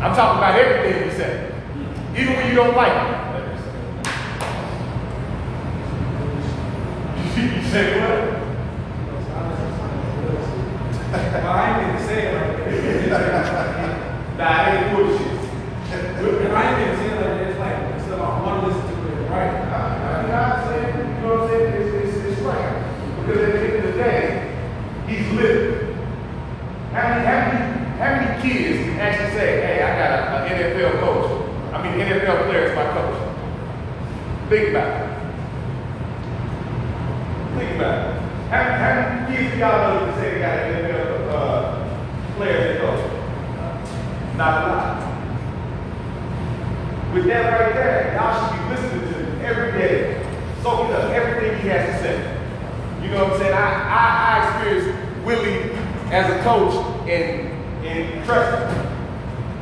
I'm 0.00 0.14
talking 0.14 0.38
about 0.38 0.58
everything 0.58 1.08
you 1.08 1.16
say. 1.16 1.52
Even 2.18 2.34
when 2.36 2.48
you 2.48 2.54
don't 2.54 2.76
like 2.76 2.92
it. 2.92 3.25
Say 7.36 8.00
what? 8.00 8.46
I 11.44 11.68
ain't 11.68 11.92
gonna 11.92 12.06
say 12.06 12.18
it 12.26 12.32
like 12.32 12.52
that. 13.10 14.38
Nah, 14.38 14.72
ain't 14.72 14.96
bullshit. 14.96 15.36
And 15.92 16.52
I 16.56 16.64
ain't 16.64 16.78
gonna 16.80 16.96
say 16.96 17.06
it 17.06 17.20
like 17.20 17.28
that. 17.28 17.50
It's 17.50 17.58
like, 17.58 17.76
it's 17.94 18.08
like, 18.08 18.20
I 18.20 18.40
wanna 18.40 18.66
listen 18.66 18.80
to 18.80 18.92
it, 19.12 19.28
right? 19.28 19.52
I'm 19.52 20.28
not 20.30 20.64
saying, 20.64 20.96
you 20.96 21.20
know 21.20 21.36
what 21.36 21.40
I'm 21.42 21.48
saying? 21.50 21.72
It's, 21.76 22.16
it's, 22.16 22.24
it's 22.24 22.40
right. 22.40 22.72
Because 23.20 23.42
at 23.42 23.52
the 23.52 23.60
end 23.60 23.76
of 23.76 23.82
the 23.84 24.02
day, 24.02 24.20
he's 25.06 25.28
living. 25.32 25.92
How 26.92 27.04
many, 27.10 27.26
how 27.26 27.38
many, 27.52 27.60
how 27.98 28.10
many 28.16 28.28
kids 28.40 28.78
can 28.82 28.98
actually 28.98 29.32
say, 29.32 29.60
hey, 29.60 29.82
I 29.82 29.92
got 30.00 30.50
an 30.50 30.56
NFL 30.56 31.00
coach? 31.00 31.28
I 31.74 31.82
mean, 31.82 32.00
NFL 32.00 32.48
player 32.48 32.64
is 32.70 32.74
my 32.74 32.86
coach. 32.94 33.18
Think 34.48 34.70
about 34.70 35.02
it. 35.02 35.15
Think 37.58 37.76
about 37.76 37.98
it. 37.98 38.20
How, 38.50 38.62
how 38.62 39.28
many 39.28 39.58
y'all 39.58 39.94
know 39.94 40.06
that 40.06 40.14
say 40.16 40.34
they 40.34 40.40
got 40.40 40.58
an 40.58 40.84
NFL 40.84 41.28
uh, 41.32 42.36
player 42.36 42.56
as 42.58 42.80
coach? 42.80 43.02
Not 44.36 44.62
a 44.62 44.68
lot. 44.68 44.96
With 47.14 47.24
that 47.26 47.58
right 47.58 47.74
there, 47.74 48.14
y'all 48.14 48.36
should 48.36 48.60
be 48.60 48.74
listening 48.74 49.00
to 49.00 49.18
him 49.18 49.40
every 49.40 49.72
day, 49.72 50.22
soaking 50.62 50.94
up 50.94 51.10
everything 51.10 51.62
he 51.62 51.68
has 51.68 51.96
to 51.96 52.02
say. 52.02 52.16
You 53.02 53.10
know 53.10 53.24
what 53.24 53.32
I'm 53.32 53.38
saying? 53.38 53.54
I, 53.54 53.68
I, 53.88 54.02
I 54.28 54.44
experienced 54.44 55.24
Willie 55.24 55.72
as 56.12 56.30
a 56.30 56.42
coach 56.42 56.74
and, 57.08 57.48
and 57.86 58.24
trust 58.26 58.52
him. 58.52 58.86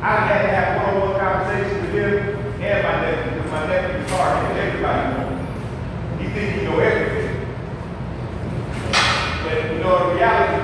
I 0.01 0.15
had 0.17 0.41
to 0.41 0.47
have 0.49 0.93
one-on-one 0.93 1.19
conversation 1.19 1.81
with 1.81 1.93
him 1.93 2.35
and 2.61 2.83
my 2.83 3.01
nephew, 3.01 3.31
because 3.31 3.51
my 3.51 3.67
nephew 3.67 4.03
is 4.03 4.11
hard 4.11 4.45
and 4.51 4.59
everybody 4.59 5.01
knows. 5.15 6.21
He 6.21 6.27
thinks 6.27 6.59
he 6.59 6.65
know 6.65 6.79
everything 6.79 7.24
know, 9.85 10.09
in 10.09 10.17
reality, 10.17 10.57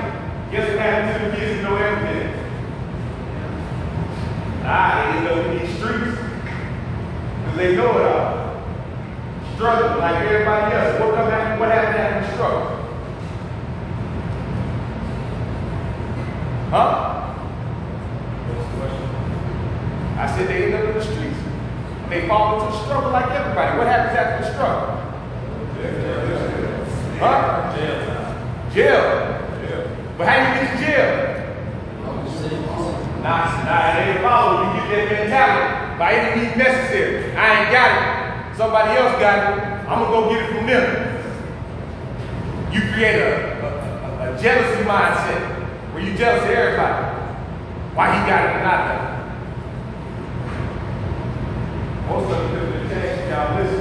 guess 0.50 0.68
what 0.68 0.78
happened 0.78 1.12
to 1.12 1.30
the 1.30 1.36
kids 1.36 1.60
who 1.60 1.62
know 1.62 1.76
everything? 1.76 2.28
Ah, 4.64 5.10
they 5.12 5.18
end 5.18 5.28
up 5.28 5.46
in 5.46 5.58
these 5.58 5.76
streets 5.76 6.18
because 7.38 7.56
they 7.56 7.76
know 7.76 7.98
it 7.98 8.06
all. 8.06 8.32
Struggling 9.54 9.98
like 9.98 10.16
everybody 10.26 10.74
else. 10.74 11.00
What 11.00 11.14
come 11.14 11.30
after? 11.30 11.60
What 11.60 11.70
happened 11.70 11.98
after 11.98 12.26
the 12.26 12.32
struggle? 12.34 12.66
Huh? 16.70 16.88
What's 18.48 18.66
the 18.70 18.76
question? 18.80 19.06
I 20.18 20.36
said 20.36 20.48
they 20.48 20.64
end 20.64 20.74
up 20.74 20.88
in 20.88 20.94
the 20.94 21.04
streets. 21.04 21.38
They 22.08 22.26
fall 22.26 22.54
into 22.54 22.72
the 22.72 22.84
struggle 22.84 23.12
like 23.12 23.30
everybody. 23.30 23.78
What 23.78 23.86
happens 23.86 24.18
after 24.18 24.44
the 24.44 24.52
struggle? 24.52 24.98
Huh? 27.18 27.62
Jail. 28.74 29.04
Yeah. 29.68 29.84
But 30.16 30.28
how 30.28 30.36
you 30.40 30.48
get 30.56 30.72
to 30.72 30.78
jail? 30.84 31.32
Nah, 33.22 33.64
nah, 33.64 33.92
it 33.92 34.08
ain't 34.08 34.22
follow. 34.22 34.72
You 34.72 34.80
get 34.88 35.08
that 35.08 35.20
mentality. 35.20 35.98
By 35.98 36.12
any 36.14 36.40
means 36.40 36.56
necessary. 36.56 37.36
I 37.36 37.62
ain't 37.62 37.70
got 37.70 37.90
it. 37.92 38.56
Somebody 38.56 38.98
else 38.98 39.12
got 39.20 39.36
it. 39.38 39.62
I'm 39.88 39.98
gonna 40.00 40.10
go 40.10 40.30
get 40.30 40.42
it 40.42 40.48
from 40.56 40.66
them. 40.66 40.84
You 42.72 42.80
create 42.92 43.20
a, 43.20 43.60
a, 43.60 43.68
a, 44.30 44.34
a 44.34 44.42
jealousy 44.42 44.82
mindset 44.84 45.40
where 45.92 46.02
you 46.02 46.16
jealous 46.16 46.42
of 46.42 46.50
everybody. 46.50 47.22
Why 47.94 48.06
he 48.08 48.26
got 48.26 48.44
it 48.44 48.52
and 48.56 48.64
not 48.64 48.88
that? 48.88 49.12
Most 52.08 52.32
of 52.32 52.50
the 52.52 52.72
y'all 53.28 53.62
listen. 53.62 53.71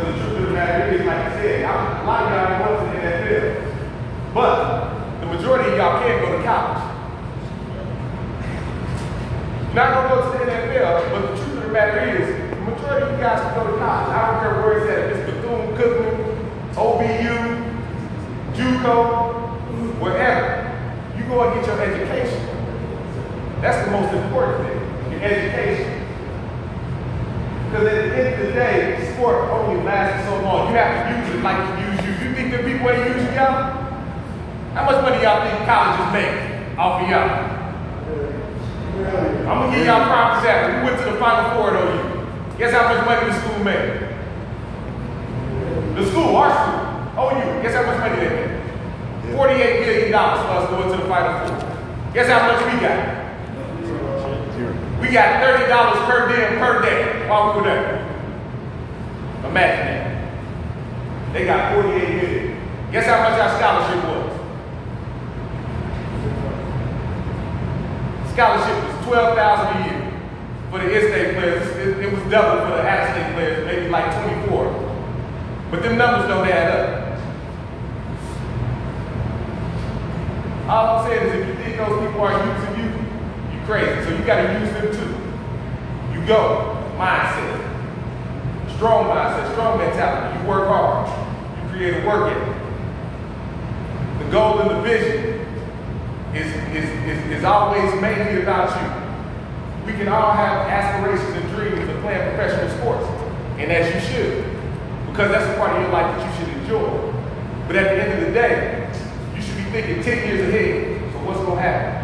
Because 0.00 0.14
the 0.14 0.24
truth 0.24 0.36
of 0.38 0.46
the 0.46 0.52
matter 0.54 0.94
is, 0.94 1.04
like 1.04 1.16
I 1.18 1.30
said, 1.42 1.64
I'm, 1.66 2.04
a 2.04 2.06
lot 2.06 2.24
of 2.24 2.30
y'all 2.32 2.74
want 2.74 2.90
to 2.90 2.96
in 2.96 3.04
that 3.04 3.28
field. 3.28 3.74
But 4.32 5.20
the 5.20 5.26
majority 5.26 5.72
of 5.72 5.76
y'all 5.76 6.00
can't 6.00 6.24
go 6.24 6.38
to 6.38 6.42
college. 6.42 6.82
Not 9.74 9.92
gonna 9.92 10.08
go 10.08 10.32
to 10.32 10.38
the 10.38 10.50
NFL, 10.50 11.10
but 11.10 11.20
the 11.20 11.36
truth 11.36 11.56
of 11.58 11.62
the 11.64 11.68
matter 11.68 12.00
is, 12.00 12.50
the 12.50 12.56
majority 12.56 13.06
of 13.06 13.12
you 13.12 13.18
guys 13.18 13.40
can 13.40 13.54
go 13.54 13.70
to 13.70 13.76
college. 13.76 14.08
I 14.08 14.26
don't 14.26 14.40
care 14.40 14.62
where 14.62 14.78
it's 14.78 14.88
at, 14.88 14.98
if 15.10 15.18
it's 15.18 15.36
Bethune 15.36 15.76
Cookman, 15.76 16.16
OBU, 16.80 17.36
JUCO, 18.56 18.96
wherever. 20.00 20.48
You 21.18 21.24
go 21.24 21.42
and 21.44 21.60
get 21.60 21.66
your 21.66 21.78
education. 21.78 22.40
That's 23.60 23.84
the 23.84 23.90
most 23.90 24.14
important 24.14 24.66
thing, 24.66 25.12
your 25.12 25.20
education. 25.20 25.99
Because 27.70 27.86
at 27.86 27.94
the 27.94 28.18
end 28.18 28.34
of 28.34 28.46
the 28.48 28.52
day, 28.52 29.14
sport 29.14 29.48
only 29.48 29.80
lasts 29.84 30.26
so 30.26 30.42
long. 30.42 30.70
You 30.70 30.74
have 30.74 31.06
to 31.06 31.22
use 31.22 31.38
it 31.38 31.42
like 31.44 31.54
you 31.54 31.86
use 31.86 32.02
you. 32.02 32.26
You 32.26 32.34
think 32.34 32.50
the 32.50 32.58
people 32.66 32.90
ain't 32.90 33.14
using 33.14 33.30
y'all? 33.30 33.78
How 34.74 34.90
much 34.90 34.98
money 35.06 35.22
y'all 35.22 35.38
think 35.46 35.54
colleges 35.70 36.10
make 36.10 36.34
off 36.76 36.98
of 36.98 37.06
y'all? 37.06 37.30
I'm 39.46 39.70
gonna 39.70 39.76
give 39.76 39.86
y'all 39.86 40.02
prime 40.02 40.42
after. 40.42 40.82
We 40.82 40.90
went 40.90 40.98
to 40.98 41.14
the 41.14 41.18
Final 41.22 41.46
Four 41.54 41.70
at 41.70 41.78
OU. 41.78 42.58
Guess 42.58 42.74
how 42.74 42.90
much 42.90 43.06
money 43.06 43.30
the 43.30 43.38
school 43.38 43.62
made? 43.62 44.18
The 45.94 46.10
school, 46.10 46.34
our 46.34 46.50
school, 46.50 47.22
oh, 47.22 47.30
OU. 47.38 47.62
Guess 47.62 47.74
how 47.78 47.86
much 47.86 48.02
money 48.02 48.18
they 48.18 48.34
made? 48.34 48.50
$48 49.30 49.86
million 49.86 50.10
for 50.10 50.18
us 50.58 50.70
going 50.70 50.90
to 50.90 50.96
the 50.96 51.08
Final 51.08 51.46
Four. 51.46 51.54
Guess 52.14 52.26
how 52.26 52.50
much 52.50 52.66
we 52.66 52.80
got? 52.80 53.19
We 55.00 55.08
got 55.08 55.42
$30 55.42 56.06
per 56.06 56.28
day 56.28 56.58
per 56.58 56.82
day 56.82 57.28
while 57.28 57.54
we 57.54 57.60
were 57.60 57.66
there. 57.66 58.06
Imagine 59.44 59.86
that. 59.86 61.32
They 61.32 61.44
got 61.46 61.74
48 61.74 62.08
million. 62.08 62.56
Guess 62.92 63.06
how 63.06 63.22
much 63.22 63.40
our 63.40 63.56
scholarship 63.56 64.04
was? 64.04 64.30
Scholarship 68.32 68.76
was 68.84 69.04
12000 69.06 69.82
a 69.82 69.86
year. 69.86 70.00
For 70.70 70.78
the 70.78 70.86
in-state 70.94 71.34
players, 71.34 71.66
it, 71.76 72.04
it 72.04 72.12
was 72.12 72.22
double 72.30 72.60
for 72.64 72.76
the 72.76 72.82
out-of-state 72.86 73.32
players, 73.34 73.66
maybe 73.66 73.88
like 73.88 74.12
24. 74.22 74.70
But 75.70 75.82
them 75.82 75.98
numbers 75.98 76.28
don't 76.28 76.46
add 76.46 76.70
up. 76.70 77.18
All 80.68 80.98
I'm 80.98 81.08
saying 81.08 81.26
is 81.26 81.32
if 81.40 81.48
you 81.48 81.54
think 81.64 81.76
those 81.76 82.06
people 82.06 82.20
are 82.20 82.38
using 82.46 82.79
crazy. 83.70 84.02
So 84.02 84.10
you 84.10 84.24
gotta 84.24 84.58
use 84.58 84.72
them 84.72 84.90
too. 84.90 86.18
You 86.18 86.26
go. 86.26 86.76
Mindset. 86.98 87.56
Strong 88.74 89.06
mindset, 89.06 89.52
strong 89.52 89.78
mentality. 89.78 90.40
You 90.42 90.48
work 90.48 90.66
hard. 90.66 91.06
You 91.06 91.70
create 91.70 92.02
a 92.02 92.06
work 92.06 92.32
ethic. 92.32 92.56
The 94.18 94.30
goal 94.32 94.58
and 94.58 94.70
the 94.70 94.82
vision 94.82 95.46
is, 96.34 96.46
is, 96.74 96.90
is, 97.06 97.38
is 97.38 97.44
always 97.44 97.88
mainly 98.00 98.42
about 98.42 98.74
you. 98.74 99.86
We 99.86 99.92
can 99.96 100.08
all 100.08 100.32
have 100.32 100.66
aspirations 100.66 101.36
and 101.36 101.54
dreams 101.54 101.88
of 101.88 102.00
playing 102.02 102.34
professional 102.34 102.68
sports, 102.78 103.06
and 103.58 103.70
as 103.72 103.86
you 103.94 104.00
should, 104.12 104.44
because 105.06 105.30
that's 105.30 105.48
a 105.54 105.58
part 105.58 105.76
of 105.76 105.82
your 105.82 105.90
life 105.90 106.16
that 106.16 106.26
you 106.26 106.44
should 106.44 106.62
enjoy. 106.62 107.12
But 107.66 107.76
at 107.76 107.94
the 107.94 108.02
end 108.02 108.20
of 108.20 108.26
the 108.26 108.32
day, 108.32 108.90
you 109.34 109.42
should 109.42 109.56
be 109.56 109.64
thinking 109.64 110.02
10 110.02 110.28
years 110.28 110.48
ahead. 110.48 111.12
So 111.12 111.18
what's 111.24 111.40
going 111.40 111.56
to 111.56 111.62
happen 111.62 111.99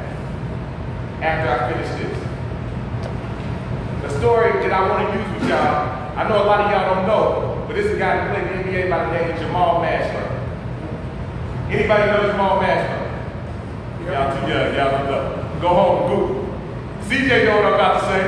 after 1.23 1.49
I 1.49 1.73
finish 1.73 1.89
this? 2.01 2.19
The 4.03 4.19
story 4.19 4.53
that 4.62 4.73
I 4.73 4.89
want 4.89 5.09
to 5.09 5.19
use 5.19 5.41
with 5.41 5.49
y'all, 5.51 6.17
I 6.17 6.29
know 6.29 6.43
a 6.43 6.47
lot 6.47 6.61
of 6.61 6.71
y'all 6.71 6.95
don't 6.95 7.07
know, 7.07 7.64
but 7.67 7.75
this 7.75 7.87
is 7.87 7.97
a 7.97 7.99
guy 7.99 8.17
that 8.17 8.35
played 8.35 8.47
the 8.49 8.71
NBA 8.71 8.91
by 8.91 9.07
the 9.07 9.12
name 9.12 9.31
of 9.31 9.39
Jamal 9.41 9.81
Mashburn. 9.83 10.37
Anybody 11.71 12.07
know 12.12 12.31
Jamal 12.31 12.61
Mashburn? 12.62 13.07
Y'all 14.07 14.31
too 14.33 14.49
young, 14.49 14.75
y'all 14.75 14.91
don't 14.93 15.07
know. 15.11 15.59
Go 15.61 15.69
home 15.69 16.03
and 16.03 16.09
Google. 16.11 16.47
CJ 17.09 17.45
know 17.45 17.57
what 17.57 17.67
I'm 17.67 17.75
about 17.75 18.01
to 18.01 18.07
say. 18.07 18.21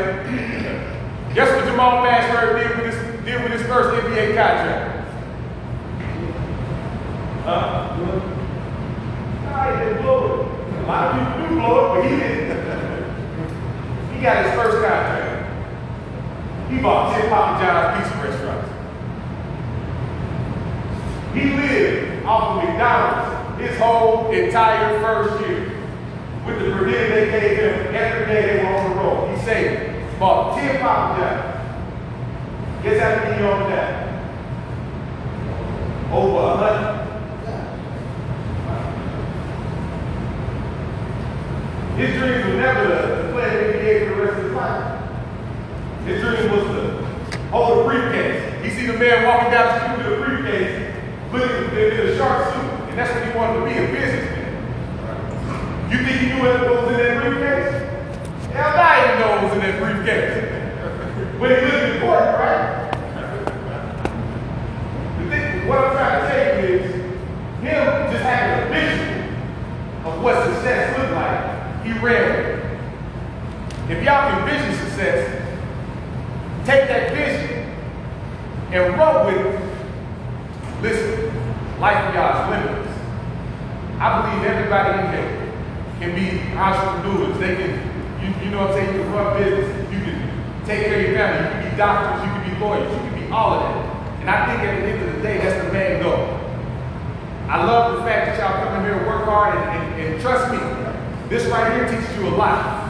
Guess 1.35 1.55
what 1.55 1.65
Jamal 1.67 2.05
Mashburn 2.05 2.59
did 2.59 2.77
with 2.77 2.95
his, 2.95 3.25
did 3.25 3.43
with 3.43 3.53
his 3.53 3.63
first 3.69 3.91
NBA 4.05 4.35
contract? 4.35 5.09
Huh? 7.45 7.97
Nah, 9.45 9.77
he 9.77 9.85
didn't 9.85 10.03
blow 10.03 10.43
it 10.43 10.48
lot 10.89 11.15
of 11.15 11.37
people 11.37 11.49
do 11.49 11.61
blow 11.61 11.85
it, 11.85 11.89
but 11.95 12.11
he 12.11 12.17
didn't. 12.17 12.49
he 14.15 14.23
got 14.23 14.45
his 14.45 14.55
first 14.55 14.79
contract. 14.79 15.53
He 16.71 16.81
bought 16.81 17.21
10 17.21 17.29
Papa 17.29 17.63
John's 17.63 18.09
pizza 18.09 18.17
restaurants. 18.25 18.69
He 21.35 21.45
lived 21.55 22.25
off 22.25 22.57
of 22.57 22.65
McDonald's 22.65 23.61
his 23.61 23.79
whole 23.79 24.31
entire 24.31 25.01
first 25.01 25.47
year. 25.47 25.75
With 26.47 26.59
the 26.61 26.71
provision 26.73 27.11
they 27.11 27.31
gave 27.39 27.59
him 27.59 27.95
every 27.95 28.27
day 28.27 28.57
they 28.57 28.65
were 28.65 28.75
on 28.75 28.91
the 28.91 28.97
road. 28.97 29.37
He 29.37 29.45
saved, 29.45 30.19
bought 30.19 30.59
10 30.59 30.81
Papa 30.81 31.21
John's. 31.21 32.83
Guess 32.83 33.03
how 33.03 33.25
many 33.25 33.37
he 33.37 33.45
owned 33.45 33.73
that? 33.73 34.09
Over 36.13 36.33
100. 36.33 36.98
His 41.99 42.15
dream 42.15 42.47
was 42.47 42.55
never 42.55 42.87
to, 42.87 43.33
play 43.33 43.51
NBA 43.75 44.07
for 44.07 44.15
the 44.15 44.23
rest 44.23 44.39
of 44.39 44.45
his 44.45 44.53
life. 44.55 45.03
His 46.07 46.23
dream 46.23 46.47
was 46.55 46.63
to 46.71 47.05
hold 47.51 47.81
a 47.81 47.89
briefcase. 47.89 48.63
He 48.63 48.71
see 48.71 48.87
the 48.87 48.97
man 48.97 49.27
walking 49.27 49.51
down 49.51 49.67
the 49.67 49.83
street 49.83 50.07
with 50.07 50.15
a 50.15 50.25
briefcase, 50.25 50.95
looking 51.33 51.77
in 51.77 52.07
a 52.07 52.17
shark 52.17 52.55
suit, 52.55 52.71
and 52.87 52.97
that's 52.97 53.11
what 53.11 53.27
he 53.27 53.37
wanted 53.37 53.59
to 53.59 53.67
be, 53.67 53.73
a 53.83 53.91
businessman. 53.91 54.47
You 55.91 55.99
think 56.07 56.21
he 56.21 56.27
knew 56.29 56.39
what 56.39 56.71
was 56.71 56.93
in 56.93 56.99
that 57.03 57.19
briefcase? 57.19 57.75
Hell 58.55 58.79
no, 58.79 58.87
didn't 59.03 59.19
know 59.19 59.31
what 59.35 59.43
was 59.43 59.53
in 59.55 59.59
that 59.59 59.83
briefcase. 59.83 60.39
when 61.41 61.51
he 61.51 61.67
lived 61.67 61.97
in 61.97 62.01
court, 62.01 62.23
right? 62.39 62.95
The 65.19 65.25
thing, 65.31 65.67
what 65.67 65.79
I'm 65.79 65.93
trying 65.99 66.31
to 66.31 66.63
you 66.63 66.79
is, 66.79 66.95
him 67.59 68.13
just 68.15 68.23
having 68.23 68.55
a 68.55 68.73
vision 68.73 69.35
of 70.07 70.23
what 70.23 70.47
success 70.47 70.97
looked 70.97 71.11
like, 71.11 71.58
ran. 71.93 72.59
If 73.89 74.05
y'all 74.05 74.31
can 74.31 74.49
vision 74.49 74.75
success, 74.85 75.43
take 76.67 76.89
that 76.89 77.13
vision 77.15 77.73
and 78.73 78.99
run 78.99 79.27
with 79.27 79.47
it. 79.47 79.61
Listen, 80.83 81.81
life 81.81 82.07
for 82.07 82.15
y'all 82.15 82.45
is 82.45 82.51
limitless. 82.51 82.99
I 83.99 84.23
believe 84.23 84.47
everybody 84.47 84.99
in 84.99 85.13
here 85.13 85.39
can 85.99 86.15
be 86.15 86.57
entrepreneurs. 86.57 87.39
They 87.39 87.57
can, 87.57 87.73
you, 88.23 88.45
you 88.45 88.51
know 88.51 88.67
what 88.67 88.71
I'm 88.71 88.75
saying, 88.77 88.95
you 88.95 89.03
can 89.03 89.13
run 89.13 89.43
business, 89.43 89.93
you 89.93 90.01
can 90.01 90.65
take 90.67 90.85
care 90.85 91.01
of 91.01 91.07
your 91.07 91.15
family, 91.17 91.47
you 91.47 91.63
can 91.63 91.71
be 91.71 91.77
doctors, 91.77 92.23
you 92.23 92.31
can 92.31 92.55
be 92.55 92.61
lawyers, 92.61 92.93
you 92.93 92.99
can 93.11 93.27
be 93.27 93.33
all 93.33 93.55
of 93.55 93.63
that. 93.63 94.21
And 94.21 94.31
I 94.31 94.47
think 94.47 94.61
at 94.61 94.81
the 94.81 94.87
end 94.87 95.09
of 95.09 95.17
the 95.17 95.23
day, 95.23 95.39
that's 95.39 95.67
the 95.67 95.73
main 95.73 96.03
goal. 96.03 96.39
I 97.49 97.65
love 97.65 97.97
the 97.97 98.03
fact 98.05 98.27
that 98.27 98.39
y'all 98.39 98.63
come 98.63 98.85
in 98.85 98.91
here 98.91 98.99
and 99.01 99.07
work 99.07 99.25
hard 99.25 99.57
and, 99.57 99.97
and, 99.97 100.13
and 100.13 100.21
trust 100.21 100.53
me, 100.53 100.59
this 101.29 101.45
right 101.47 101.73
here 101.75 101.89
teaches 101.89 102.17
you 102.17 102.29
a 102.29 102.31
lot. 102.31 102.89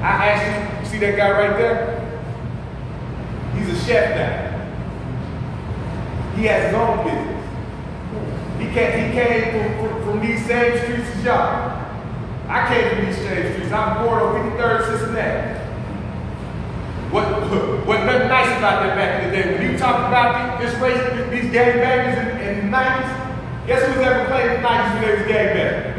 I 0.00 0.28
actually, 0.28 0.84
you 0.84 0.86
see 0.86 0.98
that 0.98 1.16
guy 1.16 1.30
right 1.32 1.56
there? 1.58 1.96
He's 3.56 3.68
a 3.68 3.84
chef 3.84 4.14
now. 4.14 4.46
He 6.36 6.44
has 6.44 6.66
his 6.66 6.74
own 6.74 7.04
business. 7.04 7.36
He 8.60 8.66
came, 8.72 9.08
he 9.08 9.12
came 9.12 9.50
from, 9.50 9.88
from, 9.88 10.04
from 10.04 10.20
these 10.20 10.46
same 10.46 10.78
streets 10.78 11.08
as 11.16 11.24
y'all. 11.24 11.82
I 12.48 12.68
came 12.68 12.94
from 12.94 13.06
these 13.06 13.16
same 13.16 13.52
streets. 13.54 13.72
I'm 13.72 14.04
born 14.04 14.22
on 14.22 14.52
53rd 14.52 14.86
Cincinnati. 14.86 15.58
What, 17.10 17.24
what 17.86 18.04
nothing 18.04 18.28
nice 18.28 18.58
about 18.58 18.84
that 18.84 18.94
back 18.94 19.24
in 19.24 19.30
the 19.30 19.36
day. 19.36 19.58
When 19.58 19.72
you 19.72 19.78
talk 19.78 20.06
about 20.06 20.60
this 20.60 20.74
race, 20.80 21.02
these 21.30 21.50
gangbangers 21.52 22.16
in, 22.30 22.58
in 22.58 22.70
the 22.70 22.76
90s, 22.76 23.66
guess 23.66 23.82
who's 23.86 24.04
ever 24.04 24.26
played 24.26 24.52
in 24.52 24.62
the 24.62 24.68
90s 24.68 24.92
when 24.94 25.02
they 25.02 25.10
was 25.16 25.26
gangbangers? 25.26 25.95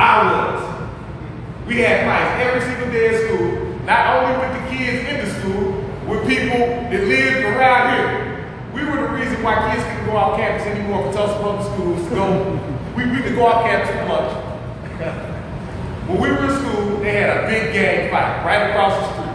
I 0.00 0.32
was. 0.32 1.68
We 1.68 1.76
had 1.80 2.08
fights 2.08 2.40
every 2.40 2.62
single 2.62 2.90
day 2.90 3.08
at 3.12 3.20
school, 3.20 3.76
not 3.84 4.16
only 4.16 4.32
with 4.40 4.52
the 4.56 4.64
kids 4.74 5.06
in 5.06 5.16
the 5.20 5.28
school, 5.28 5.72
with 6.08 6.26
people 6.26 6.56
that 6.88 7.04
lived 7.04 7.44
around 7.44 7.92
here. 7.92 8.48
We 8.72 8.82
were 8.88 8.96
the 8.96 9.12
reason 9.12 9.42
why 9.42 9.70
kids 9.70 9.84
couldn't 9.84 10.06
go 10.06 10.16
off 10.16 10.38
campus 10.38 10.66
anymore 10.66 11.04
for 11.04 11.12
Tulsa 11.12 11.38
public 11.42 11.66
schools 11.68 12.08
to 12.08 12.14
go. 12.14 12.60
we, 12.96 13.10
we 13.10 13.20
could 13.20 13.34
go 13.34 13.44
off 13.44 13.62
campus 13.66 13.90
for 13.90 14.06
lunch. 14.08 14.32
When 16.08 16.18
we 16.18 16.30
were 16.30 16.44
in 16.48 16.58
school, 16.58 17.00
they 17.00 17.12
had 17.20 17.44
a 17.44 17.46
big 17.46 17.74
gang 17.74 18.10
fight 18.10 18.42
right 18.42 18.70
across 18.70 18.96
the 18.96 19.04
street. 19.12 19.30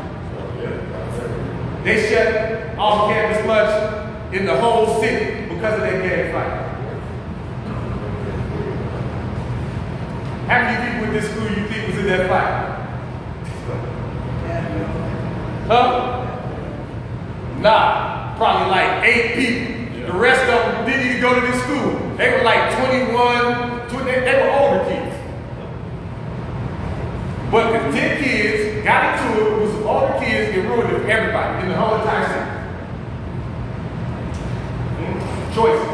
They 1.84 2.10
shut 2.10 2.76
off 2.80 3.12
campus 3.12 3.46
lunch 3.46 4.34
in 4.34 4.48
the 4.48 4.60
whole 4.60 5.00
city 5.00 5.48
because 5.48 5.76
of 5.76 5.82
that 5.82 6.02
gang 6.02 6.34
fight. 6.34 6.65
How 10.48 10.62
many 10.62 10.92
people 10.92 11.08
in 11.08 11.14
this 11.14 11.32
school 11.32 11.50
you 11.50 11.68
think 11.68 11.88
was 11.88 11.98
in 11.98 12.06
that 12.06 12.30
fight? 12.30 12.76
Huh? 15.68 16.22
Nah, 17.62 18.38
probably 18.38 18.70
like 18.70 19.04
eight 19.04 19.34
people. 19.34 20.06
The 20.06 20.14
rest 20.14 20.42
of 20.42 20.72
them 20.72 20.86
didn't 20.86 21.08
even 21.08 21.22
go 21.22 21.34
to 21.34 21.42
this 21.48 21.60
school. 21.64 22.16
They 22.16 22.30
were 22.30 22.44
like 22.44 22.78
21, 22.78 23.90
20, 23.90 24.06
they, 24.06 24.20
they 24.20 24.42
were 24.44 24.52
older 24.52 24.84
kids. 24.86 25.16
But 27.50 27.72
the 27.72 27.98
10 27.98 28.24
kids 28.24 28.84
got 28.86 29.18
into 29.18 29.48
it 29.48 29.62
with 29.62 29.72
some 29.72 29.88
older 29.88 30.14
kids 30.20 30.56
and 30.56 30.70
ruined 30.70 30.96
it 30.96 31.02
for 31.02 31.10
everybody 31.10 31.64
in 31.64 31.70
the 31.70 31.76
whole 31.76 31.96
entire 31.96 32.28
city. 32.28 32.52
Mm, 35.02 35.56
Choices. 35.56 35.90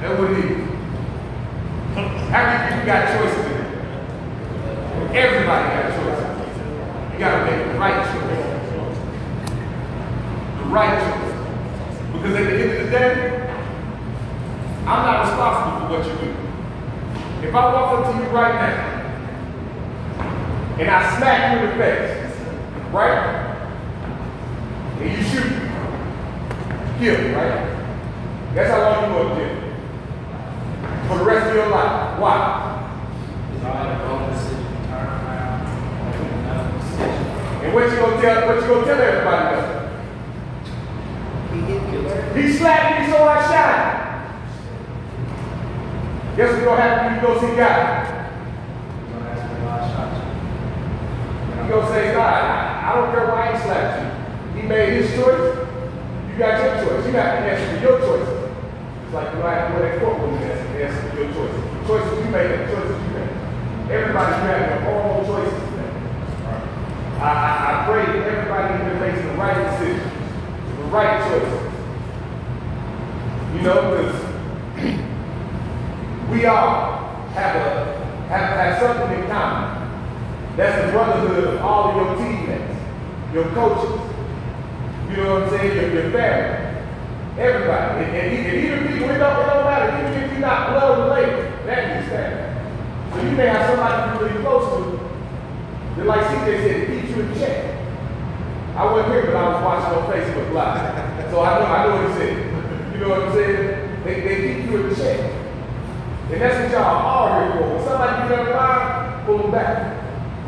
That's 0.00 0.20
what 0.20 0.30
it 0.30 0.44
is. 0.44 0.71
How 2.32 2.40
many 2.46 2.64
people 2.64 2.86
got 2.86 3.12
choices 3.12 3.44
in 3.44 3.52
it? 3.52 3.68
Everybody 5.14 5.64
got 5.68 5.84
choices. 5.92 6.32
You 7.12 7.18
gotta 7.18 7.44
make 7.44 7.60
the 7.70 7.78
right 7.78 8.00
choice. 8.08 8.48
The 10.56 10.64
right 10.64 10.96
choice. 10.96 11.34
Because 12.10 12.34
at 12.34 12.44
the 12.46 12.54
end 12.58 12.70
of 12.72 12.78
the 12.86 12.90
day, 12.90 13.12
I'm 14.86 15.02
not 15.04 15.28
responsible 15.28 15.76
for 15.76 15.92
what 15.92 16.06
you 16.06 16.14
do. 16.24 16.30
If 17.46 17.54
I 17.54 17.56
walk 17.70 17.88
up 17.98 18.02
to 18.10 18.18
you 18.18 18.24
right 18.30 18.54
now 18.54 18.76
and 20.80 20.88
I 20.88 21.18
smack 21.18 21.52
you 21.52 21.58
in 21.58 21.70
the 21.70 21.84
face, 21.84 22.32
right? 22.92 23.24
And 25.00 25.10
you 25.18 25.22
shoot, 25.22 25.50
me. 25.50 25.58
kill, 26.98 27.16
me, 27.28 27.34
right? 27.34 27.60
That's 28.54 28.70
how 28.70 28.80
long 28.80 29.02
you 29.04 29.08
go 29.18 29.28
to 29.28 29.34
jail. 29.34 29.61
For 31.08 31.18
the 31.18 31.24
rest 31.24 31.48
of 31.48 31.54
your 31.54 31.68
life. 31.68 32.18
Why? 32.20 32.68
And 37.62 37.74
what 37.74 37.90
you 37.90 37.96
gonna 37.96 38.20
tell? 38.20 38.46
What 38.46 38.56
you 38.62 38.68
gonna 38.68 38.84
tell 38.86 39.00
everybody 39.00 39.56
else? 39.56 39.68
He 42.34 42.52
slapped 42.52 43.00
me 43.00 43.06
so 43.12 43.24
I 43.24 43.40
shot. 43.42 43.92
Guess 46.36 46.52
what's 46.52 46.64
gonna 46.64 46.80
happen 46.80 47.04
when 47.06 47.14
you 47.14 47.20
go 47.20 47.40
see 47.40 47.56
God? 47.56 48.08
You 51.62 51.68
gonna 51.68 51.88
say, 51.88 52.12
God, 52.12 52.34
I, 52.34 52.90
I 52.90 52.94
don't 52.96 53.10
care 53.12 53.26
why 53.28 53.52
he 53.52 53.62
slapped 53.62 53.94
you. 54.02 54.62
He 54.62 54.66
made 54.66 54.92
his 54.94 55.10
choice. 55.14 55.68
You 56.30 56.38
got 56.38 56.62
your 56.62 56.74
choice. 56.84 57.06
You 57.06 57.12
have 57.12 57.38
to 57.38 57.44
answer 57.44 57.66
for 57.76 57.82
your 57.82 57.98
choices. 58.00 58.31
Like 59.12 59.34
you 59.34 59.42
have 59.42 59.68
to 59.68 59.74
wear 59.74 59.92
that 59.92 60.00
courtroom 60.00 60.40
answer 60.40 61.10
for 61.10 61.16
your 61.20 61.28
choices. 61.34 61.86
Choices 61.86 62.24
you 62.24 62.30
make 62.32 62.48
and 62.48 62.64
choices 62.72 62.96
you 62.96 63.10
make. 63.12 63.28
Everybody, 63.92 64.32
you 64.32 64.48
have 64.48 64.82
your 64.82 64.88
own 64.88 65.26
choices 65.26 65.52
to 65.52 65.70
make. 65.76 65.94
I, 67.20 67.28
I, 67.28 67.52
I 67.68 67.84
pray 67.84 68.06
that 68.06 68.24
everybody 68.26 68.72
here 68.82 68.96
makes 69.04 69.20
the 69.20 69.34
right 69.36 69.58
decision, 69.68 70.08
the 70.78 70.84
right 70.84 71.20
choices. 71.28 71.60
You 73.52 73.60
know, 73.60 73.78
because 73.92 74.16
we 76.30 76.46
all 76.46 77.04
have 77.34 77.56
a 77.56 77.68
have, 78.28 78.48
have 78.56 78.80
something 78.80 79.20
in 79.20 79.28
common. 79.28 79.76
That's 80.56 80.86
the 80.86 80.92
brotherhood 80.92 81.52
of 81.52 81.60
all 81.60 81.90
of 81.90 81.96
your 81.96 82.16
teammates, 82.16 82.80
your 83.34 83.44
coaches. 83.50 84.00
You 85.10 85.16
know 85.18 85.34
what 85.34 85.42
I'm 85.42 85.50
saying? 85.50 85.76
Your, 85.76 86.02
your 86.02 86.10
family. 86.12 86.71
Everybody. 87.38 88.04
And, 88.04 88.16
and, 88.16 88.46
and 88.46 88.58
even 88.58 88.78
people, 88.88 89.10
it 89.10 89.18
don't, 89.18 89.40
it 89.40 89.46
don't 89.46 89.64
matter. 89.64 89.88
Even 89.98 90.22
if 90.22 90.32
you're 90.32 90.40
not 90.40 90.70
blood 90.70 90.98
related, 91.08 91.66
that 91.66 92.02
is 92.02 92.08
family. 92.08 92.52
So 93.12 93.22
you 93.22 93.36
may 93.36 93.46
have 93.48 93.70
somebody 93.70 94.20
you're 94.20 94.28
really 94.28 94.42
close 94.42 94.68
to 94.68 95.02
that, 95.96 96.06
like 96.06 96.20
CJ 96.26 96.48
said, 96.64 96.86
keeps 96.88 97.16
you 97.16 97.22
in 97.22 97.34
check. 97.34 97.78
I 98.76 98.84
wasn't 98.84 99.12
here, 99.12 99.26
but 99.26 99.36
I 99.36 99.48
was 99.52 99.64
watching 99.64 99.98
on 99.98 100.12
Facebook 100.12 100.52
Live. 100.52 101.30
So 101.30 101.40
I 101.40 101.58
know, 101.58 101.66
I 101.66 101.86
know 101.86 101.96
what 101.96 102.12
he 102.12 102.16
said. 102.16 102.92
You 102.92 102.98
know 103.00 103.08
what 103.08 103.22
I'm 103.28 103.32
saying? 103.32 104.04
They, 104.04 104.20
they 104.20 104.36
keep 104.36 104.70
you 104.70 104.86
in 104.86 104.94
check. 104.94 105.20
And 106.32 106.40
that's 106.40 106.56
what 106.56 106.70
y'all 106.72 107.04
are 107.04 107.44
here 107.44 107.60
for. 107.60 107.76
When 107.76 107.84
somebody 107.84 108.28
get 108.28 108.38
up 108.40 108.54
line, 108.56 109.26
pull 109.26 109.38
them 109.38 109.50
back. 109.52 110.00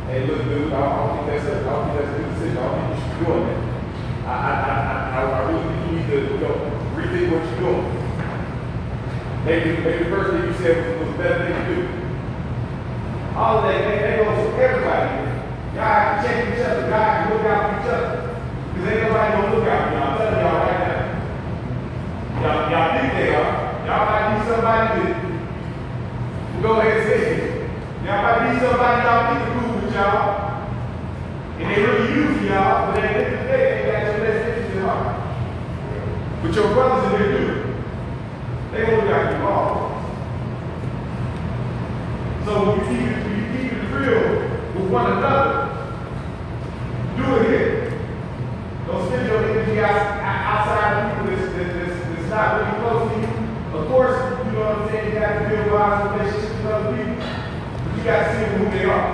Hey, 0.09 0.26
look, 0.26 0.45
dude, 0.45 0.72
I 0.72 0.80
don't 0.80 1.16
think 1.16 1.26
that's 1.28 1.45
a, 1.49 1.61
I 1.61 1.72
don't 1.72 1.85
think 1.89 2.01
that's 2.01 2.12
a 2.12 2.22
good 2.22 2.28
decision. 2.32 2.57
I 2.57 2.64
don't 2.64 2.76
think 2.76 2.89
you 2.89 3.01
should 3.05 3.18
be 3.18 3.24
doing 3.24 3.45
that. 3.45 3.61
I, 4.24 4.32
I, 4.32 4.53
I, 4.64 5.12
I, 5.12 5.28
I 5.28 5.41
really 5.45 5.64
think 5.64 5.80
you 5.85 5.97
need 5.97 6.07
to, 6.09 6.18
you 6.32 6.41
know, 6.41 6.73
rethink 7.14 7.30
what 7.30 7.46
you're 7.46 7.60
doing. 7.60 7.86
Maybe, 9.44 9.82
maybe 9.82 10.04
the 10.04 10.10
first 10.10 10.30
thing 10.32 10.42
you 10.44 10.54
said 10.58 10.98
was, 10.98 11.06
was 11.06 11.14
a 11.14 11.18
better 11.18 11.38
thing 11.46 11.54
to 11.54 11.74
do. 11.74 11.80
All 13.36 13.58
of 13.58 13.64
that, 13.64 13.78
they, 13.84 13.98
they 13.98 14.16
go 14.16 14.24
to 14.24 14.62
everybody. 14.62 15.10
Y'all 15.74 15.84
have 15.84 16.22
to 16.22 16.28
check 16.28 16.54
each 16.54 16.64
other. 16.64 16.88
Y'all 16.88 17.02
have 17.02 17.28
to 17.28 17.34
look 17.34 17.46
out 17.46 17.62
for 17.70 17.74
each 17.80 17.90
other. 17.92 18.10
Because 18.72 18.88
ain't 18.88 19.02
nobody 19.02 19.28
gonna 19.34 19.54
look 19.54 19.68
out 19.68 19.82
for 19.84 19.94
y'all. 19.94 20.10
I'm 20.10 20.18
telling 20.18 20.40
y'all 20.40 20.58
right 20.64 20.80
now. 20.82 21.02
Y'all, 22.42 22.70
y'all 22.70 22.90
think 22.94 23.12
they 23.14 23.28
are. 23.34 23.52
Y'all 23.84 24.06
might 24.10 24.26
be 24.32 24.38
somebody 24.48 24.86
that 25.02 25.18
go 26.62 26.80
ahead 26.80 26.96
and 26.96 27.04
say 27.04 27.20
it. 27.34 27.70
Y'all 28.06 28.22
might 28.22 28.40
be 28.48 28.60
somebody 28.60 28.96
y'all 29.04 29.22
think 29.28 29.40
is 29.44 29.50
cool 29.54 29.74
with 29.76 29.94
y'all. 29.94 30.26
And 31.58 31.66
they 31.70 31.82
really 31.82 32.08
use 32.14 32.42
y'all, 32.48 32.92
but 32.92 33.02
at 33.02 33.12
the 33.12 33.24
end 33.24 33.34
of 33.34 33.40
the 33.40 33.46
they 33.52 33.92
got 33.92 34.02
your 34.02 34.24
best 34.24 34.48
interest 34.48 34.72
in 34.72 34.82
heart. 34.82 35.23
But 36.45 36.55
your 36.55 36.74
brothers 36.74 37.05
in 37.07 37.12
there 37.22 37.38
do. 37.38 37.45
They 38.70 38.84
gonna 38.84 39.11
out 39.11 39.24
for 39.32 39.38
you 39.38 39.47
all. 39.49 39.74
So 42.45 42.51
when 42.68 42.76
you 42.76 42.84
keep 42.84 43.01
it, 43.09 43.16
when 43.24 43.32
you 43.40 43.45
keep 43.57 43.72
it 43.72 43.84
real 43.97 44.24
with 44.74 44.90
one 44.92 45.07
another, 45.12 45.55
do 47.16 47.24
it 47.36 47.45
here. 47.49 47.72
Don't 48.86 49.07
spend 49.09 49.26
your 49.26 49.40
energy 49.42 49.80
out, 49.80 49.97
outside 50.20 50.92
of 50.92 51.16
people 51.16 51.34
that's, 51.34 51.49
that's, 51.55 51.72
that's, 51.72 51.97
that's 52.12 52.28
not 52.28 52.47
really 52.61 52.76
close 52.78 53.05
to 53.09 53.16
you. 53.20 53.32
Of 53.78 53.88
course, 53.88 54.16
you 54.45 54.53
know 54.53 54.61
what 54.61 54.78
I'm 54.82 54.88
saying, 54.90 55.14
you 55.14 55.18
have 55.20 55.36
to 55.42 55.49
build 55.49 55.72
wise 55.72 56.12
relationships 56.12 56.61
with 56.61 56.66
other 56.66 56.92
people. 56.95 57.16
But 57.16 57.97
you 57.97 58.05
got 58.05 58.20
to 58.20 58.28
see 58.36 58.45
who 58.53 58.64
they 58.68 58.84
are. 58.84 59.09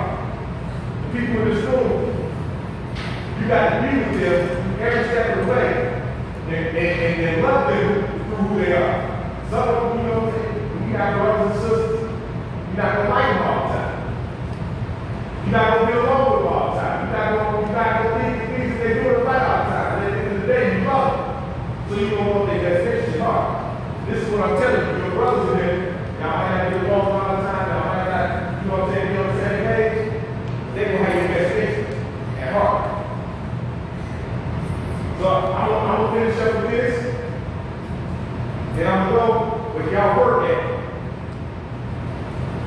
The 1.07 1.17
people 1.17 1.41
in 1.43 1.47
this 1.47 1.63
room, 1.63 1.95
you 3.39 3.47
got 3.47 3.63
to 3.69 3.75
be 3.87 3.91
with 4.03 4.19
them 4.19 4.81
every 4.81 5.03
step 5.07 5.37
of 5.37 5.45
the 5.45 5.51
way 5.53 6.01
and, 6.51 6.65
and, 6.75 6.77
and, 6.77 7.21
and 7.21 7.43
love 7.43 7.71
them 7.71 8.03
through 8.27 8.35
who 8.35 8.59
they 8.59 8.73
are. 8.73 9.07
Some 9.49 9.69
of 9.69 9.95
them, 9.95 9.99
you 9.99 10.03
know 10.11 10.19
what 10.19 10.33
I'm 10.33 10.41
saying, 10.41 10.67
when 10.67 10.83
you 10.83 10.97
got 10.97 11.07
brothers 11.15 11.47
and 11.47 11.61
sisters, 11.63 12.01
you're 12.01 12.75
not 12.75 12.91
going 12.91 13.07
to 13.07 13.13
like 13.13 13.27
them 13.31 13.41
all 13.47 13.61
the 13.61 13.71
time. 13.71 13.95
You're 15.41 15.55
not 15.55 15.67
going 15.71 15.79
to 15.79 15.91
get 15.91 15.99
along 16.03 16.23
with 16.27 16.39
them 16.43 16.51
all 16.51 16.67
the 16.67 16.79
time. 16.81 16.99
You're 17.07 17.15
not 17.15 17.27
going 17.31 17.51
you're 17.61 17.79
not 17.79 17.91
going 17.95 18.11
to 18.11 18.19
think 18.19 18.33
the 18.35 18.47
things 18.51 18.71
that 18.71 18.83
they 18.83 18.93
do 18.99 19.07
right 19.23 19.43
all 19.47 19.63
the 19.63 19.71
time. 19.71 19.91
At 19.91 20.11
the 20.11 20.19
end 20.19 20.27
of 20.27 20.41
the 20.41 20.47
day, 20.47 20.63
you 20.75 20.83
love 20.91 21.07
them. 21.15 21.23
So 21.87 21.93
you 21.95 22.09
don't 22.11 22.27
want 22.27 22.43
their 22.51 22.59
best 22.67 22.83
interest 22.83 23.15
in 23.15 23.21
heart. 23.23 23.47
This 24.07 24.19
is 24.19 24.27
what 24.31 24.41
I'm 24.43 24.55
telling 24.59 24.83
you. 24.91 24.95
Your 25.01 25.11
brothers 25.15 25.47
in 25.51 25.55
here, 25.55 25.79
y'all 26.19 26.35
might 26.35 26.51
have 26.51 26.67
to 26.67 26.79
get 26.79 26.83
along 26.91 27.15
all 27.15 27.31
the 27.31 27.47
time. 27.47 27.63
Y'all 27.71 27.87
might 27.87 28.11
not, 28.11 28.27
you 28.59 28.67
know 28.67 28.75
what 28.75 28.83
I'm 28.83 28.91
saying, 28.91 29.07
be 29.07 29.15
on 29.23 29.27
the 29.31 29.35
same 29.39 29.63
page. 29.71 30.19
They 30.75 30.83
will 30.83 30.99
have 30.99 31.15
your 31.15 31.31
best 31.31 31.51
interest 31.55 31.95
at 32.43 32.51
heart. 32.51 32.91
So 35.19 35.27
I'm, 35.29 35.69
I'm 35.69 36.13
going 36.15 36.25
to 36.25 36.33
finish 36.33 36.37
up 36.41 36.63
with 36.63 36.71
this. 36.71 36.95
Then 38.73 38.87
I'm 38.87 39.13
going 39.13 39.19
to 39.19 39.21
go 39.21 39.29
with 39.77 39.91
y'all 39.93 40.17
work 40.17 40.49
at. 40.49 40.61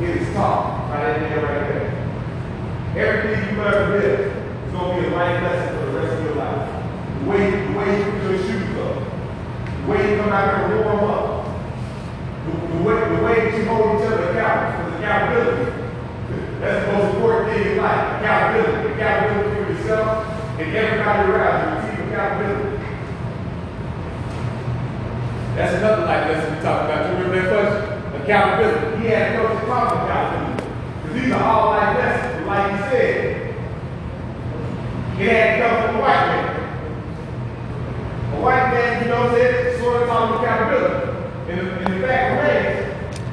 It 0.01 0.11
is 0.23 0.29
taught 0.35 0.91
right 0.91 1.17
in 1.17 1.23
there, 1.23 1.43
right 1.43 1.65
there. 1.67 1.91
Everything 2.95 3.57
you 3.57 3.62
ever 3.65 3.99
did 3.99 4.21
is 4.21 4.73
going 4.73 4.87
to 4.95 5.03
be 5.03 5.09
a 5.09 5.17
life 5.17 5.43
lesson 5.43 5.69
for 5.75 5.85
the 5.87 5.93
rest 5.99 6.12
of 6.15 6.21
your 6.25 6.37
life. 6.37 6.62
The 7.19 7.31
way, 7.31 7.51
the 7.51 7.73
way 7.77 7.89
you 7.99 8.05
put 8.12 8.23
your 8.23 8.39
shoes 8.39 8.79
up, 8.79 8.97
the 9.03 9.91
way 9.91 9.99
you 10.12 10.17
come 10.23 10.31
out 10.31 10.47
there 10.47 10.77
and 10.77 10.85
warm 10.85 11.11
up, 11.11 11.25
the, 12.47 12.51
the, 12.77 12.83
way, 12.85 12.97
the 13.17 13.23
way 13.25 13.35
that 13.51 13.59
you 13.59 13.65
hold 13.65 13.99
each 13.99 14.07
other 14.07 14.31
accountable, 14.31 14.85
because 14.85 15.01
accountability, 15.01 15.67
that's 16.61 16.87
the 16.87 16.93
most 16.93 17.15
important 17.17 17.45
thing 17.51 17.67
in 17.73 17.77
life, 17.79 18.21
accountability. 18.21 18.95
Accountability 18.95 19.51
for 19.57 19.73
yourself 19.73 20.09
and 20.61 20.77
everybody 20.77 21.33
around 21.33 21.59
you. 21.65 21.69
Receive 21.83 22.12
accountability. 22.12 22.71
That's 25.57 25.75
another 25.77 26.05
life 26.05 26.27
lesson 26.29 26.57
we 26.57 26.61
talked 26.62 26.85
about. 26.91 27.11
You 27.11 27.25
remember 27.25 27.37
that 27.43 27.49
question? 27.51 28.23
Accountability. 28.23 29.03
He 29.03 29.09
had 29.09 29.35
no 29.35 29.43
problem 29.67 30.03
with 30.03 30.11
accountability. 30.11 30.67
Because 31.03 31.15
these 31.15 31.33
are 31.33 31.43
all 31.45 31.71
life 31.71 31.97
lessons. 31.99 32.35
But 32.35 32.47
like 32.47 32.67
he 32.73 32.79
said, 32.91 33.21
it 35.21 35.29
had 35.31 35.47
to 35.55 35.62
come 35.62 35.75
from 35.87 35.95
a 35.97 36.01
white 36.01 36.27
man. 36.27 36.47
A 38.35 38.41
white 38.41 38.69
man, 38.73 38.91
you 39.03 39.09
know 39.11 39.21
what 39.21 39.31
I'm 39.31 39.37
saying, 39.37 39.81
sort 39.81 40.03
of 40.03 40.09
talking 40.09 40.45
accountability. 40.45 40.99
And 41.51 41.57
the, 41.61 41.62
and 41.71 41.91
the 41.95 41.99
fact 42.07 42.25
remains 42.35 42.79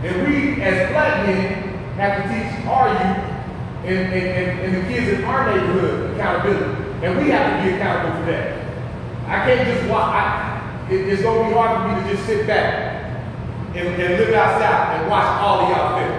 that 0.03 0.13
we 0.27 0.61
as 0.61 0.89
black 0.91 1.25
men 1.25 1.47
have 2.01 2.23
to 2.23 2.33
teach 2.33 2.65
our 2.65 2.89
youth 2.89 3.21
and, 3.85 4.13
and, 4.13 4.59
and, 4.59 4.75
the 4.75 4.81
kids 4.89 5.19
in 5.19 5.23
our 5.23 5.45
neighborhood 5.45 6.17
accountability. 6.17 7.05
And 7.05 7.17
we 7.17 7.29
have 7.29 7.45
to 7.45 7.69
be 7.69 7.75
accountable 7.75 8.19
for 8.19 8.25
that. 8.31 8.57
I 9.27 9.45
can't 9.45 9.67
just 9.67 9.87
watch, 9.87 10.91
it, 10.91 11.07
it's 11.07 11.21
gonna 11.21 11.47
be 11.47 11.53
hard 11.53 11.77
for 11.77 12.01
me 12.01 12.09
to 12.09 12.15
just 12.15 12.25
sit 12.25 12.47
back 12.47 13.05
and, 13.75 13.87
and 13.87 14.17
live 14.17 14.33
outside 14.33 14.99
and 14.99 15.09
watch 15.09 15.29
all 15.41 15.61
of 15.61 15.69
y'all 15.69 15.97
fail. 15.97 16.17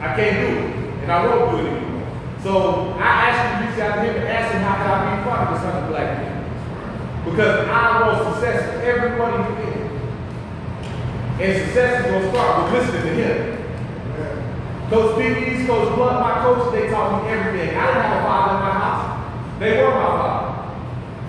I 0.00 0.16
can't 0.16 0.36
do 0.40 0.48
it, 0.58 1.02
and 1.02 1.12
I 1.12 1.26
won't 1.26 1.50
do 1.52 1.66
it 1.66 1.70
anymore. 1.70 2.08
So 2.42 2.90
I 2.98 3.28
actually 3.28 3.68
reached 3.68 3.80
out 3.80 3.96
to 3.96 4.02
him 4.02 4.16
and 4.16 4.28
asked 4.28 4.54
him 4.54 4.62
how 4.62 4.76
could 4.80 4.90
I 4.90 5.16
be 5.16 5.22
part 5.28 5.48
of 5.48 5.54
this 5.54 5.62
hundred 5.62 5.88
black 5.88 6.18
men. 6.18 6.32
Because 7.24 7.68
I 7.68 8.00
want 8.00 8.34
success 8.34 8.64
for 8.72 8.80
everybody 8.80 9.36
within. 9.36 9.82
And 11.38 11.64
success 11.66 12.00
is 12.00 12.10
gonna 12.10 12.30
start 12.30 12.72
with 12.72 12.82
listening 12.82 13.02
to 13.02 13.22
him. 13.22 13.61
Coach 14.92 15.16
Biggies, 15.16 15.66
Coach 15.66 15.94
Blunt, 15.96 16.20
my 16.20 16.42
coach, 16.42 16.70
they 16.74 16.90
taught 16.90 17.24
me 17.24 17.30
everything. 17.30 17.74
I 17.74 17.86
didn't 17.86 18.02
have 18.02 18.18
a 18.18 18.26
father 18.28 18.56
in 18.56 18.60
my 18.60 18.72
house. 18.76 19.58
They 19.58 19.78
were 19.78 19.88
my 19.88 20.04
father. 20.04 20.52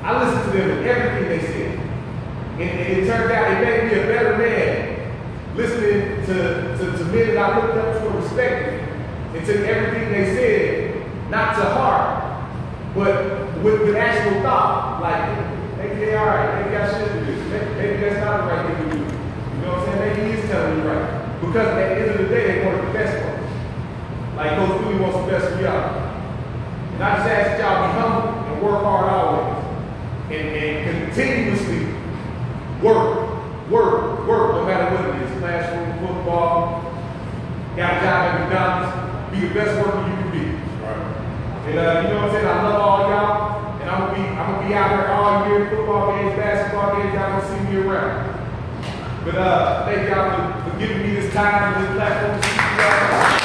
I 0.03 0.19
listened 0.19 0.51
to 0.51 0.57
them 0.57 0.69
in 0.79 0.83
everything 0.83 1.29
they 1.29 1.47
said. 1.47 1.79
And, 2.59 2.69
and 2.69 2.91
it 2.91 3.07
turned 3.07 3.31
out 3.31 3.51
it 3.53 3.63
made 3.63 3.89
me 3.89 4.03
a 4.03 4.05
better 4.05 4.37
man 4.37 5.55
listening 5.55 6.25
to, 6.25 6.75
to, 6.75 6.97
to 6.97 7.05
men 7.05 7.35
that 7.35 7.37
I 7.37 7.61
looked 7.61 7.77
up 7.77 8.01
to 8.01 8.07
and 8.09 8.15
respected 8.21 8.81
and 9.33 9.45
took 9.45 9.59
everything 9.63 10.11
they 10.11 10.35
said, 10.35 11.29
not 11.31 11.55
to 11.55 11.63
heart, 11.63 12.51
but 12.93 13.63
with, 13.63 13.79
with 13.79 13.95
actual 13.95 14.41
thought. 14.41 14.99
Like, 15.01 15.77
maybe 15.77 16.03
they 16.03 16.15
all 16.17 16.25
right, 16.25 16.65
maybe 16.65 16.75
I 16.75 16.91
shouldn't 16.91 17.25
do 17.25 17.33
this, 17.33 17.47
maybe, 17.77 18.01
that's 18.01 18.19
not 18.19 18.41
the 18.41 18.43
right 18.43 18.75
thing 18.75 18.89
to 18.89 18.95
do. 18.97 18.99
You 18.99 19.61
know 19.61 19.71
what 19.71 19.87
I'm 19.87 19.99
saying? 19.99 20.17
Maybe 20.17 20.33
he 20.33 20.41
is 20.41 20.49
telling 20.49 20.79
me 20.79 20.83
right. 20.83 21.39
Because 21.39 21.67
at 21.67 21.75
the 21.75 22.01
end 22.01 22.11
of 22.11 22.17
the 22.17 22.27
day, 22.27 22.59
they 22.59 22.65
wanted 22.65 22.87
the 22.89 22.91
best 22.91 23.23
for. 23.23 23.32
Like 24.35 24.57
Coach 24.57 24.81
Philly 24.81 24.99
wants 24.99 25.17
the 25.17 25.27
best 25.29 25.53
for 25.53 25.61
y'all. 25.61 25.93
And 26.93 27.03
I 27.03 27.17
just 27.17 27.29
ask 27.29 27.45
that 27.53 27.59
y'all 27.61 27.85
be 27.85 27.93
humble 27.93 28.53
and 28.53 28.61
work 28.63 28.81
hard 28.81 29.13
always. 29.13 29.63
And, 30.33 30.47
and 30.49 31.05
continuously 31.05 31.93
work, 32.81 33.69
work, 33.69 34.27
work, 34.27 34.55
no 34.55 34.65
matter 34.65 34.95
what 34.95 35.15
it 35.15 35.21
is. 35.21 35.39
Classroom, 35.39 35.99
football, 35.99 36.81
got 37.75 37.97
a 37.97 37.99
job 38.01 38.25
at 38.25 38.39
McDonald's, 38.39 39.31
be 39.31 39.47
the 39.47 39.53
best 39.53 39.77
worker 39.77 40.01
you 40.01 40.15
can 40.17 40.31
be. 40.31 40.45
Right. 40.81 41.67
And 41.67 41.77
uh, 41.77 42.01
you 42.01 42.07
know 42.09 42.21
what 42.21 42.29
I'm 42.29 42.31
saying? 42.31 42.47
I 42.47 42.63
love 42.63 42.81
all 42.81 43.09
y'all. 43.09 43.81
And 43.81 43.89
I'm 43.89 43.99
gonna 43.99 44.15
be 44.15 44.21
I'm 44.29 44.55
gonna 44.55 44.67
be 44.67 44.73
out 44.73 44.89
there 44.89 45.11
all 45.11 45.47
year, 45.47 45.69
football 45.69 46.15
games, 46.15 46.35
basketball 46.35 46.95
games, 46.97 47.13
y'all 47.13 47.39
gonna 47.39 47.47
see 47.47 47.69
me 47.69 47.81
around. 47.83 48.33
But 49.25 49.35
uh, 49.35 49.85
thank 49.85 50.09
y'all 50.09 50.63
for, 50.63 50.71
for 50.71 50.79
giving 50.79 51.03
me 51.03 51.15
this 51.15 51.33
time 51.33 51.75
and 51.75 51.85
this 51.85 51.95
platform 51.95 53.42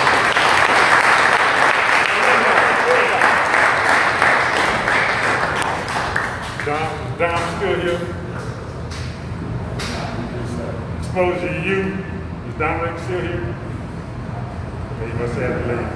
Don, 6.69 7.19
Don 7.19 7.57
still 7.57 7.81
here? 7.81 8.15
Exposure 10.99 11.55
you. 11.65 11.81
Is 12.47 12.55
Dominic 12.59 12.99
still 13.05 13.23
here? 13.23 13.57
He 15.01 15.13
must 15.15 15.35
have 15.37 15.67
leave. 15.67 15.89